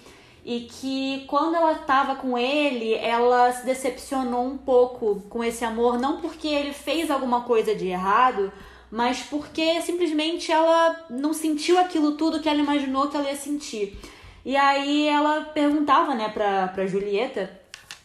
e 0.45 0.61
que 0.61 1.25
quando 1.29 1.55
ela 1.55 1.75
tava 1.75 2.17
com 2.17 2.37
ele, 2.37 2.95
ela 2.95 3.53
se 3.53 3.65
decepcionou 3.65 4.45
um 4.45 4.57
pouco 4.57 5.23
com 5.29 5.43
esse 5.43 5.65
amor, 5.65 5.99
não 5.99 6.21
porque 6.21 6.49
ele 6.49 6.73
fez 6.73 7.11
alguma 7.11 7.43
coisa 7.43 7.75
de 7.75 7.87
errado, 7.87 8.53
mas 8.91 9.21
porque 9.23 9.81
simplesmente 9.81 10.51
ela 10.51 11.07
não 11.09 11.33
sentiu 11.33 11.79
aquilo 11.79 12.13
tudo 12.13 12.41
que 12.41 12.49
ela 12.49 12.59
imaginou 12.59 13.09
que 13.09 13.17
ela 13.17 13.31
ia 13.31 13.37
sentir. 13.37 13.99
E 14.45 14.57
aí 14.57 15.07
ela 15.07 15.43
perguntava, 15.55 16.15
né, 16.15 16.29
pra, 16.29 16.69
pra 16.69 16.87
Julieta 16.87 17.63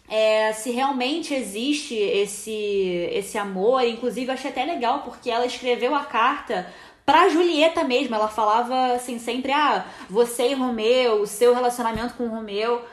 é, 0.07 0.53
se 0.53 0.71
realmente 0.71 1.33
existe 1.33 1.95
esse, 1.95 3.09
esse 3.11 3.37
amor. 3.37 3.83
Inclusive, 3.83 4.27
eu 4.27 4.33
achei 4.33 4.51
até 4.51 4.63
legal, 4.63 5.01
porque 5.01 5.29
ela 5.29 5.45
escreveu 5.45 5.93
a 5.93 6.05
carta 6.05 6.71
pra 7.07 7.29
Julieta 7.29 7.85
mesmo. 7.85 8.13
Ela 8.13 8.27
falava 8.27 8.93
assim 8.93 9.17
sempre: 9.17 9.51
ah, 9.53 9.85
você 10.09 10.49
e 10.49 10.53
Romeu, 10.53 11.21
o 11.21 11.25
seu 11.25 11.55
relacionamento 11.55 12.13
com 12.15 12.25
o 12.25 12.29
Romeu. 12.29 12.83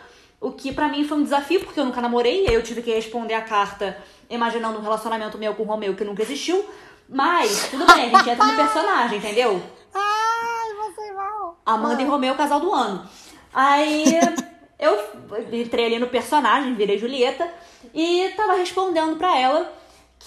O 0.40 0.52
que 0.52 0.72
pra 0.72 0.88
mim 0.88 1.04
foi 1.04 1.18
um 1.18 1.22
desafio, 1.22 1.60
porque 1.60 1.80
eu 1.80 1.86
nunca 1.86 2.02
namorei, 2.02 2.46
e 2.46 2.52
eu 2.52 2.62
tive 2.62 2.82
que 2.82 2.92
responder 2.92 3.32
a 3.34 3.42
carta 3.42 3.96
imaginando 4.28 4.78
um 4.78 4.82
relacionamento 4.82 5.38
meu 5.38 5.54
com 5.54 5.62
o 5.62 5.66
Romeu 5.66 5.94
que 5.94 6.04
nunca 6.04 6.22
existiu. 6.22 6.64
Mas, 7.08 7.68
tudo 7.70 7.86
bem, 7.86 8.14
a 8.14 8.18
gente 8.18 8.30
entra 8.30 8.46
no 8.46 8.56
personagem, 8.56 9.18
entendeu? 9.18 9.62
Ai, 9.94 10.74
você 10.74 11.12
mal. 11.12 11.58
Amanda 11.64 12.02
e 12.02 12.04
Romeu, 12.04 12.34
casal 12.34 12.60
do 12.60 12.72
ano. 12.72 13.08
Aí 13.52 14.04
eu 14.78 14.98
entrei 15.52 15.86
ali 15.86 15.98
no 15.98 16.08
personagem, 16.08 16.74
virei 16.74 16.98
Julieta 16.98 17.50
e 17.94 18.30
tava 18.36 18.54
respondendo 18.54 19.16
pra 19.16 19.38
ela 19.38 19.72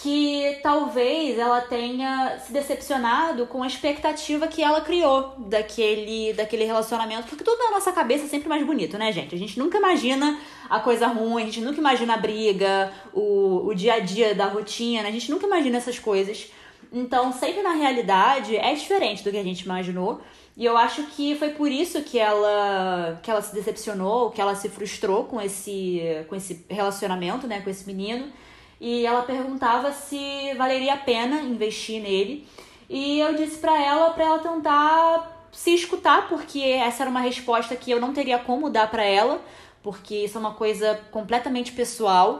que 0.02 0.60
talvez 0.62 1.40
ela 1.40 1.60
tenha 1.60 2.38
se 2.40 2.54
decepcionado 2.54 3.48
com 3.48 3.64
a 3.64 3.68
expectativa 3.68 4.48
que 4.48 4.62
ela 4.62 4.82
criou 4.82 5.34
daquele, 5.40 6.34
daquele 6.34 6.66
relacionamento, 6.66 7.28
porque 7.28 7.44
tudo 7.44 7.58
na 7.58 7.72
nossa 7.72 7.92
cabeça 7.92 8.26
é 8.26 8.28
sempre 8.28 8.48
mais 8.48 8.64
bonito, 8.64 8.96
né, 8.96 9.12
gente? 9.12 9.34
A 9.34 9.38
gente 9.38 9.58
nunca 9.58 9.80
imagina 9.80 10.40
a 10.70 10.80
coisa 10.80 11.08
ruim, 11.08 11.42
a 11.42 11.46
gente 11.46 11.62
nunca 11.62 11.80
imagina 11.80 12.14
a 12.14 12.18
briga, 12.18 12.94
o, 13.12 13.66
o 13.66 13.74
dia 13.74 13.96
a 13.96 14.00
dia 14.00 14.36
da 14.36 14.46
rotina, 14.46 15.08
a 15.08 15.12
gente 15.12 15.32
nunca 15.32 15.48
imagina 15.48 15.78
essas 15.78 15.98
coisas. 15.98 16.52
Então, 16.94 17.34
sempre 17.34 17.64
na 17.64 17.74
realidade 17.74 18.56
é 18.56 18.74
diferente 18.76 19.24
do 19.24 19.32
que 19.32 19.38
a 19.38 19.44
gente 19.44 19.62
imaginou. 19.62 20.22
E 20.56 20.64
eu 20.64 20.78
acho 20.78 21.04
que 21.08 21.36
foi 21.36 21.50
por 21.50 21.72
isso 21.72 22.04
que 22.04 22.20
ela, 22.20 23.20
que 23.24 23.32
ela 23.32 23.42
se 23.42 23.54
decepcionou, 23.54 24.30
que 24.30 24.40
ela 24.40 24.54
se 24.54 24.70
frustrou 24.70 25.24
com 25.24 25.42
esse, 25.42 26.02
com 26.30 26.36
esse 26.36 26.66
relacionamento, 26.70 27.48
né, 27.48 27.62
com 27.62 27.70
esse 27.70 27.86
menino. 27.88 28.32
E 28.80 29.06
ela 29.06 29.24
perguntava 29.24 29.92
se 29.92 30.54
valeria 30.56 30.94
a 30.94 30.98
pena 30.98 31.42
investir 31.42 32.02
nele. 32.02 32.48
E 32.90 33.20
eu 33.20 33.36
disse 33.36 33.58
pra 33.58 33.82
ela 33.82 34.12
para 34.12 34.26
ela 34.26 34.40
tentar 34.40 35.50
se 35.52 35.74
escutar, 35.74 36.30
porque 36.30 36.60
essa 36.60 37.04
era 37.04 37.10
uma 37.10 37.20
resposta 37.20 37.76
que 37.76 37.92
eu 37.92 38.00
não 38.00 38.14
teria 38.14 38.38
como 38.38 38.70
dar 38.70 38.90
pra 38.90 39.04
ela, 39.04 39.42
porque 39.82 40.16
isso 40.26 40.38
é 40.38 40.42
uma 40.42 40.54
coisa 40.54 41.00
completamente 41.12 41.72
pessoal. 41.72 42.40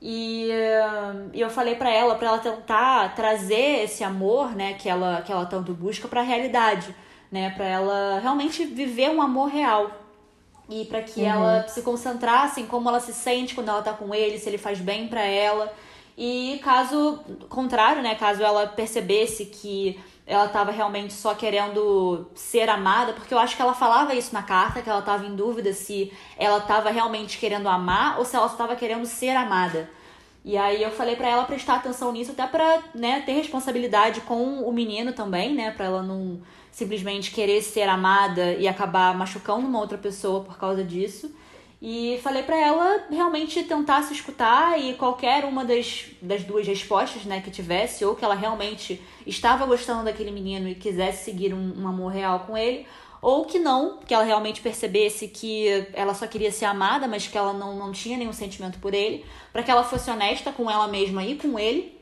E, 0.00 0.48
e 1.32 1.40
eu 1.40 1.48
falei 1.48 1.76
pra 1.76 1.90
ela 1.90 2.16
para 2.16 2.28
ela 2.28 2.38
tentar 2.38 3.14
trazer 3.14 3.84
esse 3.84 4.02
amor, 4.02 4.54
né, 4.54 4.74
que 4.74 4.88
ela 4.88 5.22
que 5.22 5.30
ela 5.30 5.46
tanto 5.46 5.72
busca 5.72 6.08
pra 6.08 6.22
realidade, 6.22 6.94
né, 7.30 7.50
para 7.50 7.66
ela 7.66 8.18
realmente 8.20 8.64
viver 8.64 9.10
um 9.10 9.22
amor 9.22 9.48
real. 9.48 10.01
E 10.74 10.86
para 10.86 11.02
que 11.02 11.22
ela 11.22 11.68
se 11.68 11.82
concentrasse 11.82 12.58
em 12.58 12.66
como 12.66 12.88
ela 12.88 12.98
se 12.98 13.12
sente 13.12 13.54
quando 13.54 13.68
ela 13.68 13.82
tá 13.82 13.92
com 13.92 14.14
ele, 14.14 14.38
se 14.38 14.48
ele 14.48 14.56
faz 14.56 14.80
bem 14.80 15.06
pra 15.06 15.22
ela. 15.22 15.70
E 16.16 16.58
caso 16.64 17.20
contrário, 17.50 18.00
né, 18.02 18.14
caso 18.14 18.42
ela 18.42 18.66
percebesse 18.66 19.44
que 19.46 20.00
ela 20.26 20.48
tava 20.48 20.70
realmente 20.70 21.12
só 21.12 21.34
querendo 21.34 22.26
ser 22.34 22.70
amada, 22.70 23.12
porque 23.12 23.34
eu 23.34 23.38
acho 23.38 23.54
que 23.54 23.60
ela 23.60 23.74
falava 23.74 24.14
isso 24.14 24.32
na 24.32 24.42
carta, 24.42 24.80
que 24.80 24.88
ela 24.88 25.02
tava 25.02 25.26
em 25.26 25.36
dúvida 25.36 25.74
se 25.74 26.10
ela 26.38 26.58
tava 26.60 26.90
realmente 26.90 27.36
querendo 27.36 27.68
amar 27.68 28.18
ou 28.18 28.24
se 28.24 28.34
ela 28.34 28.46
estava 28.46 28.74
querendo 28.74 29.04
ser 29.04 29.36
amada. 29.36 29.90
E 30.42 30.56
aí 30.56 30.82
eu 30.82 30.90
falei 30.90 31.16
para 31.16 31.28
ela 31.28 31.44
prestar 31.44 31.74
atenção 31.76 32.12
nisso, 32.12 32.32
até 32.32 32.46
pra 32.46 32.82
né, 32.94 33.20
ter 33.26 33.32
responsabilidade 33.32 34.22
com 34.22 34.62
o 34.62 34.72
menino 34.72 35.12
também, 35.12 35.54
né? 35.54 35.70
Pra 35.70 35.84
ela 35.84 36.02
não 36.02 36.40
simplesmente 36.72 37.30
querer 37.30 37.62
ser 37.62 37.88
amada 37.88 38.54
e 38.54 38.66
acabar 38.66 39.16
machucando 39.16 39.66
uma 39.66 39.78
outra 39.78 39.98
pessoa 39.98 40.42
por 40.42 40.58
causa 40.58 40.82
disso. 40.82 41.30
E 41.84 42.18
falei 42.22 42.44
para 42.44 42.56
ela 42.56 43.06
realmente 43.10 43.62
tentar 43.64 44.02
se 44.02 44.14
escutar 44.14 44.80
e 44.80 44.94
qualquer 44.94 45.44
uma 45.44 45.64
das, 45.64 46.06
das 46.22 46.44
duas 46.44 46.66
respostas 46.66 47.24
né, 47.24 47.40
que 47.40 47.50
tivesse, 47.50 48.04
ou 48.04 48.14
que 48.14 48.24
ela 48.24 48.36
realmente 48.36 49.02
estava 49.26 49.66
gostando 49.66 50.04
daquele 50.04 50.30
menino 50.30 50.68
e 50.68 50.76
quisesse 50.76 51.24
seguir 51.24 51.52
um, 51.52 51.82
um 51.82 51.88
amor 51.88 52.12
real 52.12 52.40
com 52.46 52.56
ele, 52.56 52.86
ou 53.20 53.44
que 53.44 53.58
não, 53.58 53.98
que 53.98 54.14
ela 54.14 54.22
realmente 54.22 54.60
percebesse 54.60 55.28
que 55.28 55.66
ela 55.92 56.14
só 56.14 56.26
queria 56.26 56.52
ser 56.52 56.66
amada, 56.66 57.08
mas 57.08 57.26
que 57.26 57.36
ela 57.36 57.52
não, 57.52 57.76
não 57.76 57.90
tinha 57.90 58.16
nenhum 58.16 58.32
sentimento 58.32 58.78
por 58.78 58.94
ele, 58.94 59.24
para 59.52 59.64
que 59.64 59.70
ela 59.70 59.84
fosse 59.84 60.08
honesta 60.08 60.52
com 60.52 60.70
ela 60.70 60.86
mesma 60.86 61.24
e 61.24 61.34
com 61.34 61.58
ele. 61.58 62.00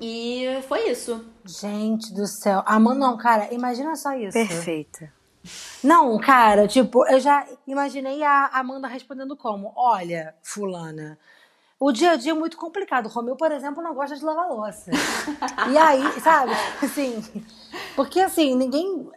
E 0.00 0.46
foi 0.68 0.90
isso. 0.90 1.24
Gente 1.44 2.12
do 2.12 2.26
céu. 2.26 2.62
Amanda, 2.66 2.98
não, 2.98 3.16
cara, 3.16 3.52
imagina 3.52 3.94
só 3.96 4.14
isso. 4.14 4.32
Perfeita. 4.32 5.12
Não, 5.82 6.18
cara, 6.18 6.68
tipo, 6.68 7.06
eu 7.08 7.18
já 7.18 7.46
imaginei 7.66 8.22
a 8.22 8.46
Amanda 8.52 8.86
respondendo 8.86 9.36
como: 9.36 9.72
Olha, 9.74 10.34
Fulana, 10.42 11.18
o 11.80 11.90
dia 11.90 12.12
a 12.12 12.16
dia 12.16 12.30
é 12.30 12.34
muito 12.34 12.56
complicado. 12.56 13.06
O 13.06 13.08
Romeu, 13.08 13.34
por 13.34 13.50
exemplo, 13.50 13.82
não 13.82 13.92
gosta 13.92 14.16
de 14.16 14.24
lavar 14.24 14.48
louça. 14.48 14.90
e 15.72 15.76
aí, 15.76 16.20
sabe? 16.20 16.52
Assim, 16.80 17.44
porque 17.96 18.20
assim, 18.20 18.54
ninguém. 18.54 19.10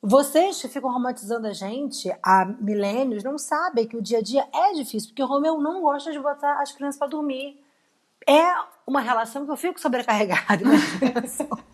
Vocês 0.00 0.62
que 0.62 0.68
ficam 0.68 0.92
romantizando 0.92 1.48
a 1.48 1.52
gente 1.52 2.08
há 2.22 2.44
milênios 2.44 3.24
não 3.24 3.36
sabem 3.36 3.84
que 3.84 3.96
o 3.96 4.00
dia 4.00 4.18
a 4.18 4.22
dia 4.22 4.48
é 4.54 4.72
difícil, 4.72 5.08
porque 5.08 5.22
o 5.22 5.26
Romeu 5.26 5.60
não 5.60 5.82
gosta 5.82 6.12
de 6.12 6.20
botar 6.20 6.62
as 6.62 6.70
crianças 6.70 6.96
para 6.96 7.08
dormir. 7.08 7.60
É 8.28 8.52
uma 8.86 9.00
relação 9.00 9.44
que 9.46 9.50
eu 9.50 9.56
fico 9.56 9.80
sobrecarregada. 9.80 10.62
imaginação. 10.62 11.48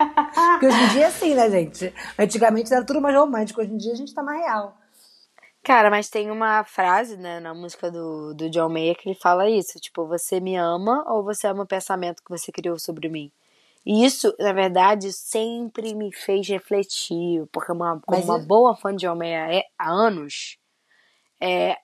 porque 0.52 0.66
hoje 0.66 0.82
em 0.84 0.88
dia 0.90 1.02
é 1.02 1.06
assim, 1.06 1.34
né, 1.34 1.50
gente? 1.50 1.92
Antigamente 2.18 2.72
era 2.72 2.84
tudo 2.84 3.00
mais 3.00 3.16
romântico, 3.16 3.60
hoje 3.60 3.72
em 3.72 3.76
dia 3.76 3.92
a 3.92 3.96
gente 3.96 4.14
tá 4.14 4.22
mais 4.22 4.40
real. 4.40 4.76
Cara, 5.64 5.90
mas 5.90 6.08
tem 6.10 6.30
uma 6.30 6.62
frase, 6.62 7.16
né, 7.16 7.40
na 7.40 7.54
música 7.54 7.90
do, 7.90 8.34
do 8.34 8.50
John 8.50 8.68
Mayer 8.68 8.96
que 8.96 9.08
ele 9.08 9.18
fala 9.18 9.48
isso, 9.48 9.80
tipo, 9.80 10.06
você 10.06 10.38
me 10.38 10.54
ama 10.56 11.02
ou 11.08 11.24
você 11.24 11.46
ama 11.46 11.62
o 11.62 11.66
pensamento 11.66 12.22
que 12.22 12.30
você 12.30 12.52
criou 12.52 12.78
sobre 12.78 13.08
mim? 13.08 13.32
E 13.84 14.04
isso, 14.04 14.34
na 14.38 14.52
verdade, 14.52 15.12
sempre 15.12 15.94
me 15.94 16.12
fez 16.12 16.46
refletir, 16.48 17.46
porque 17.50 17.72
uma, 17.72 17.98
como 18.00 18.16
Mas 18.18 18.24
uma 18.26 18.38
eu- 18.38 18.44
boa 18.46 18.76
fã 18.76 18.94
de 18.94 19.06
John 19.06 19.16
Mayer 19.16 19.50
é, 19.50 19.64
há 19.78 19.90
anos, 19.90 20.58
é, 21.40 21.76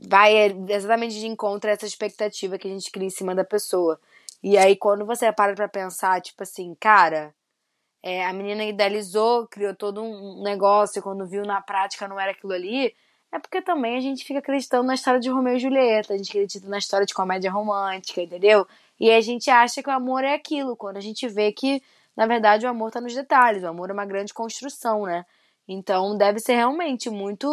vai 0.00 0.34
exatamente 0.70 1.18
de 1.18 1.26
encontro 1.26 1.68
a 1.70 1.72
essa 1.74 1.86
expectativa 1.86 2.58
que 2.58 2.68
a 2.68 2.70
gente 2.70 2.90
cria 2.90 3.06
em 3.06 3.10
cima 3.10 3.34
da 3.34 3.44
pessoa. 3.44 4.00
E 4.48 4.56
aí, 4.56 4.76
quando 4.76 5.04
você 5.04 5.32
para 5.32 5.56
pra 5.56 5.68
pensar, 5.68 6.20
tipo 6.20 6.44
assim, 6.44 6.72
cara, 6.78 7.34
é, 8.02 8.24
a 8.26 8.32
menina 8.32 8.64
idealizou, 8.64 9.48
criou 9.48 9.74
todo 9.74 10.02
um 10.02 10.42
negócio, 10.44 11.00
e 11.00 11.02
quando 11.02 11.26
viu 11.26 11.42
na 11.44 11.60
prática 11.60 12.06
não 12.06 12.20
era 12.20 12.30
aquilo 12.30 12.52
ali, 12.52 12.94
é 13.32 13.40
porque 13.40 13.60
também 13.60 13.96
a 13.98 14.00
gente 14.00 14.24
fica 14.24 14.38
acreditando 14.38 14.84
na 14.84 14.94
história 14.94 15.18
de 15.18 15.28
Romeu 15.30 15.56
e 15.56 15.58
Julieta, 15.58 16.14
a 16.14 16.16
gente 16.16 16.30
acredita 16.30 16.68
na 16.68 16.78
história 16.78 17.04
de 17.04 17.12
comédia 17.12 17.50
romântica, 17.50 18.22
entendeu? 18.22 18.68
E 19.00 19.10
a 19.10 19.20
gente 19.20 19.50
acha 19.50 19.82
que 19.82 19.90
o 19.90 19.92
amor 19.92 20.22
é 20.22 20.34
aquilo, 20.34 20.76
quando 20.76 20.98
a 20.98 21.00
gente 21.00 21.28
vê 21.28 21.50
que, 21.52 21.82
na 22.16 22.26
verdade, 22.26 22.66
o 22.66 22.68
amor 22.68 22.92
tá 22.92 23.00
nos 23.00 23.14
detalhes, 23.14 23.64
o 23.64 23.68
amor 23.68 23.90
é 23.90 23.94
uma 23.94 24.06
grande 24.06 24.32
construção, 24.32 25.06
né? 25.06 25.26
Então 25.68 26.16
deve 26.16 26.38
ser 26.38 26.54
realmente 26.54 27.10
muito, 27.10 27.46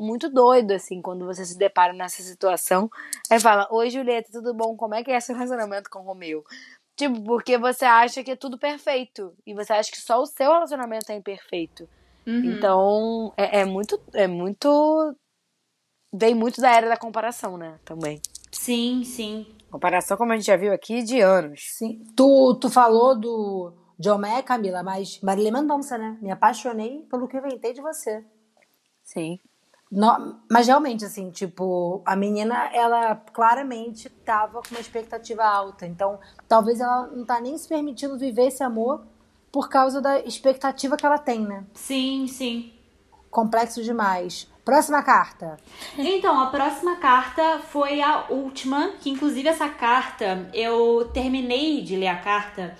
muito 0.00 0.30
doido, 0.30 0.72
assim, 0.72 1.02
quando 1.02 1.26
você 1.26 1.44
se 1.44 1.58
depara 1.58 1.92
nessa 1.92 2.22
situação. 2.22 2.88
Aí 3.30 3.38
fala, 3.38 3.68
oi 3.70 3.90
Julieta, 3.90 4.30
tudo 4.32 4.54
bom? 4.54 4.76
Como 4.76 4.94
é 4.94 5.04
que 5.04 5.10
é 5.10 5.20
seu 5.20 5.34
relacionamento 5.36 5.90
com 5.90 6.00
o 6.00 6.04
Romeu? 6.04 6.42
Tipo, 6.96 7.22
porque 7.22 7.56
você 7.56 7.84
acha 7.84 8.22
que 8.22 8.32
é 8.32 8.36
tudo 8.36 8.58
perfeito. 8.58 9.34
E 9.46 9.54
você 9.54 9.72
acha 9.72 9.90
que 9.90 10.00
só 10.00 10.20
o 10.20 10.26
seu 10.26 10.52
relacionamento 10.52 11.10
é 11.10 11.16
imperfeito. 11.16 11.88
Uhum. 12.26 12.52
Então, 12.52 13.32
é, 13.36 13.60
é 13.60 13.64
muito. 13.64 14.00
É 14.12 14.26
muito. 14.26 15.16
Vem 16.12 16.34
muito 16.34 16.60
da 16.60 16.70
era 16.70 16.88
da 16.88 16.96
comparação, 16.96 17.56
né? 17.56 17.78
Também. 17.84 18.20
Sim, 18.52 19.02
sim. 19.04 19.46
Comparação, 19.70 20.16
como 20.16 20.32
a 20.32 20.36
gente 20.36 20.46
já 20.46 20.56
viu 20.56 20.72
aqui, 20.72 21.02
de 21.02 21.20
anos. 21.20 21.62
Sim. 21.78 22.02
Tu, 22.16 22.58
tu 22.60 22.68
falou 22.68 23.18
do 23.18 23.72
John 24.00 24.16
Mayer, 24.18 24.42
Camila, 24.42 24.82
mas 24.82 25.20
Marília 25.20 25.52
Mendonça, 25.52 25.98
né? 25.98 26.16
Me 26.22 26.30
apaixonei 26.30 27.06
pelo 27.10 27.28
que 27.28 27.36
eu 27.36 27.46
inventei 27.46 27.74
de 27.74 27.82
você. 27.82 28.24
Sim. 29.04 29.38
No- 29.92 30.40
mas 30.50 30.68
realmente, 30.68 31.04
assim, 31.04 31.30
tipo, 31.30 32.00
a 32.06 32.16
menina, 32.16 32.70
ela 32.72 33.14
claramente 33.14 34.08
tava 34.08 34.62
com 34.62 34.70
uma 34.70 34.80
expectativa 34.80 35.44
alta. 35.44 35.84
Então, 35.86 36.18
talvez 36.48 36.80
ela 36.80 37.08
não 37.08 37.26
tá 37.26 37.40
nem 37.40 37.58
se 37.58 37.68
permitindo 37.68 38.16
viver 38.16 38.46
esse 38.46 38.62
amor 38.62 39.04
por 39.52 39.68
causa 39.68 40.00
da 40.00 40.18
expectativa 40.20 40.96
que 40.96 41.04
ela 41.04 41.18
tem, 41.18 41.40
né? 41.40 41.64
Sim, 41.74 42.26
sim. 42.26 42.72
Complexo 43.30 43.82
demais. 43.82 44.48
Próxima 44.64 45.02
carta. 45.02 45.56
Então, 45.98 46.40
a 46.40 46.46
próxima 46.46 46.96
carta 46.96 47.58
foi 47.58 48.00
a 48.00 48.26
última, 48.30 48.92
que 49.00 49.10
inclusive 49.10 49.48
essa 49.48 49.68
carta, 49.68 50.48
eu 50.54 51.10
terminei 51.12 51.82
de 51.82 51.96
ler 51.96 52.08
a 52.08 52.16
carta. 52.20 52.76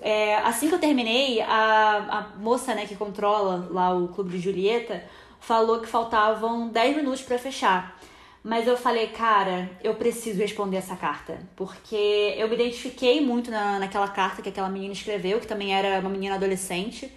É, 0.00 0.36
assim 0.36 0.68
que 0.68 0.74
eu 0.74 0.78
terminei, 0.78 1.40
a, 1.40 2.28
a 2.34 2.38
moça 2.38 2.74
né, 2.74 2.86
que 2.86 2.96
controla 2.96 3.68
lá 3.70 3.94
o 3.94 4.08
Clube 4.08 4.30
de 4.30 4.40
Julieta 4.40 5.04
falou 5.40 5.80
que 5.80 5.86
faltavam 5.86 6.68
10 6.68 6.96
minutos 6.96 7.22
pra 7.22 7.38
fechar. 7.38 7.96
Mas 8.42 8.68
eu 8.68 8.76
falei, 8.76 9.08
cara, 9.08 9.68
eu 9.82 9.94
preciso 9.94 10.38
responder 10.38 10.76
essa 10.76 10.94
carta. 10.94 11.40
Porque 11.56 12.34
eu 12.38 12.48
me 12.48 12.54
identifiquei 12.54 13.20
muito 13.20 13.50
na, 13.50 13.80
naquela 13.80 14.06
carta 14.06 14.40
que 14.40 14.48
aquela 14.48 14.68
menina 14.68 14.92
escreveu, 14.92 15.40
que 15.40 15.48
também 15.48 15.74
era 15.74 15.98
uma 15.98 16.10
menina 16.10 16.36
adolescente. 16.36 17.12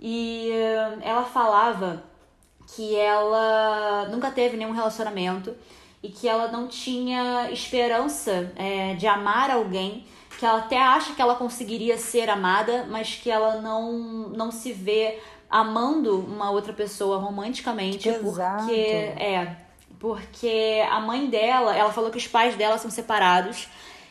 E 0.00 0.50
eh, 0.50 0.98
ela 1.02 1.22
falava 1.24 2.02
que 2.74 2.96
ela 2.96 4.08
nunca 4.10 4.30
teve 4.30 4.56
nenhum 4.56 4.72
relacionamento 4.72 5.54
e 6.02 6.08
que 6.08 6.28
ela 6.28 6.48
não 6.48 6.66
tinha 6.66 7.48
esperança 7.52 8.52
é, 8.56 8.94
de 8.94 9.06
amar 9.06 9.50
alguém, 9.50 10.04
que 10.38 10.44
ela 10.44 10.58
até 10.58 10.78
acha 10.78 11.14
que 11.14 11.22
ela 11.22 11.34
conseguiria 11.34 11.96
ser 11.96 12.28
amada, 12.28 12.86
mas 12.88 13.14
que 13.14 13.30
ela 13.30 13.60
não, 13.60 13.92
não 14.28 14.50
se 14.50 14.72
vê 14.72 15.18
amando 15.48 16.18
uma 16.18 16.50
outra 16.50 16.72
pessoa 16.72 17.18
romanticamente, 17.18 18.10
pesado. 18.10 18.66
porque 18.66 18.80
é 18.80 19.56
porque 19.98 20.82
a 20.90 21.00
mãe 21.00 21.26
dela, 21.26 21.74
ela 21.74 21.90
falou 21.90 22.10
que 22.10 22.18
os 22.18 22.26
pais 22.26 22.54
dela 22.54 22.76
são 22.76 22.90
separados 22.90 23.66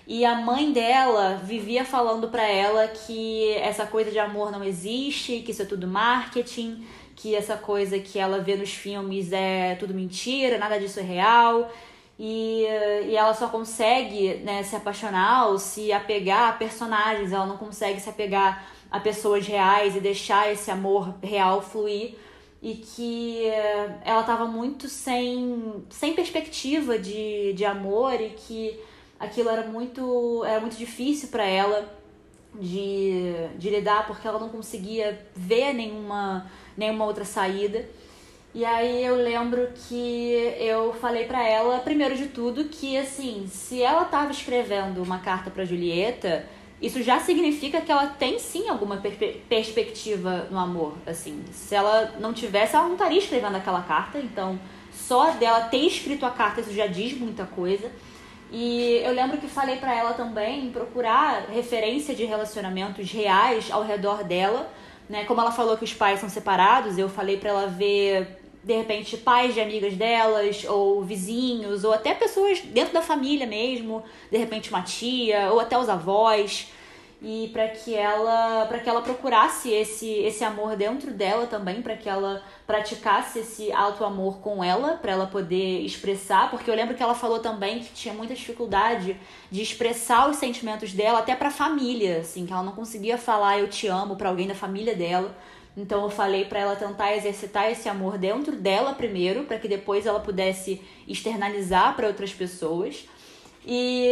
e 0.07 0.26
a 0.26 0.36
mãe 0.36 0.71
dela 0.71 1.39
vivia 1.43 1.86
falando 1.86 2.28
pra 2.28 2.43
ela 2.47 2.88
que 2.88 3.53
essa 3.53 3.86
coisa 3.86 4.11
de 4.11 4.19
amor 4.19 4.51
não 4.51 4.63
existe, 4.63 5.41
que 5.41 5.51
isso 5.51 5.61
é 5.61 5.65
tudo 5.65 5.88
marketing, 5.88 6.86
que 7.15 7.36
essa 7.36 7.55
coisa 7.55 7.97
que 7.99 8.19
ela 8.19 8.39
vê 8.39 8.55
nos 8.55 8.73
filmes 8.73 9.32
é 9.32 9.76
tudo 9.76 9.93
mentira, 9.93 10.57
nada 10.57 10.80
disso 10.80 10.99
é 10.99 11.03
real. 11.03 11.71
E, 12.18 12.66
e 13.07 13.16
ela 13.16 13.34
só 13.34 13.47
consegue 13.49 14.36
né, 14.36 14.63
se 14.63 14.76
apaixonar 14.76 15.47
ou 15.49 15.59
se 15.59 15.91
apegar 15.91 16.49
a 16.49 16.53
personagens, 16.53 17.34
ela 17.34 17.45
não 17.45 17.57
consegue 17.57 17.99
se 17.99 18.09
apegar 18.09 18.68
a 18.89 18.99
pessoas 18.99 19.45
reais 19.45 19.95
e 19.95 19.99
deixar 19.99 20.51
esse 20.51 20.72
amor 20.72 21.13
real 21.22 21.61
fluir. 21.61 22.16
E 22.61 22.76
que 22.76 23.45
eh, 23.45 23.99
ela 24.05 24.24
tava 24.24 24.45
muito 24.45 24.88
sem, 24.88 25.86
sem 25.89 26.13
perspectiva 26.13 26.97
de, 26.97 27.53
de 27.53 27.66
amor 27.66 28.20
e 28.20 28.30
que 28.30 28.80
aquilo 29.20 29.49
era 29.49 29.68
muito, 29.68 30.43
era 30.45 30.59
muito 30.59 30.76
difícil 30.76 31.28
para 31.28 31.45
ela 31.45 31.93
de, 32.59 33.34
de 33.57 33.70
lidar 33.70 34.07
porque 34.07 34.28
ela 34.28 34.39
não 34.39 34.49
conseguia 34.49 35.28
ver 35.36 35.74
nenhuma, 35.74 36.49
nenhuma 36.76 37.05
outra 37.05 37.26
saída. 37.26 37.88
E 38.56 38.64
aí 38.64 39.03
eu 39.03 39.18
lembro 39.18 39.68
que 39.76 40.53
eu 40.58 40.93
falei 40.93 41.26
pra 41.26 41.45
ela, 41.45 41.80
primeiro 41.80 42.16
de 42.16 42.28
tudo, 42.28 42.64
que 42.64 42.95
assim, 42.97 43.47
se 43.51 43.84
ela 43.84 44.06
tava 44.06 44.32
escrevendo 44.32 45.03
uma 45.03 45.20
carta 45.20 45.51
pra 45.51 45.66
Julieta, 45.66 46.45
isso 46.82 47.03
já 47.03 47.20
significa 47.20 47.82
que 47.82 47.91
ela 47.91 48.08
tem 48.08 48.39
sim 48.39 48.70
alguma 48.70 48.95
per- 48.95 49.41
perspectiva 49.49 50.47
no 50.49 50.58
amor, 50.58 50.93
assim. 51.06 51.43
Se 51.51 51.76
ela 51.76 52.14
não 52.18 52.32
tivesse, 52.32 52.78
ela 52.78 52.86
não 52.86 52.93
estaria 52.93 53.18
escrevendo 53.20 53.58
aquela 53.58 53.82
carta, 53.82 54.20
então 54.20 54.58
só 54.89 55.32
dela 55.32 55.66
ter 55.66 55.86
escrito 55.86 56.26
a 56.26 56.32
carta 56.32 56.62
isso 56.62 56.72
já 56.72 56.88
diz 56.88 57.12
muita 57.18 57.43
coisa. 57.43 57.91
E 58.49 59.01
eu 59.03 59.12
lembro 59.12 59.38
que 59.38 59.47
falei 59.49 59.76
pra 59.76 59.93
ela 59.93 60.14
também 60.14 60.72
procurar 60.72 61.47
referência 61.53 62.16
de 62.16 62.24
relacionamentos 62.24 63.12
reais 63.12 63.70
ao 63.70 63.84
redor 63.84 64.24
dela, 64.24 64.72
né? 65.10 65.26
Como 65.26 65.41
ela 65.41 65.51
falou 65.51 65.76
que 65.76 65.84
os 65.84 65.93
pais 65.93 66.22
são 66.22 66.30
separados, 66.30 66.97
eu 66.97 67.10
falei 67.10 67.36
pra 67.36 67.49
ela 67.49 67.68
ver 67.68 68.44
de 68.66 68.74
repente 68.74 69.16
pais 69.16 69.53
de 69.53 69.61
amigas 69.61 69.93
delas 69.93 70.66
ou 70.68 71.03
vizinhos 71.03 71.84
ou 71.84 71.93
até 71.93 72.16
pessoas 72.16 72.59
dentro 72.61 72.93
da 72.93 73.01
família 73.01 73.45
mesmo, 73.45 74.03
de 74.32 74.38
repente 74.38 74.70
uma 74.72 74.82
tia 74.82 75.51
ou 75.51 75.59
até 75.59 75.78
os 75.78 75.88
avós. 75.88 76.68
e 77.22 77.49
para 77.53 77.70
que 77.70 77.95
ela 77.95 78.66
para 78.66 78.80
que 78.80 78.89
ela 78.89 79.01
procurasse 79.01 79.72
esse 79.72 80.09
esse 80.30 80.43
amor 80.43 80.76
dentro 80.76 81.11
dela 81.11 81.47
também 81.47 81.82
para 81.82 81.95
que 81.95 82.09
ela 82.09 82.43
praticasse 82.68 83.39
esse 83.39 83.72
alto 83.72 84.03
amor 84.03 84.39
com 84.39 84.63
ela 84.63 84.97
para 85.01 85.13
ela 85.13 85.28
poder 85.28 85.80
expressar 85.82 86.49
porque 86.49 86.70
eu 86.70 86.76
lembro 86.76 86.95
que 86.95 87.01
ela 87.01 87.16
falou 87.16 87.39
também 87.39 87.80
que 87.80 87.93
tinha 87.93 88.13
muita 88.13 88.34
dificuldade 88.34 89.16
de 89.49 89.61
expressar 89.61 90.30
os 90.30 90.36
sentimentos 90.38 90.91
dela 90.91 91.20
até 91.20 91.36
para 91.36 91.47
a 91.47 91.51
família 91.51 92.18
assim 92.20 92.45
que 92.45 92.51
ela 92.51 92.63
não 92.63 92.74
conseguia 92.74 93.18
falar 93.18 93.59
eu 93.59 93.70
te 93.70 93.88
amo 93.88 94.16
para 94.18 94.30
alguém 94.30 94.47
da 94.47 94.55
família 94.55 94.95
dela 94.95 95.34
então 95.78 96.03
eu 96.03 96.09
falei 96.09 96.45
para 96.45 96.59
ela 96.59 96.76
tentar 96.76 97.15
exercitar 97.15 97.69
esse 97.69 97.89
amor 97.89 98.17
dentro 98.17 98.55
dela 98.55 98.93
primeiro, 98.93 99.43
para 99.43 99.59
que 99.59 99.67
depois 99.67 100.05
ela 100.05 100.19
pudesse 100.19 100.82
externalizar 101.07 101.95
para 101.95 102.07
outras 102.07 102.34
pessoas. 102.34 103.07
E 103.65 104.11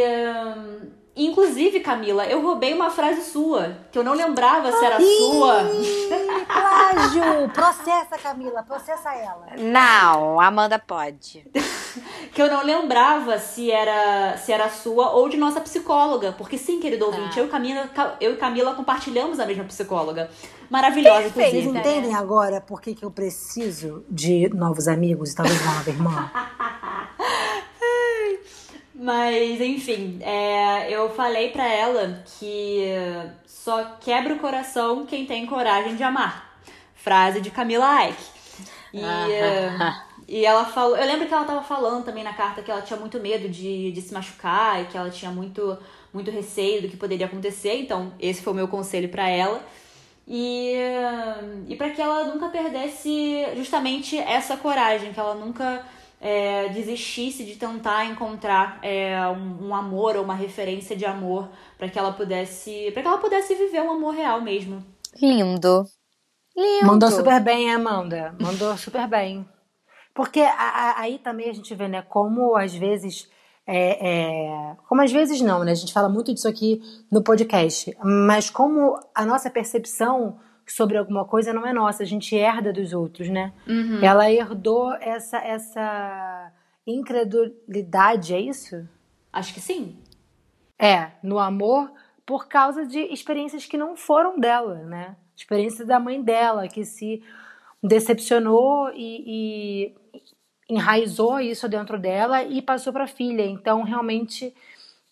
hum, 0.57 0.89
inclusive, 1.15 1.79
Camila, 1.79 2.25
eu 2.25 2.41
roubei 2.41 2.73
uma 2.73 2.89
frase 2.89 3.21
sua, 3.21 3.77
que 3.91 3.97
eu 3.97 4.03
não 4.03 4.13
lembrava 4.13 4.71
se 4.71 4.83
era 4.83 5.01
Ih, 5.01 5.17
sua. 5.17 5.55
Plágio! 6.47 7.49
Processa, 7.53 8.17
Camila, 8.21 8.63
processa 8.63 9.13
ela. 9.13 9.47
Não, 9.57 10.39
Amanda 10.39 10.79
pode. 10.79 11.45
que 12.33 12.41
eu 12.41 12.49
não 12.49 12.63
lembrava 12.63 13.37
se 13.37 13.69
era 13.69 14.35
se 14.37 14.51
era 14.51 14.69
sua 14.69 15.11
ou 15.11 15.29
de 15.29 15.37
nossa 15.37 15.61
psicóloga, 15.61 16.31
porque 16.31 16.57
sim, 16.57 16.79
querido 16.79 17.05
ouvinte, 17.05 17.37
eu 17.37 17.45
e 17.45 17.49
Camila, 17.49 17.89
eu 18.19 18.33
e 18.33 18.37
Camila 18.37 18.73
compartilhamos 18.73 19.39
a 19.39 19.45
mesma 19.45 19.63
psicóloga. 19.65 20.29
Maravilhosa, 20.69 21.23
Perfeita. 21.23 21.51
Vocês 21.51 21.65
inclusive. 21.65 21.89
entendem 21.89 22.15
agora 22.15 22.59
por 22.59 22.81
que, 22.81 22.95
que 22.95 23.05
eu 23.05 23.11
preciso 23.11 24.03
de 24.09 24.49
novos 24.49 24.87
amigos 24.87 25.31
e 25.31 25.35
talvez 25.35 25.61
uma 25.61 25.73
nova 25.75 25.89
irmã? 25.89 26.31
Mas, 29.03 29.59
enfim, 29.59 30.17
é, 30.21 30.89
eu 30.89 31.09
falei 31.09 31.49
pra 31.49 31.67
ela 31.67 32.23
que 32.39 32.85
só 33.45 33.97
quebra 33.99 34.33
o 34.33 34.39
coração 34.39 35.05
quem 35.05 35.25
tem 35.25 35.45
coragem 35.45 35.97
de 35.97 36.03
amar. 36.03 36.57
Frase 36.95 37.41
de 37.41 37.51
Camila 37.51 38.07
Ike. 38.07 38.23
E, 38.93 39.01
e 40.25 40.45
ela 40.45 40.63
falou. 40.63 40.95
Eu 40.95 41.05
lembro 41.05 41.27
que 41.27 41.33
ela 41.33 41.43
tava 41.43 41.61
falando 41.61 42.05
também 42.05 42.23
na 42.23 42.31
carta 42.31 42.61
que 42.61 42.71
ela 42.71 42.81
tinha 42.81 42.97
muito 42.97 43.19
medo 43.19 43.49
de, 43.49 43.91
de 43.91 44.01
se 44.01 44.13
machucar 44.13 44.81
e 44.81 44.85
que 44.85 44.97
ela 44.97 45.09
tinha 45.09 45.31
muito, 45.31 45.77
muito 46.13 46.31
receio 46.31 46.83
do 46.83 46.87
que 46.87 46.95
poderia 46.95 47.25
acontecer. 47.25 47.81
Então, 47.81 48.13
esse 48.21 48.41
foi 48.41 48.53
o 48.53 48.55
meu 48.55 48.69
conselho 48.69 49.09
pra 49.09 49.27
ela. 49.27 49.61
E, 50.25 50.77
e 51.67 51.75
para 51.75 51.89
que 51.89 52.01
ela 52.01 52.23
nunca 52.23 52.47
perdesse 52.47 53.47
justamente 53.57 54.17
essa 54.17 54.55
coragem, 54.55 55.11
que 55.11 55.19
ela 55.19 55.35
nunca 55.35 55.85
é, 56.25 56.69
desistisse 56.69 57.43
de 57.43 57.57
tentar 57.57 58.05
encontrar 58.05 58.79
é, 58.81 59.19
um, 59.27 59.67
um 59.67 59.75
amor 59.75 60.15
ou 60.15 60.23
uma 60.23 60.33
referência 60.33 60.95
de 60.95 61.05
amor 61.05 61.49
para 61.77 61.89
que 61.89 61.99
ela 61.99 62.13
pudesse 62.13 62.89
para 62.93 63.01
que 63.01 63.07
ela 63.09 63.17
pudesse 63.17 63.53
viver 63.55 63.81
um 63.81 63.91
amor 63.91 64.15
real 64.15 64.39
mesmo. 64.41 64.81
Lindo. 65.21 65.83
Lindo. 66.55 66.85
Mandou 66.87 67.11
super 67.11 67.41
bem, 67.41 67.69
Amanda. 67.73 68.33
Mandou 68.39 68.77
super 68.77 69.05
bem. 69.07 69.45
Porque 70.15 70.39
a- 70.39 70.51
a- 70.53 71.01
aí 71.01 71.17
também 71.19 71.49
a 71.49 71.53
gente 71.53 71.73
vê, 71.75 71.87
né, 71.87 72.01
como 72.03 72.55
às 72.55 72.73
vezes. 72.73 73.29
é, 73.65 73.97
é, 74.09 74.75
como 74.89 75.01
às 75.01 75.11
vezes 75.11 75.39
não, 75.41 75.63
né? 75.63 75.71
A 75.71 75.75
gente 75.75 75.93
fala 75.93 76.09
muito 76.09 76.33
disso 76.33 76.47
aqui 76.49 76.81
no 77.11 77.23
podcast. 77.23 77.95
Mas 78.03 78.49
como 78.49 78.99
a 79.15 79.25
nossa 79.25 79.49
percepção 79.49 80.37
sobre 80.67 80.97
alguma 80.97 81.25
coisa 81.25 81.53
não 81.53 81.65
é 81.65 81.73
nossa, 81.73 82.03
a 82.03 82.05
gente 82.05 82.35
herda 82.35 82.71
dos 82.71 82.93
outros, 82.93 83.29
né? 83.29 83.53
Ela 84.03 84.31
herdou 84.31 84.93
essa, 84.95 85.37
essa 85.37 86.51
incredulidade, 86.85 88.33
é 88.33 88.39
isso? 88.39 88.87
Acho 89.31 89.53
que 89.53 89.61
sim. 89.61 89.97
É, 90.77 91.11
no 91.21 91.39
amor, 91.39 91.91
por 92.25 92.47
causa 92.47 92.85
de 92.85 92.99
experiências 92.99 93.65
que 93.65 93.77
não 93.77 93.95
foram 93.95 94.39
dela, 94.39 94.75
né? 94.83 95.15
Experiência 95.35 95.85
da 95.85 95.99
mãe 95.99 96.21
dela, 96.21 96.67
que 96.67 96.85
se 96.85 97.23
decepcionou 97.81 98.91
e, 98.93 99.23
e 99.25 99.95
enraizou 100.69 101.39
isso 101.39 101.67
dentro 101.67 101.99
dela 101.99 102.43
e 102.43 102.61
passou 102.61 102.93
para 102.93 103.03
a 103.03 103.07
filha. 103.07 103.45
Então, 103.45 103.83
realmente 103.83 104.53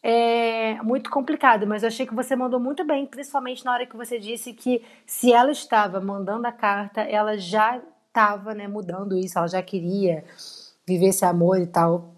é 0.04 0.82
muito 0.84 1.10
complicado. 1.10 1.66
Mas 1.68 1.84
eu 1.84 1.88
achei 1.88 2.06
que 2.06 2.14
você 2.16 2.36
mandou 2.36 2.60
muito 2.60 2.84
bem, 2.86 3.06
principalmente 3.06 3.64
na 3.66 3.74
hora 3.74 3.86
que 3.86 3.96
você 3.96 4.18
disse 4.20 4.54
que 4.54 4.84
se 5.06 5.32
ela 5.32 5.52
estava 5.52 6.00
mandando 6.02 6.48
a 6.48 6.52
carta, 6.52 7.02
ela 7.02 7.38
já 7.38 7.82
estava 8.08 8.54
né, 8.54 8.68
mudando 8.68 9.18
isso, 9.18 9.38
ela 9.38 9.48
já 9.48 9.62
queria 9.62 10.24
viver 10.88 11.08
esse 11.08 11.24
amor 11.26 11.60
e 11.60 11.68
tal. 11.68 12.14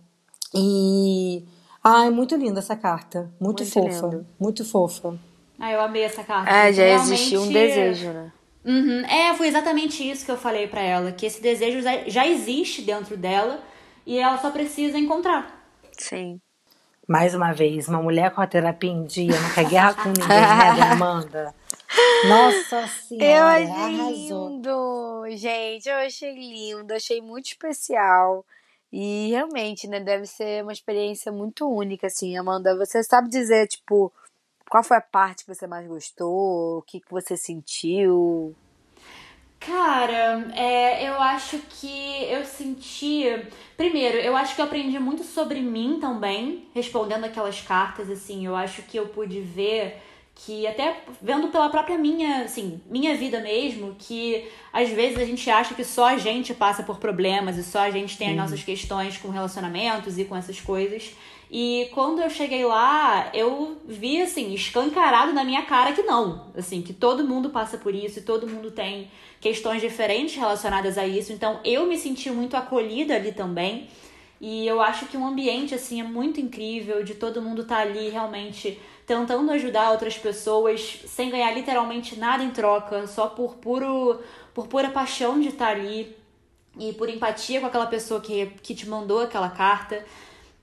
E. 0.53 1.43
Ai, 1.83 2.09
muito 2.09 2.35
linda 2.35 2.59
essa 2.59 2.75
carta. 2.75 3.29
Muito, 3.39 3.61
Muito 3.63 3.73
fofa. 3.73 4.05
lindo. 4.07 4.27
Muito 4.39 4.63
fofa. 4.65 5.19
Ah, 5.59 5.71
eu 5.71 5.81
amei 5.81 6.03
essa 6.03 6.23
carta. 6.23 6.49
É, 6.49 6.71
já 6.71 6.83
Realmente- 6.83 7.13
existia 7.13 7.41
um 7.41 7.51
desejo, 7.51 8.09
né? 8.11 8.31
Uhum. 8.65 9.05
É, 9.05 9.33
foi 9.35 9.47
exatamente 9.47 10.09
isso 10.09 10.23
que 10.25 10.31
eu 10.31 10.37
falei 10.37 10.67
pra 10.67 10.79
ela, 10.81 11.11
que 11.11 11.25
esse 11.25 11.41
desejo 11.41 11.79
já 12.07 12.25
existe 12.25 12.81
dentro 12.81 13.17
dela 13.17 13.59
e 14.05 14.17
ela 14.17 14.37
só 14.37 14.49
precisa 14.51 14.97
encontrar. 14.97 15.67
Sim. 15.97 16.39
Mais 17.07 17.35
uma 17.35 17.51
vez, 17.53 17.87
uma 17.87 18.01
mulher 18.01 18.31
com 18.31 18.41
a 18.41 18.47
terapia 18.47 18.89
em 18.91 19.03
dia, 19.03 19.39
não 19.39 19.53
quer 19.53 19.69
guerra 19.69 19.93
com 19.93 20.09
ninguém, 20.09 20.27
né, 20.27 20.81
Amanda? 20.91 21.53
Nossa 22.27 22.81
Eu 22.81 22.87
senhora, 22.87 23.63
achei 23.63 23.99
arrasou. 23.99 24.49
lindo, 24.49 25.23
gente. 25.37 25.89
Eu 25.89 25.95
achei 25.97 26.33
lindo, 26.33 26.93
achei 26.93 27.21
muito 27.21 27.47
especial. 27.47 28.45
E 28.91 29.29
realmente, 29.31 29.87
né, 29.87 29.99
deve 29.99 30.25
ser 30.25 30.63
uma 30.63 30.71
experiência 30.71 31.31
muito 31.31 31.67
única, 31.69 32.07
assim. 32.07 32.37
Amanda, 32.37 32.75
você 32.77 33.03
sabe 33.03 33.27
dizer, 33.29 33.67
tipo, 33.67 34.11
qual 34.69 34.83
foi 34.83 34.97
a 34.97 35.01
parte 35.01 35.43
que 35.45 35.53
você 35.53 35.67
mais 35.67 35.85
gostou? 35.87 36.77
O 36.77 36.81
que, 36.83 36.99
que 37.01 37.11
você 37.11 37.35
sentiu? 37.35 38.55
Cara, 39.65 40.51
é, 40.55 41.07
eu 41.07 41.21
acho 41.21 41.57
que 41.69 42.25
eu 42.29 42.43
senti. 42.43 43.23
Primeiro, 43.77 44.17
eu 44.17 44.35
acho 44.35 44.55
que 44.55 44.61
eu 44.61 44.65
aprendi 44.65 44.99
muito 44.99 45.23
sobre 45.23 45.61
mim 45.61 45.99
também, 46.01 46.67
respondendo 46.73 47.23
aquelas 47.23 47.61
cartas, 47.61 48.09
assim. 48.09 48.45
Eu 48.45 48.55
acho 48.55 48.81
que 48.81 48.97
eu 48.97 49.07
pude 49.07 49.39
ver 49.39 50.01
que, 50.35 50.67
até 50.67 51.03
vendo 51.21 51.47
pela 51.47 51.69
própria 51.69 51.97
minha, 51.97 52.43
assim, 52.43 52.81
minha 52.87 53.15
vida 53.15 53.39
mesmo, 53.39 53.95
que 53.97 54.45
às 54.73 54.89
vezes 54.89 55.17
a 55.17 55.25
gente 55.25 55.49
acha 55.49 55.73
que 55.73 55.83
só 55.83 56.07
a 56.07 56.17
gente 56.17 56.53
passa 56.53 56.83
por 56.83 56.97
problemas 56.97 57.57
e 57.57 57.63
só 57.63 57.79
a 57.79 57.91
gente 57.91 58.17
tem 58.17 58.31
as 58.31 58.35
nossas 58.35 58.63
questões 58.63 59.17
com 59.17 59.29
relacionamentos 59.29 60.17
e 60.17 60.25
com 60.25 60.35
essas 60.35 60.59
coisas. 60.59 61.11
E 61.55 61.87
quando 61.93 62.19
eu 62.19 62.31
cheguei 62.31 62.65
lá, 62.65 63.29
eu 63.31 63.77
vi, 63.85 64.19
assim, 64.19 64.55
escancarado 64.55 65.31
na 65.33 65.43
minha 65.43 65.61
cara 65.61 65.93
que 65.93 66.01
não. 66.01 66.47
Assim, 66.57 66.81
que 66.81 66.93
todo 66.93 67.23
mundo 67.23 67.51
passa 67.51 67.77
por 67.77 67.93
isso 67.93 68.17
e 68.17 68.23
todo 68.23 68.47
mundo 68.47 68.71
tem 68.71 69.11
questões 69.39 69.79
diferentes 69.79 70.35
relacionadas 70.35 70.97
a 70.97 71.05
isso. 71.05 71.31
Então, 71.31 71.59
eu 71.63 71.85
me 71.85 71.95
senti 71.95 72.31
muito 72.31 72.57
acolhida 72.57 73.13
ali 73.13 73.31
também. 73.31 73.87
E 74.41 74.65
eu 74.65 74.81
acho 74.81 75.05
que 75.05 75.15
um 75.15 75.27
ambiente, 75.27 75.75
assim, 75.75 76.01
é 76.01 76.03
muito 76.03 76.41
incrível 76.41 77.03
de 77.03 77.13
todo 77.13 77.39
mundo 77.39 77.61
estar 77.61 77.81
ali 77.81 78.09
realmente 78.09 78.81
tentando 79.05 79.51
ajudar 79.51 79.91
outras 79.91 80.17
pessoas 80.17 81.01
sem 81.05 81.29
ganhar 81.29 81.51
literalmente 81.51 82.17
nada 82.17 82.43
em 82.43 82.49
troca, 82.49 83.05
só 83.05 83.27
por 83.27 83.57
puro 83.57 84.19
por 84.55 84.67
pura 84.67 84.89
paixão 84.89 85.39
de 85.39 85.49
estar 85.49 85.67
ali 85.67 86.15
e 86.79 86.93
por 86.93 87.09
empatia 87.09 87.59
com 87.59 87.67
aquela 87.67 87.85
pessoa 87.85 88.19
que, 88.19 88.47
que 88.63 88.73
te 88.73 88.89
mandou 88.89 89.19
aquela 89.19 89.49
carta. 89.49 90.03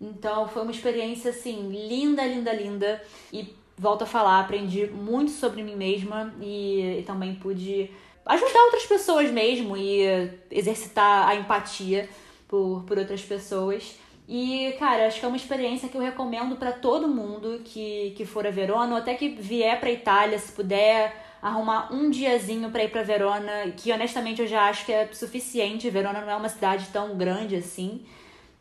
Então 0.00 0.48
foi 0.48 0.62
uma 0.62 0.70
experiência 0.70 1.30
assim 1.30 1.68
linda, 1.68 2.24
linda, 2.24 2.52
linda. 2.52 3.02
E 3.32 3.54
volto 3.76 4.02
a 4.02 4.06
falar, 4.06 4.40
aprendi 4.40 4.86
muito 4.86 5.30
sobre 5.30 5.62
mim 5.62 5.76
mesma 5.76 6.34
e, 6.40 7.00
e 7.00 7.02
também 7.06 7.34
pude 7.34 7.90
ajudar 8.24 8.64
outras 8.64 8.86
pessoas 8.86 9.30
mesmo 9.30 9.76
e 9.76 10.02
exercitar 10.50 11.28
a 11.28 11.34
empatia 11.34 12.08
por, 12.48 12.84
por 12.86 12.98
outras 12.98 13.22
pessoas. 13.22 13.98
E, 14.28 14.76
cara, 14.78 15.08
acho 15.08 15.18
que 15.18 15.24
é 15.24 15.28
uma 15.28 15.36
experiência 15.36 15.88
que 15.88 15.96
eu 15.96 16.00
recomendo 16.00 16.54
para 16.54 16.70
todo 16.70 17.08
mundo 17.08 17.62
que, 17.64 18.14
que 18.16 18.24
for 18.24 18.46
a 18.46 18.50
Verona, 18.50 18.92
ou 18.92 18.98
até 18.98 19.14
que 19.14 19.30
vier 19.30 19.80
pra 19.80 19.90
Itália, 19.90 20.38
se 20.38 20.52
puder 20.52 21.16
arrumar 21.42 21.92
um 21.92 22.10
diazinho 22.10 22.70
para 22.70 22.84
ir 22.84 22.90
pra 22.90 23.02
Verona, 23.02 23.72
que 23.76 23.90
honestamente 23.90 24.40
eu 24.40 24.46
já 24.46 24.68
acho 24.68 24.86
que 24.86 24.92
é 24.92 25.08
suficiente. 25.12 25.90
Verona 25.90 26.20
não 26.20 26.30
é 26.30 26.36
uma 26.36 26.48
cidade 26.48 26.86
tão 26.92 27.16
grande 27.16 27.56
assim. 27.56 28.04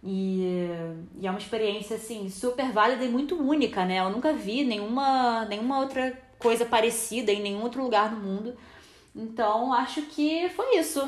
E, 0.04 0.70
e 1.20 1.28
é 1.28 1.30
uma 1.30 1.39
experiência, 1.39 1.97
assim, 1.97 2.30
super 2.30 2.72
válida 2.72 3.04
e 3.04 3.10
muito 3.10 3.36
única, 3.36 3.86
né? 3.86 4.00
Eu 4.00 4.10
nunca 4.10 4.32
vi 4.34 4.64
nenhuma, 4.64 5.45
nenhuma 5.45 5.80
outra 5.80 6.18
coisa 6.38 6.66
parecida 6.66 7.32
em 7.32 7.41
nenhum 7.41 7.64
outro 7.64 7.84
lugar 7.84 8.12
no 8.12 8.20
mundo. 8.20 8.56
Então, 9.16 9.74
acho 9.74 10.02
que 10.04 10.50
foi 10.50 10.78
isso. 10.78 11.02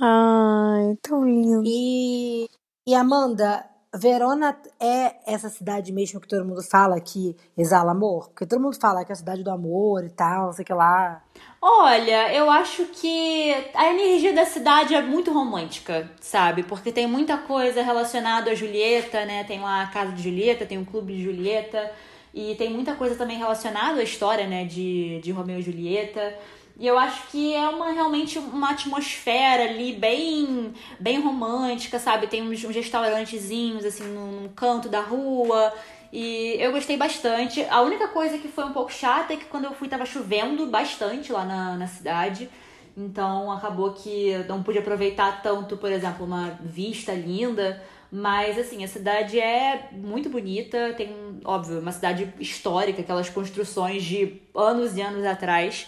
Ai, 0.00 0.96
tão 1.02 1.24
lindo. 1.24 1.62
E, 1.66 2.48
e 2.86 2.94
Amanda, 2.94 3.64
Verona 3.94 4.56
é 4.78 5.16
essa 5.26 5.48
cidade 5.48 5.92
mesmo 5.92 6.20
que 6.20 6.28
todo 6.28 6.44
mundo 6.44 6.62
fala 6.62 7.00
que 7.00 7.36
exala 7.56 7.92
amor? 7.92 8.28
Porque 8.28 8.46
todo 8.46 8.60
mundo 8.60 8.78
fala 8.78 9.04
que 9.04 9.10
é 9.10 9.14
a 9.14 9.16
cidade 9.16 9.42
do 9.42 9.50
amor 9.50 10.04
e 10.04 10.10
tal, 10.10 10.46
não 10.46 10.52
sei 10.52 10.62
o 10.62 10.66
que 10.66 10.74
lá. 10.74 11.22
Olha, 11.60 12.32
eu 12.32 12.48
acho 12.48 12.84
que 12.86 13.52
a 13.74 13.90
energia 13.90 14.32
da 14.32 14.44
cidade 14.44 14.94
é 14.94 15.02
muito 15.02 15.32
romântica, 15.32 16.08
sabe? 16.20 16.62
Porque 16.62 16.92
tem 16.92 17.06
muita 17.06 17.36
coisa 17.36 17.82
relacionada 17.82 18.52
a 18.52 18.54
Julieta, 18.54 19.24
né? 19.24 19.42
Tem 19.42 19.60
lá 19.60 19.82
a 19.82 19.86
casa 19.88 20.12
de 20.12 20.22
Julieta, 20.22 20.64
tem 20.64 20.78
o 20.78 20.86
clube 20.86 21.14
de 21.16 21.24
Julieta. 21.24 21.90
E 22.32 22.54
tem 22.54 22.70
muita 22.70 22.94
coisa 22.94 23.16
também 23.16 23.38
relacionada 23.38 24.00
à 24.00 24.04
história, 24.04 24.46
né, 24.46 24.64
de, 24.64 25.18
de 25.20 25.32
Romeu 25.32 25.58
e 25.58 25.62
Julieta. 25.62 26.38
E 26.78 26.86
eu 26.86 26.96
acho 26.96 27.26
que 27.28 27.54
é 27.54 27.68
uma 27.68 27.90
realmente 27.90 28.38
uma 28.38 28.70
atmosfera 28.70 29.64
ali 29.64 29.94
bem 29.94 30.72
bem 31.00 31.20
romântica, 31.20 31.98
sabe? 31.98 32.28
Tem 32.28 32.40
uns, 32.40 32.62
uns 32.62 32.74
restaurantezinhos 32.74 33.84
assim 33.84 34.04
num, 34.04 34.42
num 34.42 34.48
canto 34.48 34.88
da 34.88 35.00
rua. 35.00 35.72
E 36.12 36.56
eu 36.58 36.70
gostei 36.70 36.96
bastante. 36.96 37.64
A 37.68 37.82
única 37.82 38.08
coisa 38.08 38.38
que 38.38 38.48
foi 38.48 38.64
um 38.64 38.72
pouco 38.72 38.92
chata 38.92 39.32
é 39.32 39.36
que 39.36 39.46
quando 39.46 39.64
eu 39.64 39.72
fui 39.72 39.88
tava 39.88 40.06
chovendo 40.06 40.66
bastante 40.66 41.32
lá 41.32 41.44
na, 41.44 41.76
na 41.76 41.86
cidade. 41.88 42.48
Então 42.96 43.50
acabou 43.52 43.92
que 43.92 44.36
não 44.48 44.62
pude 44.62 44.78
aproveitar 44.78 45.42
tanto, 45.42 45.76
por 45.76 45.90
exemplo, 45.90 46.24
uma 46.24 46.58
vista 46.62 47.12
linda. 47.12 47.82
Mas 48.10 48.58
assim, 48.58 48.82
a 48.82 48.88
cidade 48.88 49.38
é 49.38 49.90
muito 49.92 50.30
bonita, 50.30 50.94
tem, 50.96 51.14
óbvio, 51.44 51.78
uma 51.78 51.92
cidade 51.92 52.32
histórica, 52.40 53.02
aquelas 53.02 53.28
construções 53.28 54.02
de 54.02 54.40
anos 54.54 54.96
e 54.96 55.02
anos 55.02 55.26
atrás. 55.26 55.86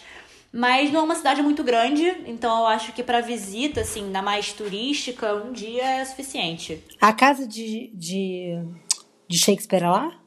Mas 0.53 0.91
não 0.91 0.99
é 1.01 1.03
uma 1.03 1.15
cidade 1.15 1.41
muito 1.41 1.63
grande, 1.63 2.05
então 2.25 2.59
eu 2.59 2.67
acho 2.67 2.91
que 2.91 3.01
para 3.03 3.21
visita, 3.21 3.81
assim, 3.81 4.03
ainda 4.05 4.21
mais 4.21 4.51
turística, 4.51 5.33
um 5.33 5.53
dia 5.53 5.83
é 5.83 6.03
suficiente. 6.05 6.83
A 6.99 7.13
casa 7.13 7.47
de, 7.47 7.89
de, 7.93 8.57
de 9.29 9.37
Shakespeare 9.37 9.83
é 9.83 9.89
lá? 9.89 10.19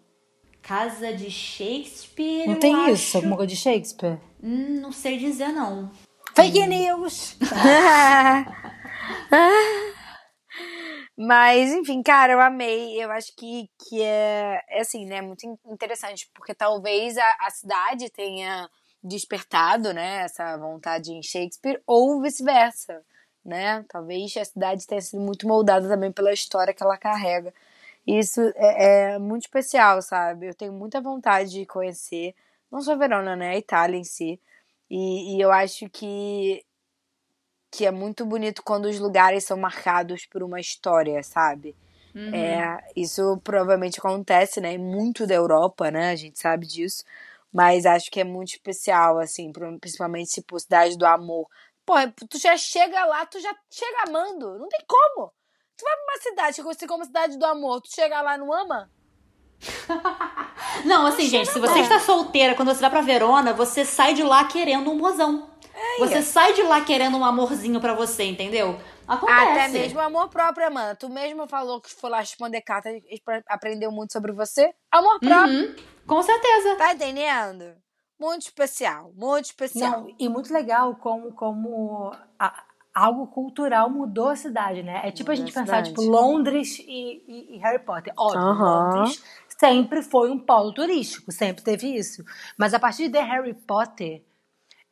Casa 0.62 1.12
de 1.12 1.31
Shakespeare. 1.31 2.47
Não 2.49 2.59
tem 2.59 2.75
acho... 2.75 2.93
isso? 2.93 3.16
Alguma 3.18 3.37
coisa 3.37 3.51
de 3.51 3.57
Shakespeare? 3.57 4.18
Hum, 4.43 4.81
não 4.81 4.93
sei 4.93 5.18
dizer, 5.18 5.49
não. 5.49 5.91
Fake 6.35 6.66
news! 6.66 7.37
Mas, 11.16 11.72
enfim, 11.72 12.03
cara, 12.03 12.33
eu 12.33 12.41
amei. 12.41 13.01
Eu 13.03 13.11
acho 13.12 13.35
que, 13.37 13.68
que 13.89 14.03
é, 14.03 14.61
é 14.68 14.81
assim, 14.81 15.07
né? 15.07 15.20
Muito 15.20 15.47
in- 15.47 15.57
interessante, 15.66 16.29
porque 16.35 16.55
talvez 16.55 17.16
a, 17.16 17.37
a 17.41 17.51
cidade 17.51 18.11
tenha 18.11 18.68
despertado, 19.05 19.92
né? 19.92 20.22
Essa 20.22 20.57
vontade 20.57 21.12
em 21.12 21.22
Shakespeare, 21.22 21.80
ou 21.86 22.20
vice-versa, 22.22 23.02
né? 23.44 23.84
Talvez 23.88 24.36
a 24.36 24.44
cidade 24.44 24.86
tenha 24.86 25.00
sido 25.00 25.20
muito 25.20 25.46
moldada 25.46 25.88
também 25.88 26.11
pela 26.11 26.32
história 26.32 26.72
que 26.72 26.82
ela 26.82 26.96
carrega. 26.96 27.52
Isso 28.07 28.40
é, 28.57 29.14
é 29.14 29.18
muito 29.18 29.42
especial, 29.42 30.00
sabe? 30.02 30.48
Eu 30.48 30.55
tenho 30.55 30.72
muita 30.72 31.00
vontade 31.00 31.50
de 31.50 31.66
conhecer, 31.66 32.34
não 32.72 32.80
só 32.80 32.96
Verona, 32.96 33.36
né? 33.36 33.50
A 33.50 33.59
Itália 33.59 33.98
em 33.98 34.05
si. 34.05 34.40
E, 34.90 35.36
e 35.36 35.40
eu 35.40 35.52
acho 35.52 35.88
que 35.90 36.64
que 37.70 37.84
é 37.84 37.90
muito 37.90 38.24
bonito 38.24 38.62
quando 38.62 38.84
os 38.84 39.00
lugares 39.00 39.44
são 39.44 39.57
marcados 39.57 40.24
por 40.26 40.44
uma 40.44 40.61
história, 40.61 41.20
sabe? 41.24 41.74
É, 42.32 42.78
isso 42.94 43.36
provavelmente 43.42 43.98
acontece, 43.98 44.61
né, 44.61 44.74
em 44.74 44.78
muito 44.78 45.26
da 45.26 45.34
Europa, 45.34 45.90
né? 45.90 46.11
A 46.11 46.16
gente 46.16 46.38
sabe 46.38 46.66
disso. 46.66 47.02
Mas 47.55 47.86
acho 47.86 48.11
que 48.11 48.18
é 48.20 48.24
muito 48.24 48.48
especial, 48.48 49.20
assim, 49.20 49.52
principalmente 49.80 50.32
tipo 50.32 50.59
Cidade 50.59 50.98
do 50.98 51.07
Amor. 51.07 51.46
Porra, 51.86 52.12
tu 52.28 52.36
já 52.36 52.57
chega 52.57 53.05
lá, 53.05 53.24
tu 53.26 53.38
já 53.38 53.55
chega 53.70 54.09
amando. 54.09 54.59
Não 54.59 54.68
tem 54.68 54.84
como. 54.88 55.32
Tu 55.76 55.84
vai 55.84 55.94
pra 55.94 56.05
uma 56.05 56.22
cidade 56.22 56.55
que 56.57 56.61
é 56.61 56.64
conhecida 56.64 56.88
como 56.88 57.05
Cidade 57.05 57.38
do 57.38 57.46
Amor, 57.46 57.80
tu 57.80 57.94
chega 57.94 58.20
lá 58.22 58.34
e 58.34 58.38
não 58.38 58.52
ama? 58.52 58.90
Não, 60.84 61.07
assim, 61.07 61.26
gente, 61.26 61.50
se 61.50 61.59
você 61.59 61.80
está 61.80 61.98
solteira, 62.00 62.55
quando 62.55 62.68
você 62.74 62.80
vai 62.80 62.90
pra 62.90 63.00
Verona, 63.00 63.52
você 63.52 63.84
sai 63.84 64.14
de 64.14 64.22
lá 64.22 64.44
querendo 64.44 64.90
um 64.90 64.96
mozão. 64.96 65.48
Você 65.98 66.22
sai 66.22 66.52
de 66.52 66.62
lá 66.62 66.80
querendo 66.80 67.16
um 67.16 67.24
amorzinho 67.24 67.80
pra 67.80 67.94
você, 67.94 68.24
entendeu? 68.24 68.78
Acontece. 69.07 69.42
Até 69.48 69.68
mesmo 69.68 70.00
amor 70.00 70.28
próprio, 70.28 70.66
Amanda. 70.66 70.96
Tu 70.96 71.09
mesmo 71.09 71.46
falou 71.46 71.80
que 71.80 71.90
foi 71.94 72.11
lá 72.11 72.20
responder 72.20 72.61
carta 72.62 72.90
e 72.90 73.20
aprendeu 73.48 73.90
muito 73.92 74.12
sobre 74.12 74.32
você. 74.32 74.72
Amor 74.90 75.18
próprio, 75.20 75.68
Uhum, 75.68 75.76
com 76.07 76.22
certeza. 76.22 76.76
tá 76.76 76.92
entendendo? 76.94 77.74
Muito 78.18 78.42
especial, 78.42 79.12
muito 79.14 79.46
especial. 79.46 80.02
Não, 80.02 80.14
e 80.18 80.28
muito 80.28 80.52
legal 80.52 80.94
como, 80.96 81.32
como 81.32 82.12
a- 82.38 82.64
algo 82.94 83.26
cultural 83.26 83.90
mudou 83.90 84.28
a 84.28 84.36
cidade, 84.36 84.82
né? 84.82 85.02
É 85.05 85.11
tipo 85.11 85.30
a 85.30 85.34
Mudou 85.34 85.46
gente 85.46 85.59
a 85.59 85.61
pensar, 85.62 85.82
tipo, 85.82 86.00
Londres 86.00 86.78
e, 86.78 87.22
e- 87.26 87.57
e 87.57 87.59
Harry 87.59 87.80
Potter. 87.80 88.12
Óbvio, 88.16 88.40
Aham. 88.40 88.94
Londres 88.94 89.22
sempre 89.59 90.02
foi 90.02 90.30
um 90.30 90.38
polo 90.38 90.72
turístico, 90.72 91.30
sempre 91.32 91.62
teve 91.62 91.88
isso. 91.88 92.24
Mas 92.57 92.74
a 92.74 92.78
partir 92.80 93.09
de 93.09 93.18
Harry 93.20 93.55
Potter, 93.55 94.22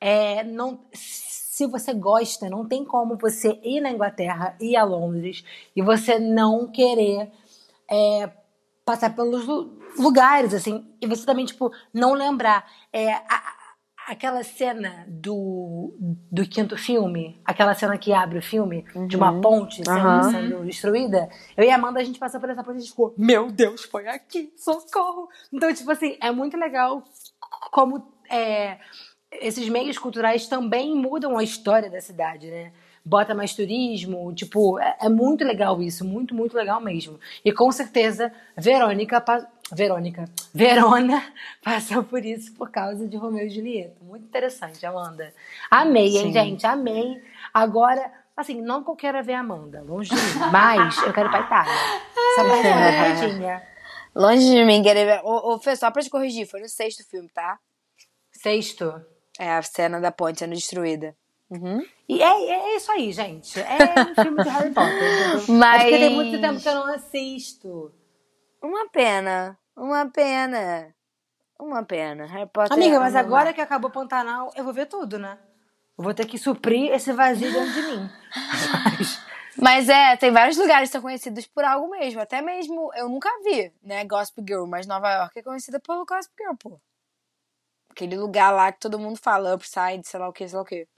é, 0.00 0.42
não, 0.44 0.80
se 0.92 1.66
você 1.66 1.92
gosta, 1.94 2.48
não 2.50 2.66
tem 2.66 2.84
como 2.84 3.16
você 3.16 3.60
ir 3.62 3.80
na 3.80 3.90
Inglaterra, 3.90 4.56
ir 4.60 4.76
a 4.76 4.84
Londres 4.84 5.44
e 5.76 5.82
você 5.82 6.18
não 6.18 6.66
querer 6.70 7.30
é, 7.90 8.30
passar 8.84 9.14
pelos 9.14 9.46
lu- 9.46 9.78
lugares, 9.98 10.54
assim, 10.54 10.84
e 11.00 11.06
você 11.06 11.24
também, 11.26 11.44
tipo, 11.44 11.70
não 11.92 12.14
lembrar. 12.14 12.66
É, 12.92 13.12
a- 13.12 13.54
aquela 14.06 14.42
cena 14.42 15.04
do, 15.08 15.94
do 16.30 16.46
quinto 16.46 16.76
filme, 16.76 17.40
aquela 17.44 17.74
cena 17.74 17.96
que 17.96 18.12
abre 18.12 18.38
o 18.38 18.42
filme, 18.42 18.84
de 19.06 19.16
uma 19.16 19.40
ponte 19.40 19.84
sendo, 19.84 19.90
Aham. 19.90 20.30
sendo 20.30 20.64
destruída, 20.64 21.28
eu 21.56 21.64
e 21.64 21.70
a 21.70 21.76
Amanda, 21.76 22.00
a 22.00 22.04
gente 22.04 22.18
passou 22.18 22.40
por 22.40 22.50
essa 22.50 22.62
ponte 22.62 22.76
e 22.76 22.78
a 22.78 22.80
gente 22.80 22.90
ficou, 22.90 23.14
meu 23.16 23.50
Deus, 23.50 23.84
foi 23.84 24.08
aqui, 24.08 24.52
socorro! 24.56 25.28
Então, 25.52 25.72
tipo 25.72 25.90
assim, 25.90 26.16
é 26.20 26.30
muito 26.30 26.56
legal 26.56 27.04
como 27.70 28.12
é, 28.30 28.78
esses 29.40 29.68
meios 29.68 29.98
culturais 29.98 30.46
também 30.46 30.94
mudam 30.94 31.38
a 31.38 31.44
história 31.44 31.90
da 31.90 32.00
cidade, 32.00 32.50
né? 32.50 32.72
Bota 33.04 33.34
mais 33.34 33.52
turismo, 33.54 34.32
tipo, 34.32 34.78
é, 34.78 34.96
é 35.02 35.08
muito 35.08 35.44
legal 35.44 35.82
isso, 35.82 36.04
muito, 36.04 36.34
muito 36.34 36.56
legal 36.56 36.80
mesmo. 36.80 37.18
E 37.44 37.52
com 37.52 37.70
certeza, 37.72 38.32
Verônica, 38.56 39.20
Verônica, 39.74 40.24
Verona 40.54 41.22
passou 41.64 42.04
por 42.04 42.24
isso 42.24 42.52
por 42.54 42.70
causa 42.70 43.06
de 43.08 43.16
Romeu 43.16 43.46
e 43.46 43.50
Julieta. 43.50 43.96
Muito 44.02 44.24
interessante, 44.26 44.84
Amanda. 44.84 45.32
Amei, 45.70 46.16
hein, 46.16 46.24
Sim. 46.26 46.32
gente? 46.32 46.66
Amei. 46.66 47.22
Agora, 47.54 48.12
assim, 48.36 48.60
não 48.60 48.84
que 48.84 48.90
eu 48.90 48.96
queira 48.96 49.22
ver 49.22 49.34
a 49.34 49.40
Amanda, 49.40 49.82
longe 49.82 50.10
de 50.10 50.16
mim, 50.16 50.38
mas 50.52 50.96
eu 51.02 51.12
quero 51.12 51.28
ir 51.28 51.30
pra 51.30 51.40
Itália. 51.40 51.72
Só 52.34 52.44
pra 52.44 52.58
a 52.58 53.16
perguntinha. 53.16 53.62
Longe 54.14 54.44
de 54.44 54.64
mim 54.64 54.82
querer 54.82 55.06
ver. 55.06 55.20
Ô, 55.24 55.54
ô, 55.54 55.58
Fê, 55.58 55.74
só 55.74 55.90
pra 55.90 56.02
te 56.02 56.10
corrigir, 56.10 56.46
foi 56.46 56.60
no 56.60 56.68
sexto 56.68 57.02
filme, 57.08 57.28
tá? 57.30 57.58
Sexto. 58.30 59.02
É 59.38 59.50
a 59.54 59.62
cena 59.62 60.00
da 60.00 60.12
ponte 60.12 60.38
sendo 60.40 60.54
destruída. 60.54 61.16
Uhum. 61.50 61.82
E 62.08 62.22
é, 62.22 62.26
é 62.50 62.76
isso 62.76 62.90
aí, 62.92 63.12
gente. 63.12 63.58
É 63.60 64.02
um 64.10 64.22
filme 64.22 64.42
de 64.42 64.48
Harry 64.50 64.70
Potter. 64.70 65.50
Mas- 65.50 65.80
É 65.80 65.84
porque 65.84 65.98
tem 65.98 66.14
muito 66.14 66.40
tempo 66.40 66.60
que 66.60 66.68
eu 66.68 66.74
não 66.74 66.94
assisto. 66.94 67.92
Uma 68.62 68.88
pena. 68.90 69.58
Uma 69.76 70.08
pena. 70.10 70.94
Uma 71.58 71.82
pena. 71.84 72.26
Harry 72.26 72.48
Potter. 72.52 72.72
Amiga, 72.76 72.98
mas 73.00 73.14
agora 73.16 73.52
que 73.52 73.60
acabou 73.60 73.88
o 73.90 73.92
Pantanal, 73.92 74.50
eu 74.56 74.64
vou 74.64 74.72
ver 74.72 74.86
tudo, 74.86 75.18
né? 75.18 75.38
Eu 75.96 76.04
vou 76.04 76.14
ter 76.14 76.26
que 76.26 76.38
suprir 76.38 76.90
esse 76.92 77.12
vazio 77.12 77.52
dentro 77.52 77.72
de 77.72 77.82
mim. 77.82 78.10
Mas- 78.98 79.22
Mas 79.54 79.86
é, 79.88 80.16
tem 80.16 80.30
vários 80.32 80.56
lugares 80.56 80.88
que 80.88 80.92
são 80.92 81.02
conhecidos 81.02 81.46
por 81.46 81.62
algo 81.62 81.90
mesmo. 81.90 82.18
Até 82.20 82.40
mesmo, 82.40 82.90
eu 82.94 83.06
nunca 83.06 83.28
vi, 83.44 83.70
né, 83.82 84.02
Gossip 84.06 84.40
Girl, 84.48 84.64
mas 84.66 84.86
Nova 84.86 85.12
York 85.12 85.38
é 85.38 85.42
conhecida 85.42 85.78
pelo 85.78 86.06
Gossip 86.06 86.32
Girl, 86.40 86.54
pô. 86.58 86.80
Aquele 87.90 88.16
lugar 88.16 88.50
lá 88.50 88.72
que 88.72 88.80
todo 88.80 88.98
mundo 88.98 89.18
fala, 89.18 89.54
Upside, 89.54 90.02
sei 90.08 90.18
lá 90.18 90.26
o 90.28 90.32
que, 90.32 90.48
sei 90.48 90.56
lá 90.56 90.62
o 90.62 90.64
que. 90.66 90.88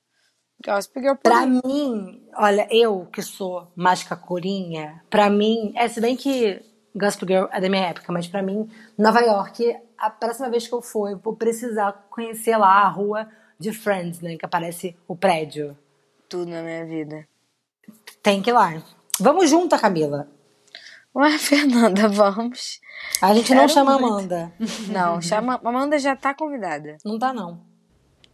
Gossip 0.64 1.00
Girl, 1.00 1.14
pô. 1.16 1.20
Pra 1.22 1.44
mim, 1.44 2.24
olha, 2.36 2.68
eu 2.70 3.06
que 3.06 3.22
sou 3.22 3.72
mais 3.74 4.04
cacurinha, 4.04 5.04
pra 5.10 5.28
mim, 5.28 5.72
é 5.76 5.88
se 5.88 6.00
bem 6.00 6.16
que 6.16 6.64
Gospel 6.94 7.28
Girl 7.28 7.46
é 7.50 7.60
da 7.60 7.68
minha 7.68 7.86
época, 7.86 8.12
mas 8.12 8.28
pra 8.28 8.42
mim, 8.42 8.70
Nova 8.96 9.20
York, 9.20 9.76
a 9.98 10.10
próxima 10.10 10.48
vez 10.48 10.68
que 10.68 10.74
eu 10.74 10.80
for, 10.80 11.10
eu 11.10 11.18
vou 11.18 11.34
precisar 11.34 12.06
conhecer 12.08 12.56
lá 12.56 12.82
a 12.82 12.88
rua 12.88 13.28
de 13.58 13.72
Friends, 13.72 14.20
né? 14.20 14.36
Que 14.36 14.44
aparece 14.44 14.96
o 15.08 15.16
prédio. 15.16 15.76
Tudo 16.28 16.50
na 16.50 16.62
minha 16.62 16.84
vida. 16.86 17.26
Tem 18.22 18.40
que 18.40 18.50
ir 18.50 18.52
lá. 18.52 18.82
Vamos 19.20 19.50
junto, 19.50 19.78
Camila. 19.78 20.28
Ué, 21.14 21.36
Fernanda, 21.38 22.08
vamos. 22.08 22.80
A 23.20 23.34
gente 23.34 23.50
não 23.50 23.62
Quero 23.62 23.72
chama 23.72 23.98
muito. 23.98 24.14
Amanda. 24.14 24.52
Não, 24.88 25.20
chama. 25.20 25.60
Amanda 25.64 25.98
já 25.98 26.16
tá 26.16 26.34
convidada. 26.34 26.96
Não 27.04 27.18
tá, 27.18 27.32
não. 27.32 27.60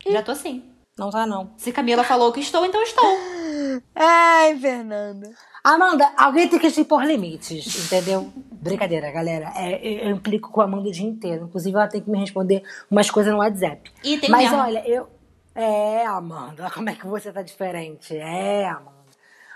Já 0.07 0.23
tô 0.23 0.33
assim. 0.33 0.65
Não 0.97 1.11
tá, 1.11 1.27
não. 1.27 1.55
Se 1.57 1.73
Camila 1.73 2.05
falou 2.05 2.33
que 2.33 2.41
estou, 2.41 2.65
então 2.65 2.83
estou. 2.83 3.05
Ai, 3.95 4.57
Fernanda. 4.59 5.31
Amanda, 5.63 6.11
alguém 6.17 6.49
tem 6.49 6.59
que 6.59 6.71
se 6.71 6.81
impor 6.81 7.05
limites, 7.05 7.85
entendeu? 7.85 8.33
Brincadeira, 8.35 9.11
galera. 9.11 9.53
É, 9.55 10.07
eu 10.07 10.11
implico 10.11 10.51
com 10.51 10.61
a 10.61 10.65
Amanda 10.65 10.89
o 10.89 10.93
dia 10.93 11.07
inteiro. 11.07 11.45
Inclusive, 11.45 11.77
ela 11.77 11.89
tem 11.89 12.01
que 12.01 12.11
me 12.11 12.19
responder 12.19 12.63
umas 12.91 13.11
coisas 13.11 13.33
no 13.33 13.41
WhatsApp. 13.41 13.91
E 14.03 14.19
tem 14.19 14.31
Mas 14.31 14.51
mesmo. 14.51 14.59
olha, 14.59 14.89
eu. 14.89 15.09
É, 15.55 16.07
Amanda, 16.07 16.71
como 16.73 16.89
é 16.89 16.95
que 16.95 17.07
você 17.07 17.31
tá 17.31 17.43
diferente? 17.43 18.17
É, 18.17 18.69
Amanda. 18.69 19.01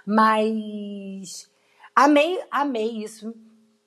Mas. 0.06 1.50
Amei, 1.96 2.38
amei 2.50 3.02
isso. 3.02 3.34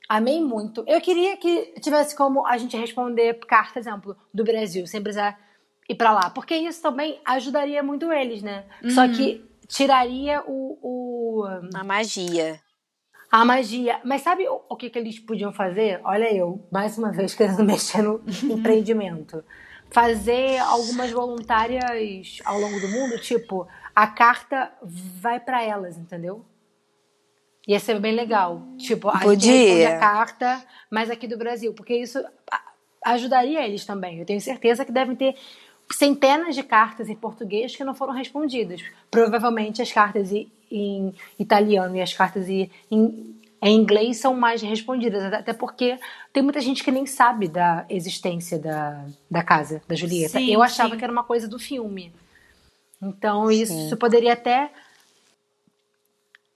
Amei 0.10 0.42
muito. 0.42 0.84
Eu 0.88 1.02
queria 1.02 1.36
que 1.38 1.74
tivesse 1.82 2.16
como 2.16 2.48
a 2.48 2.58
gente 2.58 2.78
responder 2.78 3.38
carta, 3.46 3.78
exemplo, 3.78 4.16
do 4.34 4.44
Brasil, 4.44 4.88
sem 4.88 5.04
precisar 5.04 5.38
ir 5.88 5.96
pra 5.96 6.14
lá. 6.14 6.30
Porque 6.30 6.56
isso 6.56 6.82
também 6.82 7.20
ajudaria 7.26 7.84
muito 7.84 8.12
eles, 8.12 8.42
né? 8.42 8.64
Só 8.90 9.08
que 9.08 9.46
tiraria 9.68 10.44
o- 10.48 10.80
o 10.82 11.44
A 11.76 11.84
magia. 11.84 12.60
A 13.32 13.44
magia. 13.44 14.00
Mas 14.06 14.22
sabe 14.22 14.48
o, 14.48 14.62
o 14.70 14.76
que, 14.76 14.90
que 14.90 14.98
eles 14.98 15.20
podiam 15.20 15.52
fazer? 15.52 16.00
Olha 16.04 16.34
eu, 16.34 16.66
mais 16.72 16.98
uma 16.98 17.12
vez, 17.12 17.34
querendo 17.36 17.64
mexer 17.64 18.02
no 18.02 18.22
empreendimento. 18.50 19.44
Fazer 19.90 20.58
algumas 20.60 21.12
voluntárias 21.12 22.40
ao 22.44 22.60
longo 22.60 22.80
do 22.80 22.88
mundo, 22.90 23.18
tipo, 23.20 23.68
a 23.96 24.06
carta 24.08 24.72
vai 24.82 25.40
pra 25.40 25.64
elas, 25.64 25.98
entendeu? 25.98 26.46
Ia 27.68 27.80
ser 27.80 28.00
bem 28.00 28.14
legal. 28.14 28.62
Tipo, 28.78 29.10
a 29.10 29.14
gente 29.14 29.24
Podia. 29.24 29.52
responde 29.54 29.86
a 29.86 30.00
carta, 30.00 30.66
mas 30.90 31.10
aqui 31.10 31.28
do 31.28 31.38
Brasil. 31.38 31.74
Porque 31.74 31.96
isso 31.96 32.18
ajudaria 33.04 33.66
eles 33.66 33.86
também. 33.86 34.20
Eu 34.20 34.26
tenho 34.26 34.40
certeza 34.42 34.84
que 34.86 34.92
devem 34.92 35.16
ter 35.16 35.36
centenas 35.92 36.56
de 36.56 36.64
cartas 36.64 37.10
em 37.10 37.16
português 37.16 37.76
que 37.76 37.84
não 37.84 37.96
foram 37.96 38.14
respondidas. 38.14 38.82
Provavelmente 39.10 39.82
as 39.82 39.92
cartas 39.92 40.32
em, 40.32 41.14
italiano 41.40 41.96
e 41.96 42.02
as 42.02 42.14
cartas 42.14 42.50
em, 42.50 42.70
em, 42.92 43.36
inglês 43.64 44.18
são 44.18 44.34
mais 44.34 44.62
respondidas. 44.62 45.34
Até 45.34 45.54
porque 45.54 45.98
tem 46.34 46.44
muita 46.44 46.60
gente 46.62 46.84
que 46.84 46.92
nem 46.92 47.06
sabe 47.06 47.48
da 47.48 47.86
existência 47.90 48.60
da, 48.60 49.06
da 49.30 49.44
casa 49.44 49.82
da 49.88 49.96
Julieta. 49.96 50.38
Sim, 50.40 50.52
Eu 50.52 50.62
achava 50.62 50.92
sim. 50.92 50.98
que 50.98 51.04
era 51.04 51.12
uma 51.14 51.24
coisa 51.24 51.48
do 51.48 51.58
filme. 51.58 52.14
Então 53.02 53.50
isso 53.52 53.96
poderia 53.98 54.34
até 54.34 54.72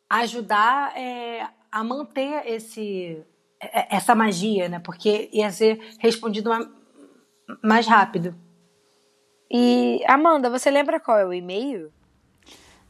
ajudar 0.09 0.97
é, 0.97 1.47
a 1.71 1.83
manter 1.83 2.43
esse 2.47 3.23
é, 3.61 3.95
essa 3.95 4.15
magia, 4.15 4.67
né? 4.67 4.79
Porque 4.79 5.29
ia 5.31 5.51
ser 5.51 5.79
respondido 5.99 6.49
ma- 6.49 6.69
mais 7.61 7.87
rápido. 7.87 8.35
E, 9.53 10.01
Amanda, 10.07 10.49
você 10.49 10.71
lembra 10.71 10.99
qual 10.99 11.17
é 11.17 11.25
o 11.25 11.33
e-mail? 11.33 11.91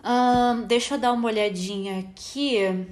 Ahn, 0.04 0.64
deixa 0.68 0.96
eu 0.96 1.00
dar 1.00 1.12
uma 1.12 1.28
olhadinha 1.28 2.00
aqui. 2.00 2.86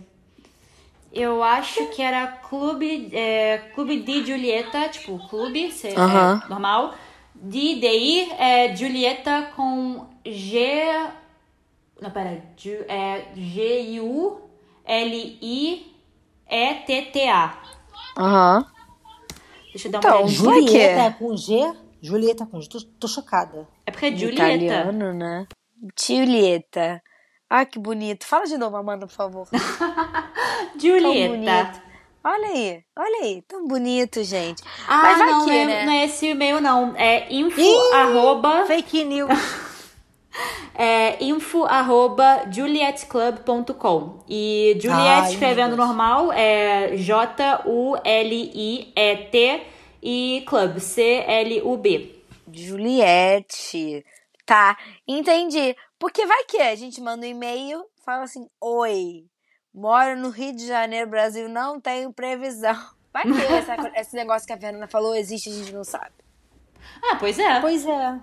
Eu 1.14 1.44
acho 1.44 1.86
que 1.88 2.02
era 2.02 2.28
clube, 2.28 3.10
é, 3.14 3.58
clube 3.76 4.00
de 4.02 4.26
Julieta, 4.26 4.90
tipo, 4.90 5.20
clube, 5.28 5.72
se- 5.72 5.88
é, 5.90 6.00
Aham. 6.00 6.42
normal. 6.50 6.94
De 7.36 7.76
DI 7.80 8.32
é 8.38 8.76
Julieta 8.76 9.52
com 9.56 10.06
G. 10.26 10.68
Não, 12.02 12.12
pera. 12.12 12.42
Ju- 12.58 12.86
É 12.88 13.26
G-U-L-I-E-T-T-A. 16.50 17.58
Aham. 18.18 18.66
Deixa 19.72 19.88
eu 19.88 19.92
dar 19.92 20.00
uma 20.00 20.08
Então, 20.10 20.18
olhadinha. 20.26 20.54
Julieta 20.62 21.00
é. 21.02 21.06
é 21.06 21.12
com 21.12 21.38
G? 21.38 21.74
Julieta. 22.02 22.46
Tô, 22.46 22.82
tô 23.00 23.08
chocada. 23.08 23.68
É 23.86 23.92
porque 23.92 24.08
é 24.08 24.16
Julieta. 24.16 24.34
Italiano, 24.34 25.14
né? 25.14 25.48
Julieta. 26.00 27.02
Ah, 27.50 27.66
que 27.66 27.80
bonito. 27.80 28.26
Fala 28.26 28.46
de 28.46 28.58
novo, 28.58 28.78
Amanda, 28.78 29.08
por 29.08 29.14
favor. 29.14 29.48
Julieta. 30.80 31.90
Olha 32.24 32.48
aí, 32.48 32.84
olha 32.98 33.24
aí. 33.24 33.42
Tão 33.48 33.66
bonito, 33.68 34.24
gente. 34.24 34.62
Ah, 34.88 35.02
Mas 35.04 35.18
não, 35.20 35.46
que, 35.46 35.52
não, 35.52 35.58
é, 35.58 35.66
né? 35.66 35.86
não 35.86 35.94
é 35.94 36.06
esse 36.06 36.28
e-mail, 36.28 36.62
não. 36.62 36.94
É 36.96 37.34
info 37.34 37.62
arroba, 37.94 38.66
Fake 38.66 39.06
news. 39.06 39.32
é, 40.76 41.24
info 41.24 41.64
arroba 41.64 42.44
julietclub.com. 42.52 44.20
E 44.30 44.78
Juliet 44.82 45.24
Ai, 45.24 45.32
escrevendo 45.32 45.78
normal 45.78 46.32
é 46.34 46.98
J-U-L-I-E-T 46.98 47.66
e 50.02 50.44
club, 50.48 50.80
C-L-U-B. 50.80 52.24
Juliette. 52.52 54.06
Tá, 54.46 54.78
entendi. 55.08 55.76
Porque 56.00 56.26
vai 56.26 56.44
que 56.46 56.58
a 56.58 56.76
gente 56.76 57.00
manda 57.02 57.26
um 57.26 57.30
e-mail, 57.30 57.84
fala 58.04 58.24
assim: 58.24 58.48
Oi, 58.62 59.26
moro 59.74 60.18
no 60.18 60.30
Rio 60.30 60.56
de 60.56 60.66
Janeiro, 60.66 61.10
Brasil, 61.10 61.48
não 61.50 61.80
tenho 61.80 62.12
previsão. 62.14 62.76
Vai 63.12 63.24
que 63.24 63.42
essa- 63.42 63.92
esse 63.96 64.16
negócio 64.16 64.46
que 64.46 64.54
a 64.54 64.58
Fernanda 64.60 64.88
falou 64.88 65.16
existe, 65.16 65.50
a 65.50 65.54
gente 65.54 65.74
não 65.74 65.84
sabe. 65.84 66.14
Ah, 67.04 67.16
pois 67.20 67.40
é. 67.40 67.60
Pois 67.60 67.84
é. 67.84 68.20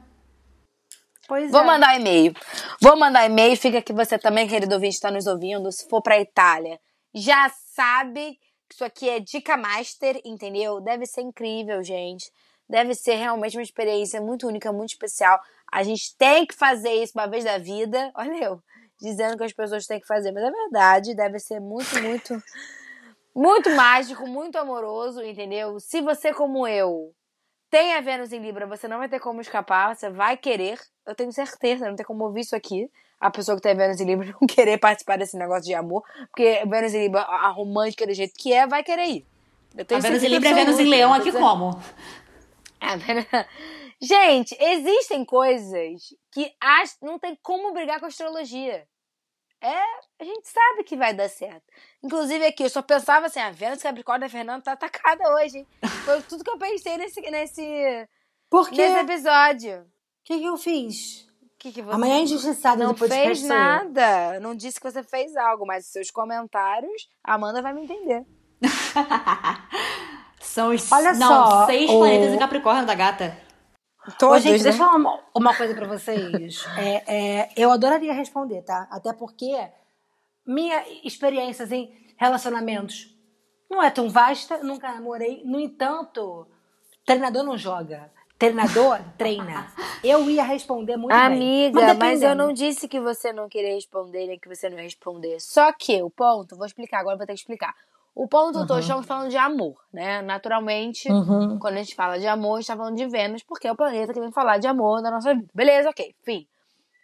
Pois 1.26 1.50
Vou 1.50 1.62
é. 1.62 1.64
mandar 1.66 1.94
um 1.96 2.00
e-mail. 2.00 2.32
Vou 2.80 2.96
mandar 2.96 3.26
e-mail. 3.26 3.56
Fica 3.56 3.78
aqui 3.78 3.92
você 3.92 4.16
também, 4.16 4.46
querido 4.46 4.72
ouvinte, 4.74 4.94
está 4.94 5.10
nos 5.10 5.26
ouvindo. 5.26 5.72
Se 5.72 5.88
for 5.88 6.00
pra 6.00 6.20
Itália, 6.20 6.78
já 7.12 7.50
sabe 7.74 8.30
que 8.32 8.45
isso 8.74 8.84
aqui 8.84 9.08
é 9.08 9.20
dica 9.20 9.56
master, 9.56 10.20
entendeu? 10.24 10.80
Deve 10.80 11.06
ser 11.06 11.22
incrível, 11.22 11.82
gente. 11.82 12.30
Deve 12.68 12.94
ser 12.94 13.14
realmente 13.14 13.56
uma 13.56 13.62
experiência 13.62 14.20
muito 14.20 14.46
única, 14.46 14.72
muito 14.72 14.90
especial. 14.90 15.40
A 15.70 15.82
gente 15.82 16.16
tem 16.16 16.44
que 16.44 16.54
fazer 16.54 16.92
isso 16.94 17.12
uma 17.14 17.28
vez 17.28 17.44
da 17.44 17.58
vida. 17.58 18.10
Olha 18.16 18.44
eu 18.44 18.62
dizendo 19.00 19.36
que 19.36 19.44
as 19.44 19.52
pessoas 19.52 19.86
têm 19.86 20.00
que 20.00 20.06
fazer, 20.06 20.32
mas 20.32 20.44
é 20.44 20.50
verdade. 20.50 21.14
Deve 21.14 21.38
ser 21.38 21.60
muito, 21.60 22.00
muito, 22.02 22.42
muito 23.34 23.70
mágico, 23.70 24.26
muito 24.26 24.56
amoroso, 24.56 25.22
entendeu? 25.22 25.78
Se 25.78 26.00
você, 26.00 26.32
como 26.32 26.66
eu, 26.66 27.12
tem 27.76 27.94
a 27.94 28.00
Vênus 28.00 28.32
em 28.32 28.38
Libra, 28.40 28.66
você 28.66 28.88
não 28.88 28.98
vai 28.98 29.08
ter 29.08 29.20
como 29.20 29.40
escapar, 29.40 29.94
você 29.94 30.08
vai 30.08 30.36
querer. 30.36 30.78
Eu 31.06 31.14
tenho 31.14 31.30
certeza, 31.32 31.86
não 31.88 31.94
tem 31.96 32.06
como 32.06 32.24
ouvir 32.24 32.40
isso 32.40 32.56
aqui. 32.56 32.90
A 33.20 33.30
pessoa 33.30 33.56
que 33.56 33.62
tem 33.62 33.76
Vênus 33.76 34.00
em 34.00 34.04
Libra 34.06 34.26
não 34.40 34.46
querer 34.46 34.78
participar 34.78 35.18
desse 35.18 35.36
negócio 35.36 35.64
de 35.64 35.74
amor, 35.74 36.02
porque 36.30 36.62
Vênus 36.66 36.94
em 36.94 37.02
Libra, 37.02 37.20
a 37.22 37.48
romântica 37.48 38.06
do 38.06 38.14
jeito 38.14 38.32
que 38.34 38.52
é, 38.52 38.66
vai 38.66 38.82
querer 38.82 39.04
ir. 39.06 39.26
Eu 39.76 39.82
A 39.82 39.84
tenho 39.84 40.00
Vênus 40.00 40.22
em 40.22 40.28
Libra 40.28 40.48
é 40.48 40.54
Vênus 40.54 40.78
em 40.78 40.84
Leão 40.84 41.12
aqui 41.12 41.30
como? 41.32 41.78
a 42.80 42.96
Vênus- 42.96 43.26
Gente, 44.00 44.54
existem 44.60 45.24
coisas 45.24 46.14
que 46.32 46.52
ach- 46.60 46.96
não 47.02 47.18
tem 47.18 47.38
como 47.42 47.72
brigar 47.72 47.98
com 47.98 48.04
a 48.04 48.08
astrologia. 48.08 48.84
É, 49.60 49.82
a 50.20 50.24
gente 50.24 50.48
sabe 50.48 50.84
que 50.84 50.96
vai 50.96 51.14
dar 51.14 51.28
certo. 51.28 51.64
Inclusive 52.02 52.44
aqui, 52.46 52.62
eu 52.62 52.68
só 52.70 52.82
pensava 52.82 53.26
assim, 53.26 53.40
a 53.40 53.50
Vênus 53.50 53.82
Capricórnio 53.82 54.26
da 54.26 54.30
Fernanda 54.30 54.62
tá 54.62 54.72
atacada 54.72 55.22
hoje, 55.34 55.58
hein? 55.58 55.66
Foi 56.04 56.20
tudo 56.22 56.44
que 56.44 56.50
eu 56.50 56.58
pensei 56.58 56.96
nesse, 56.98 57.20
nesse, 57.22 58.08
Por 58.50 58.68
quê? 58.68 58.76
nesse 58.76 58.96
O 58.96 59.00
episódio. 59.00 59.86
que, 60.24 60.38
que 60.38 60.44
eu 60.44 60.56
fiz? 60.56 61.26
O 61.42 61.58
que, 61.58 61.72
que 61.72 61.82
você 61.82 61.94
Amanhã 61.94 62.16
é 62.18 62.20
injustiçada 62.20 62.84
não 62.84 62.94
fez 62.94 63.42
nada. 63.44 64.38
Não 64.40 64.54
disse 64.54 64.78
que 64.78 64.88
você 64.90 65.02
fez 65.02 65.34
algo, 65.36 65.66
mas 65.66 65.86
seus 65.86 66.10
comentários, 66.10 67.08
a 67.24 67.34
Amanda 67.34 67.62
vai 67.62 67.72
me 67.72 67.82
entender. 67.84 68.24
São 70.40 70.70
os 70.74 70.90
Olha 70.92 71.12
não, 71.14 71.28
só, 71.28 71.66
seis 71.66 71.90
o- 71.90 71.98
planetas 71.98 72.32
em 72.34 72.38
Capricórnio 72.38 72.86
da 72.86 72.94
gata. 72.94 73.36
Ô, 74.08 74.12
Todos, 74.18 74.42
gente, 74.42 74.58
né? 74.58 74.64
deixa 74.64 74.78
eu 74.78 74.84
falar 74.84 74.96
uma, 74.96 75.20
uma 75.34 75.56
coisa 75.56 75.74
pra 75.74 75.86
vocês. 75.86 76.64
É, 76.78 77.40
é, 77.40 77.50
eu 77.56 77.70
adoraria 77.70 78.12
responder, 78.12 78.62
tá? 78.62 78.86
Até 78.90 79.12
porque 79.12 79.56
minha 80.46 80.84
experiência 81.04 81.64
em 81.74 81.92
relacionamentos 82.16 83.14
não 83.70 83.82
é 83.82 83.90
tão 83.90 84.08
vasta, 84.08 84.58
nunca 84.58 84.92
namorei. 84.92 85.42
No 85.44 85.58
entanto, 85.58 86.46
treinador 87.04 87.42
não 87.42 87.58
joga. 87.58 88.10
Treinador 88.38 89.00
treina. 89.18 89.72
Eu 90.04 90.30
ia 90.30 90.44
responder 90.44 90.96
muito 90.96 91.12
bem. 91.12 91.20
Amiga, 91.20 91.94
mas, 91.94 92.22
eu 92.22 92.34
não 92.34 92.52
disse 92.52 92.86
que 92.86 93.00
você 93.00 93.32
não 93.32 93.48
queria 93.48 93.74
responder, 93.74 94.26
nem 94.26 94.38
que 94.38 94.48
você 94.48 94.68
não 94.68 94.76
ia 94.76 94.84
responder. 94.84 95.40
Só 95.40 95.72
que 95.72 96.02
o 96.02 96.10
ponto, 96.10 96.56
vou 96.56 96.66
explicar, 96.66 97.00
agora 97.00 97.16
vou 97.16 97.26
ter 97.26 97.32
que 97.32 97.40
explicar. 97.40 97.74
O 98.18 98.26
ponto, 98.26 98.58
eu 98.58 98.66
tô, 98.66 98.78
estamos 98.78 99.04
falando 99.04 99.28
de 99.28 99.36
amor, 99.36 99.76
né? 99.92 100.22
Naturalmente, 100.22 101.06
Uhum. 101.12 101.58
quando 101.58 101.74
a 101.74 101.82
gente 101.82 101.94
fala 101.94 102.18
de 102.18 102.26
amor, 102.26 102.54
a 102.54 102.60
gente 102.60 102.68
tá 102.68 102.74
falando 102.76 102.96
de 102.96 103.06
Vênus, 103.06 103.42
porque 103.42 103.68
é 103.68 103.72
o 103.72 103.76
planeta 103.76 104.14
que 104.14 104.18
vem 104.20 104.32
falar 104.32 104.56
de 104.56 104.66
amor 104.66 105.02
na 105.02 105.10
nossa 105.10 105.34
vida. 105.34 105.46
Beleza, 105.54 105.90
ok, 105.90 106.14
fim. 106.24 106.48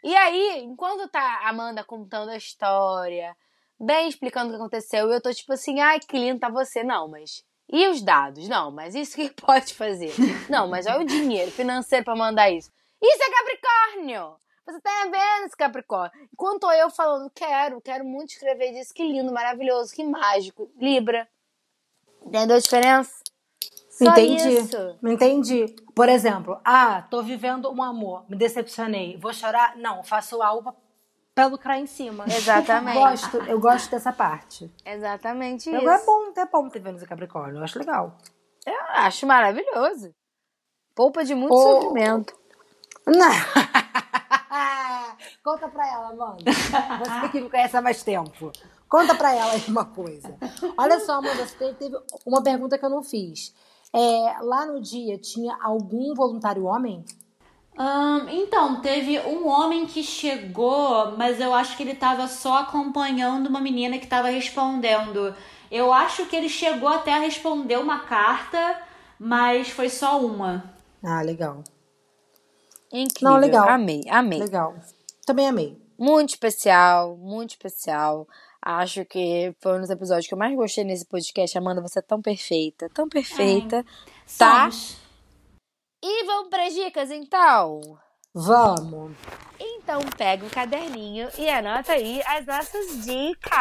E 0.02 0.16
aí, 0.16 0.62
enquanto 0.64 1.06
tá 1.08 1.20
a 1.44 1.50
Amanda 1.50 1.84
contando 1.84 2.30
a 2.30 2.36
história, 2.36 3.36
bem 3.78 4.08
explicando 4.08 4.46
o 4.48 4.50
que 4.52 4.56
aconteceu, 4.56 5.10
e 5.10 5.14
eu 5.14 5.20
tô 5.20 5.30
tipo 5.34 5.52
assim, 5.52 5.80
ai, 5.80 6.00
que 6.00 6.16
lindo 6.18 6.40
tá 6.40 6.48
você. 6.48 6.82
Não, 6.82 7.08
mas. 7.08 7.44
E 7.68 7.86
os 7.88 8.02
dados? 8.02 8.48
Não, 8.48 8.70
mas 8.70 8.94
isso 8.94 9.14
que 9.14 9.28
pode 9.38 9.74
fazer? 9.74 10.14
Não, 10.48 10.66
mas 10.66 10.86
olha 10.86 11.00
o 11.02 11.04
dinheiro 11.04 11.50
financeiro 11.50 12.06
pra 12.06 12.16
mandar 12.16 12.50
isso. 12.50 12.70
Isso 13.02 13.18
é 13.22 13.30
Capricórnio! 13.30 14.34
Você 14.66 14.80
tem 14.80 14.92
a 14.92 15.04
Vênus, 15.10 15.54
Capricórnio. 15.54 16.12
Enquanto 16.32 16.70
eu 16.70 16.88
falando, 16.90 17.30
quero, 17.34 17.80
quero 17.80 18.04
muito 18.04 18.30
escrever 18.30 18.72
disso, 18.72 18.94
que 18.94 19.02
lindo, 19.02 19.32
maravilhoso, 19.32 19.92
que 19.92 20.04
mágico. 20.04 20.70
Libra. 20.78 21.28
Entendeu 22.24 22.56
a 22.56 22.60
diferença? 22.60 23.12
Só 23.90 24.10
Entendi. 24.12 24.48
isso. 24.48 24.98
Entendi. 25.04 25.66
Por 25.94 26.08
exemplo, 26.08 26.60
ah, 26.64 27.02
tô 27.10 27.22
vivendo 27.22 27.70
um 27.72 27.82
amor, 27.82 28.24
me 28.28 28.36
decepcionei. 28.36 29.16
Vou 29.18 29.32
chorar? 29.32 29.76
Não, 29.76 30.02
faço 30.04 30.40
algo 30.40 30.74
pra- 31.34 31.46
lucrar 31.46 31.78
em 31.78 31.86
cima. 31.86 32.24
Exatamente. 32.26 32.94
gosto, 32.98 33.36
eu 33.42 33.60
gosto 33.60 33.90
dessa 33.90 34.12
parte. 34.12 34.72
Exatamente 34.84 35.68
isso. 35.68 35.84
Eu, 35.84 35.90
é 35.90 36.04
bom, 36.04 36.32
é 36.36 36.46
bom 36.46 36.68
ter 36.68 36.80
Vênus 36.80 37.02
e 37.02 37.06
Capricórnio, 37.06 37.58
eu 37.58 37.64
acho 37.64 37.78
legal. 37.78 38.16
Eu 38.64 38.80
acho 38.90 39.26
maravilhoso. 39.26 40.14
Poupa 40.94 41.24
de 41.24 41.34
muito 41.34 41.52
Ô. 41.52 41.80
sofrimento. 41.82 42.32
Não. 43.06 43.28
Conta 45.42 45.68
pra 45.68 45.86
ela, 45.86 46.10
Amanda. 46.10 46.44
Você 46.44 47.28
que 47.30 47.40
me 47.40 47.50
conhece 47.50 47.76
há 47.76 47.80
mais 47.80 48.02
tempo. 48.02 48.52
Conta 48.88 49.14
pra 49.14 49.34
ela 49.34 49.52
aí 49.52 49.64
uma 49.68 49.86
coisa. 49.86 50.36
Olha 50.76 51.00
só, 51.00 51.14
Amanda, 51.14 51.46
você 51.46 51.72
teve, 51.72 51.96
uma 52.26 52.42
pergunta 52.42 52.76
que 52.76 52.84
eu 52.84 52.90
não 52.90 53.02
fiz. 53.02 53.54
É, 53.94 54.36
lá 54.40 54.66
no 54.66 54.80
dia 54.80 55.18
tinha 55.18 55.56
algum 55.62 56.14
voluntário 56.14 56.64
homem? 56.64 57.04
Ahn, 57.76 58.28
então, 58.28 58.82
teve 58.82 59.18
um 59.20 59.48
homem 59.48 59.86
que 59.86 60.02
chegou, 60.02 61.16
mas 61.16 61.40
eu 61.40 61.54
acho 61.54 61.74
que 61.76 61.82
ele 61.82 61.94
tava 61.94 62.28
só 62.28 62.58
acompanhando 62.58 63.46
uma 63.46 63.60
menina 63.60 63.98
que 63.98 64.06
tava 64.06 64.28
respondendo. 64.28 65.34
Eu 65.70 65.90
acho 65.90 66.26
que 66.26 66.36
ele 66.36 66.50
chegou 66.50 66.88
até 66.88 67.14
a 67.14 67.18
responder 67.18 67.78
uma 67.78 68.00
carta, 68.00 68.78
mas 69.18 69.70
foi 69.70 69.88
só 69.88 70.20
uma. 70.20 70.70
Ah, 71.02 71.22
legal. 71.22 71.64
Incrível. 72.92 73.32
Não, 73.32 73.40
legal. 73.40 73.68
Amei, 73.68 74.02
amei. 74.08 74.40
Legal. 74.40 74.74
Também 75.24 75.48
amei. 75.48 75.80
Muito 75.98 76.30
especial, 76.30 77.16
muito 77.16 77.50
especial. 77.50 78.28
Acho 78.60 79.04
que 79.04 79.54
foi 79.60 79.76
um 79.76 79.80
dos 79.80 79.90
episódios 79.90 80.26
que 80.26 80.34
eu 80.34 80.38
mais 80.38 80.54
gostei 80.54 80.84
nesse 80.84 81.04
podcast. 81.06 81.56
Amanda, 81.56 81.80
você 81.80 81.98
é 81.98 82.02
tão 82.02 82.20
perfeita, 82.20 82.88
tão 82.90 83.08
perfeita. 83.08 83.84
Tá? 84.38 84.70
Somos. 84.70 84.96
E 86.04 86.24
vamos 86.24 86.48
para 86.48 86.66
as 86.66 86.74
dicas, 86.74 87.10
então? 87.10 87.80
Vamos. 88.34 89.12
Então 89.60 90.00
pega 90.16 90.46
um 90.46 90.48
caderninho 90.48 91.28
e 91.38 91.48
anota 91.50 91.92
aí 91.92 92.22
as 92.26 92.46
nossas 92.46 93.04
dicas. 93.04 93.52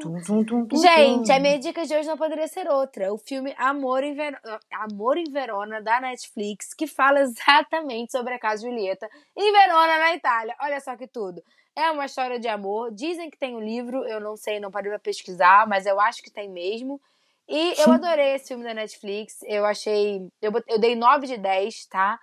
Tum, 0.00 0.20
tum, 0.24 0.44
tum, 0.44 0.66
tum, 0.66 0.76
Gente, 0.76 1.32
a 1.32 1.40
minha 1.40 1.58
dica 1.58 1.84
de 1.84 1.94
hoje 1.94 2.06
não 2.06 2.16
poderia 2.16 2.46
ser 2.46 2.68
outra. 2.68 3.12
O 3.12 3.18
filme 3.18 3.52
Amor 3.58 4.04
em, 4.04 4.14
Ver... 4.14 4.38
Amor 4.72 5.16
em 5.16 5.24
Verona, 5.24 5.82
da 5.82 6.00
Netflix, 6.00 6.72
que 6.74 6.86
fala 6.86 7.20
exatamente 7.22 8.12
sobre 8.12 8.34
a 8.34 8.38
casa 8.38 8.62
Julieta 8.62 9.08
em 9.36 9.52
Verona, 9.52 9.98
na 9.98 10.14
Itália. 10.14 10.54
Olha 10.60 10.80
só 10.80 10.96
que 10.96 11.08
tudo. 11.08 11.42
É 11.74 11.90
uma 11.90 12.04
história 12.04 12.38
de 12.38 12.46
amor. 12.46 12.92
Dizem 12.92 13.30
que 13.30 13.36
tem 13.36 13.56
um 13.56 13.60
livro, 13.60 14.04
eu 14.04 14.20
não 14.20 14.36
sei, 14.36 14.60
não 14.60 14.70
parei 14.70 14.90
pra 14.90 14.98
pesquisar, 15.00 15.66
mas 15.66 15.86
eu 15.86 16.00
acho 16.00 16.22
que 16.22 16.30
tem 16.30 16.48
mesmo. 16.48 17.00
E 17.48 17.74
eu 17.80 17.90
adorei 17.90 18.34
esse 18.36 18.48
filme 18.48 18.62
da 18.62 18.72
Netflix. 18.72 19.42
Eu 19.42 19.66
achei. 19.66 20.28
Eu, 20.40 20.52
eu 20.68 20.78
dei 20.78 20.94
9 20.94 21.26
de 21.26 21.36
10, 21.36 21.86
tá? 21.86 22.20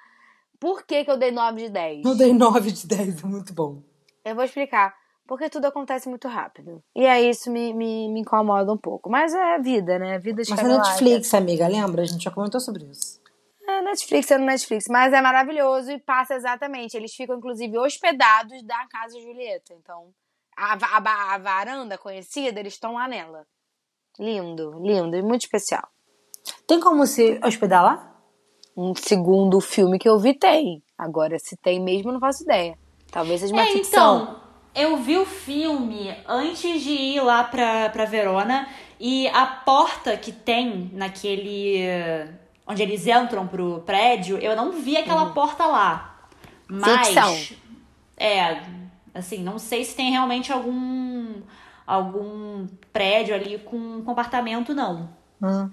Por 0.61 0.85
que, 0.85 1.03
que 1.03 1.09
eu 1.09 1.17
dei 1.17 1.31
9 1.31 1.63
de 1.63 1.69
10? 1.69 2.05
Eu 2.05 2.15
dei 2.15 2.31
9 2.31 2.71
de 2.71 2.85
10, 2.85 3.23
é 3.23 3.27
muito 3.27 3.51
bom. 3.51 3.81
Eu 4.23 4.35
vou 4.35 4.43
explicar. 4.43 4.95
Porque 5.27 5.49
tudo 5.49 5.65
acontece 5.65 6.07
muito 6.07 6.27
rápido. 6.27 6.83
E 6.95 7.07
aí 7.07 7.31
isso 7.31 7.49
me, 7.49 7.73
me, 7.73 8.07
me 8.09 8.19
incomoda 8.19 8.71
um 8.71 8.77
pouco. 8.77 9.09
Mas 9.09 9.33
é 9.33 9.57
vida, 9.57 9.97
né? 9.97 10.19
Vida 10.19 10.43
de 10.43 10.51
Mas 10.51 10.59
é. 10.59 10.67
Netflix, 10.67 11.33
amiga, 11.33 11.67
lembra? 11.67 12.03
A 12.03 12.05
gente 12.05 12.23
já 12.23 12.29
comentou 12.29 12.59
sobre 12.59 12.83
isso. 12.83 13.19
É 13.67 13.81
Netflix, 13.81 14.29
é 14.29 14.37
no 14.37 14.45
Netflix. 14.45 14.85
Mas 14.87 15.13
é 15.13 15.19
maravilhoso 15.21 15.89
e 15.89 15.99
passa 15.99 16.35
exatamente. 16.35 16.95
Eles 16.95 17.15
ficam, 17.15 17.37
inclusive, 17.37 17.75
hospedados 17.79 18.61
da 18.61 18.85
casa 18.87 19.15
de 19.15 19.23
Julieta. 19.23 19.73
Então, 19.73 20.09
a, 20.55 20.73
a, 20.73 21.33
a 21.33 21.37
varanda 21.39 21.97
conhecida, 21.97 22.59
eles 22.59 22.73
estão 22.73 22.93
lá 22.93 23.07
nela. 23.07 23.47
Lindo, 24.19 24.79
lindo 24.79 25.15
e 25.15 25.23
muito 25.23 25.41
especial. 25.43 25.87
Tem 26.67 26.79
como 26.79 27.07
se 27.07 27.39
hospedar 27.43 27.83
lá? 27.83 28.10
Um 28.75 28.93
segundo 28.95 29.59
filme 29.59 29.99
que 29.99 30.07
eu 30.07 30.17
vi 30.19 30.33
tem. 30.33 30.81
Agora, 30.97 31.37
se 31.39 31.57
tem 31.57 31.79
mesmo, 31.79 32.09
eu 32.09 32.13
não 32.13 32.19
faço 32.19 32.43
ideia. 32.43 32.77
Talvez 33.11 33.41
seja 33.41 33.53
uma 33.53 33.63
É, 33.63 33.65
ficção. 33.67 34.21
então, 34.23 34.35
eu 34.73 34.97
vi 34.97 35.17
o 35.17 35.25
filme 35.25 36.15
antes 36.27 36.81
de 36.81 36.91
ir 36.91 37.21
lá 37.21 37.43
pra, 37.43 37.89
pra 37.89 38.05
Verona 38.05 38.67
e 38.99 39.27
a 39.29 39.45
porta 39.45 40.15
que 40.15 40.31
tem 40.31 40.89
naquele. 40.93 41.79
onde 42.65 42.81
eles 42.81 43.05
entram 43.07 43.45
pro 43.47 43.81
prédio, 43.85 44.37
eu 44.37 44.55
não 44.55 44.71
vi 44.71 44.95
aquela 44.95 45.31
porta 45.33 45.65
lá. 45.65 46.25
Mas. 46.69 47.07
Ficção. 47.07 47.57
É, 48.15 48.61
assim, 49.13 49.39
não 49.43 49.59
sei 49.59 49.83
se 49.83 49.95
tem 49.95 50.11
realmente 50.11 50.53
algum. 50.53 51.41
algum 51.85 52.67
prédio 52.93 53.35
ali 53.35 53.57
com 53.59 54.01
compartamento, 54.03 54.73
não. 54.73 55.09
Hum. 55.41 55.69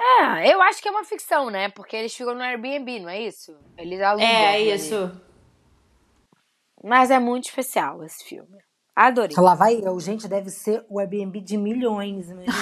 É, 0.00 0.52
eu 0.52 0.62
acho 0.62 0.80
que 0.80 0.88
é 0.88 0.90
uma 0.90 1.04
ficção, 1.04 1.50
né? 1.50 1.68
Porque 1.68 1.94
eles 1.94 2.14
ficam 2.14 2.34
no 2.34 2.40
Airbnb, 2.40 3.00
não 3.00 3.10
é 3.10 3.20
isso? 3.20 3.54
Eles 3.76 4.00
alugam. 4.00 4.26
É, 4.26 4.54
ali. 4.54 4.72
isso. 4.72 5.12
Mas 6.82 7.10
é 7.10 7.18
muito 7.18 7.44
especial 7.44 8.02
esse 8.02 8.24
filme. 8.24 8.58
Adorei. 8.96 9.36
Lá 9.36 9.54
vai 9.54 9.80
eu. 9.82 9.98
Gente, 10.00 10.26
deve 10.26 10.50
ser 10.50 10.84
o 10.88 10.98
Airbnb 10.98 11.40
de 11.40 11.56
milhões, 11.58 12.28
imagina. 12.30 12.54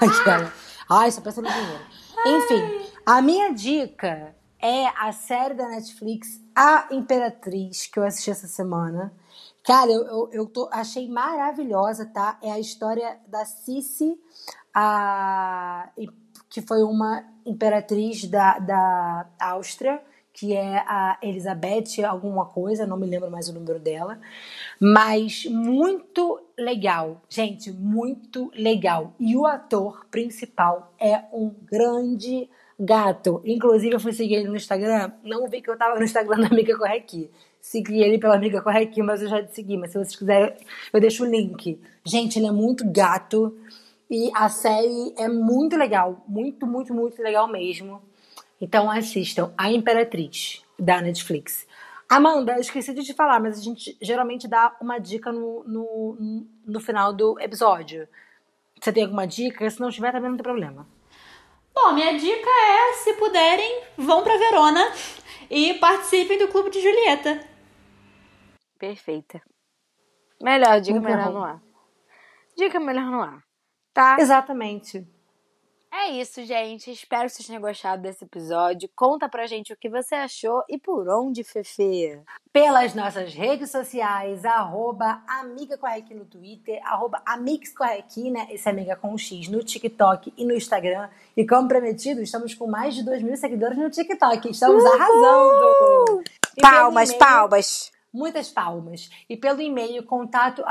Aquela. 0.00 0.52
Ai, 0.88 1.10
só 1.10 1.20
pensa 1.20 1.42
no 1.42 1.48
dinheiro. 1.48 1.84
Enfim, 2.26 2.90
a 3.04 3.20
minha 3.20 3.52
dica 3.52 4.34
é 4.60 4.86
a 4.86 5.12
série 5.12 5.54
da 5.54 5.68
Netflix 5.68 6.40
A 6.54 6.86
Imperatriz, 6.90 7.86
que 7.86 7.98
eu 7.98 8.04
assisti 8.04 8.30
essa 8.30 8.46
semana. 8.46 9.12
Cara, 9.64 9.90
eu, 9.90 10.06
eu, 10.06 10.30
eu 10.32 10.46
tô, 10.46 10.68
achei 10.72 11.08
maravilhosa, 11.08 12.06
tá? 12.06 12.38
É 12.42 12.50
a 12.50 12.58
história 12.58 13.18
da 13.26 13.44
Cici, 13.44 14.18
a, 14.74 15.88
que 16.50 16.60
foi 16.60 16.82
uma 16.82 17.24
imperatriz 17.46 18.24
da, 18.24 18.58
da 18.58 19.26
Áustria, 19.38 20.00
que 20.32 20.54
é 20.54 20.78
a 20.78 21.18
Elizabeth 21.22 22.04
alguma 22.06 22.46
coisa, 22.46 22.86
não 22.86 22.96
me 22.96 23.06
lembro 23.06 23.30
mais 23.30 23.48
o 23.48 23.52
número 23.52 23.78
dela. 23.78 24.18
Mas 24.80 25.44
muito 25.46 26.40
legal, 26.58 27.20
gente, 27.28 27.70
muito 27.72 28.50
legal. 28.54 29.14
E 29.18 29.36
o 29.36 29.46
ator 29.46 30.06
principal 30.10 30.92
é 30.98 31.24
um 31.32 31.54
grande 31.64 32.48
gato. 32.78 33.42
Inclusive, 33.44 33.94
eu 33.94 34.00
fui 34.00 34.12
seguir 34.12 34.36
ele 34.36 34.48
no 34.48 34.56
Instagram, 34.56 35.12
não 35.22 35.46
vi 35.48 35.60
que 35.60 35.70
eu 35.70 35.76
tava 35.76 35.98
no 35.98 36.04
Instagram 36.04 36.40
da 36.40 36.46
Amiga 36.46 36.76
Corre 36.76 36.96
Aqui. 36.96 37.30
Segui 37.60 38.02
ele 38.02 38.16
pela 38.16 38.36
Amiga 38.36 38.62
Corre 38.62 38.84
Aqui, 38.84 39.02
mas 39.02 39.20
eu 39.20 39.28
já 39.28 39.42
te 39.42 39.54
segui. 39.54 39.76
Mas 39.76 39.90
se 39.90 39.98
vocês 39.98 40.16
quiserem, 40.16 40.54
eu 40.92 41.00
deixo 41.00 41.24
o 41.24 41.26
link. 41.26 41.78
Gente, 42.04 42.38
ele 42.38 42.46
é 42.46 42.52
muito 42.52 42.90
gato. 42.90 43.54
E 44.10 44.30
a 44.34 44.48
série 44.48 45.14
é 45.16 45.28
muito 45.28 45.76
legal. 45.76 46.24
Muito, 46.26 46.66
muito, 46.66 46.92
muito 46.92 47.22
legal 47.22 47.46
mesmo. 47.46 48.02
Então 48.60 48.90
assistam 48.90 49.54
A 49.56 49.70
Imperatriz, 49.70 50.64
da 50.76 51.00
Netflix. 51.00 51.66
Amanda, 52.08 52.54
eu 52.54 52.60
esqueci 52.60 52.92
de 52.92 53.04
te 53.04 53.14
falar, 53.14 53.38
mas 53.38 53.56
a 53.56 53.62
gente 53.62 53.96
geralmente 54.02 54.48
dá 54.48 54.76
uma 54.80 54.98
dica 54.98 55.30
no, 55.30 55.62
no, 55.62 56.44
no 56.66 56.80
final 56.80 57.12
do 57.12 57.38
episódio. 57.38 58.08
Você 58.80 58.92
tem 58.92 59.04
alguma 59.04 59.26
dica? 59.28 59.70
Se 59.70 59.80
não 59.80 59.90
tiver, 59.90 60.10
também 60.10 60.28
não 60.28 60.36
tem 60.36 60.42
problema. 60.42 60.88
Bom, 61.72 61.92
minha 61.92 62.18
dica 62.18 62.50
é, 62.50 62.92
se 62.94 63.12
puderem, 63.14 63.84
vão 63.96 64.24
pra 64.24 64.36
Verona 64.36 64.92
e 65.48 65.74
participem 65.74 66.36
do 66.36 66.48
Clube 66.48 66.70
de 66.70 66.80
Julieta. 66.80 67.46
Perfeita. 68.76 69.40
Melhor, 70.42 70.80
dica 70.80 70.98
Muito 70.98 71.08
melhor 71.08 71.26
bom. 71.26 71.38
no 71.38 71.44
ar. 71.44 71.62
Dica 72.56 72.80
melhor 72.80 73.04
no 73.04 73.22
ar. 73.22 73.49
Tá? 73.92 74.16
Exatamente. 74.20 75.06
É 75.92 76.08
isso, 76.12 76.44
gente. 76.44 76.88
Espero 76.90 77.24
que 77.24 77.30
vocês 77.30 77.46
tenham 77.48 77.60
gostado 77.60 78.02
desse 78.02 78.24
episódio. 78.24 78.88
Conta 78.94 79.28
pra 79.28 79.46
gente 79.48 79.72
o 79.72 79.76
que 79.76 79.88
você 79.88 80.14
achou 80.14 80.62
e 80.68 80.78
por 80.78 81.08
onde, 81.08 81.42
Fefe. 81.42 82.20
Pelas 82.52 82.94
nossas 82.94 83.34
redes 83.34 83.72
sociais, 83.72 84.44
arroba 84.44 85.20
Amiga 85.26 85.76
Corre 85.76 85.98
Aqui 85.98 86.14
no 86.14 86.24
Twitter, 86.24 86.80
arroba 86.84 87.20
Amix 87.26 87.72
Corre 87.76 87.98
Aqui, 87.98 88.30
né? 88.30 88.46
Esse 88.50 88.68
é 88.68 88.70
Amiga 88.70 88.94
com 88.94 89.18
X 89.18 89.48
no 89.48 89.64
TikTok 89.64 90.32
e 90.36 90.44
no 90.44 90.54
Instagram. 90.54 91.08
E 91.36 91.44
como 91.44 91.66
prometido, 91.66 92.22
estamos 92.22 92.54
com 92.54 92.68
mais 92.68 92.94
de 92.94 93.04
2 93.04 93.22
mil 93.22 93.36
seguidores 93.36 93.76
no 93.76 93.90
TikTok. 93.90 94.48
Estamos 94.48 94.84
arrasando! 94.84 96.22
E 96.56 96.60
pelo 96.60 96.72
Palmas, 96.72 97.12
palmas. 97.14 97.99
Muitas 98.12 98.50
palmas. 98.50 99.08
E 99.28 99.36
pelo 99.36 99.60
e-mail, 99.60 100.04
contato. 100.04 100.64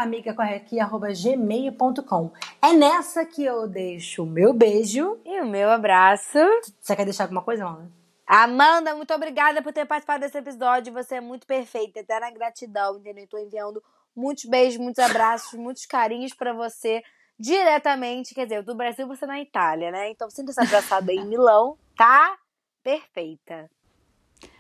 É 2.62 2.74
nessa 2.74 3.26
que 3.26 3.44
eu 3.44 3.68
deixo 3.68 4.24
o 4.24 4.26
meu 4.26 4.54
beijo. 4.54 5.20
E 5.26 5.40
o 5.40 5.48
meu 5.48 5.70
abraço. 5.70 6.38
Você 6.80 6.96
quer 6.96 7.06
deixar 7.06 7.24
alguma 7.24 7.42
coisa, 7.42 7.66
Amanda? 7.66 7.92
Amanda, 8.28 8.94
muito 8.94 9.14
obrigada 9.14 9.62
por 9.62 9.74
ter 9.74 9.86
participado 9.86 10.20
desse 10.20 10.38
episódio. 10.38 10.94
Você 10.94 11.16
é 11.16 11.22
muito 11.22 11.48
perfeita. 11.48 12.00
Eterna 12.00 12.30
gratidão, 12.30 12.98
entendeu? 12.98 13.28
Tô 13.28 13.38
enviando 13.38 13.82
muitos 14.16 14.46
beijos, 14.46 14.78
muitos 14.78 15.04
abraços, 15.04 15.58
muitos 15.58 15.86
carinhos 15.86 16.34
pra 16.34 16.54
você 16.54 17.02
diretamente. 17.40 18.36
Quer 18.36 18.44
dizer, 18.46 18.64
do 18.64 18.76
Brasil, 18.76 19.08
você 19.08 19.26
na 19.26 19.40
Itália, 19.40 19.92
né? 19.92 20.12
Então 20.12 20.30
sinta-se 20.30 20.62
abraçada 20.62 21.12
em 21.14 21.26
Milão, 21.26 21.78
tá? 21.98 22.38
Perfeita. 22.84 23.70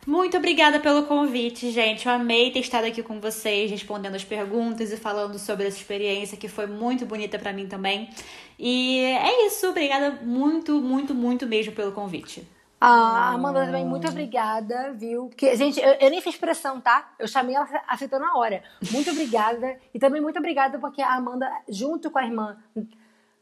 Muito 0.08 0.38
obrigada 0.38 0.80
pelo 0.80 1.04
convite, 1.04 1.70
gente. 1.72 2.08
Eu 2.08 2.14
amei 2.14 2.52
ter 2.52 2.60
estado 2.60 2.86
aqui 2.86 3.04
com 3.04 3.20
vocês, 3.20 3.70
respondendo 3.70 4.16
as 4.16 4.24
perguntas 4.24 4.91
e 4.91 4.97
falando 4.97 5.38
sobre 5.38 5.68
essa 5.68 5.78
experiência 5.78 6.38
que 6.38 6.47
foi 6.47 6.66
muito 6.68 7.06
bonita 7.06 7.38
pra 7.38 7.54
mim 7.54 7.68
também. 7.68 8.10
E 8.58 9.00
é 9.00 9.45
isso. 9.45 9.68
Obrigada 9.68 10.20
muito, 10.24 10.82
muito, 10.82 11.14
muito 11.14 11.45
mesmo 11.45 11.74
pelo 11.74 11.91
convite. 11.91 12.47
Ah, 12.82 13.34
Amanda 13.34 13.66
também, 13.66 13.86
muito 13.86 14.08
obrigada, 14.08 14.93
viu? 14.93 15.30
Que, 15.36 15.54
gente, 15.58 15.82
eu, 15.82 15.93
eu 15.95 16.10
nem 16.10 16.22
fiz 16.22 16.38
pressão, 16.38 16.80
tá? 16.80 17.12
Eu 17.20 17.28
chamei 17.28 17.54
ela, 17.54 17.68
aceitou 17.86 18.20
na 18.20 18.38
hora. 18.38 18.64
Muito 18.91 19.12
obrigada. 19.12 19.78
E 19.93 20.00
também 20.00 20.22
muito 20.22 20.39
obrigada 20.39 20.80
porque 20.80 21.02
a 21.02 21.14
Amanda, 21.14 21.52
junto 21.68 22.10
com 22.10 22.20
a 22.20 22.24
irmã 22.24 22.58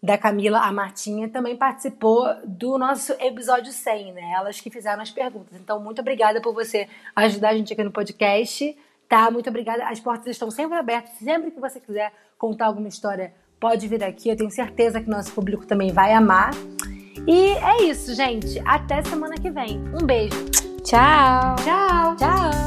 da 0.01 0.17
Camila, 0.17 0.59
a 0.59 0.71
Martinha, 0.71 1.27
também 1.27 1.55
participou 1.55 2.27
do 2.45 2.77
nosso 2.77 3.13
episódio 3.19 3.71
100, 3.71 4.13
né? 4.13 4.33
Elas 4.35 4.59
que 4.59 4.69
fizeram 4.69 5.01
as 5.01 5.11
perguntas. 5.11 5.59
Então, 5.59 5.79
muito 5.79 6.01
obrigada 6.01 6.41
por 6.41 6.53
você 6.53 6.87
ajudar 7.15 7.49
a 7.49 7.57
gente 7.57 7.73
aqui 7.73 7.83
no 7.83 7.91
podcast, 7.91 8.77
tá? 9.09 9.29
Muito 9.31 9.49
obrigada. 9.49 9.85
As 9.87 9.99
portas 9.99 10.27
estão 10.27 10.51
sempre 10.51 10.77
abertas. 10.77 11.13
Sempre 11.17 11.51
que 11.51 11.59
você 11.59 11.79
quiser 11.79 12.13
contar 12.37 12.67
alguma 12.67 12.87
história, 12.87 13.33
pode 13.59 13.87
vir 13.87 14.03
aqui. 14.03 14.29
Eu 14.29 14.37
tenho 14.37 14.51
certeza 14.51 15.01
que 15.01 15.09
nosso 15.09 15.33
público 15.33 15.65
também 15.65 15.91
vai 15.91 16.13
amar. 16.13 16.51
E 17.25 17.55
é 17.57 17.83
isso, 17.83 18.13
gente. 18.13 18.61
Até 18.65 19.01
semana 19.03 19.35
que 19.35 19.49
vem. 19.49 19.79
Um 19.99 20.05
beijo. 20.05 20.45
Tchau! 20.83 21.55
Tchau! 21.63 22.15
Tchau! 22.15 22.66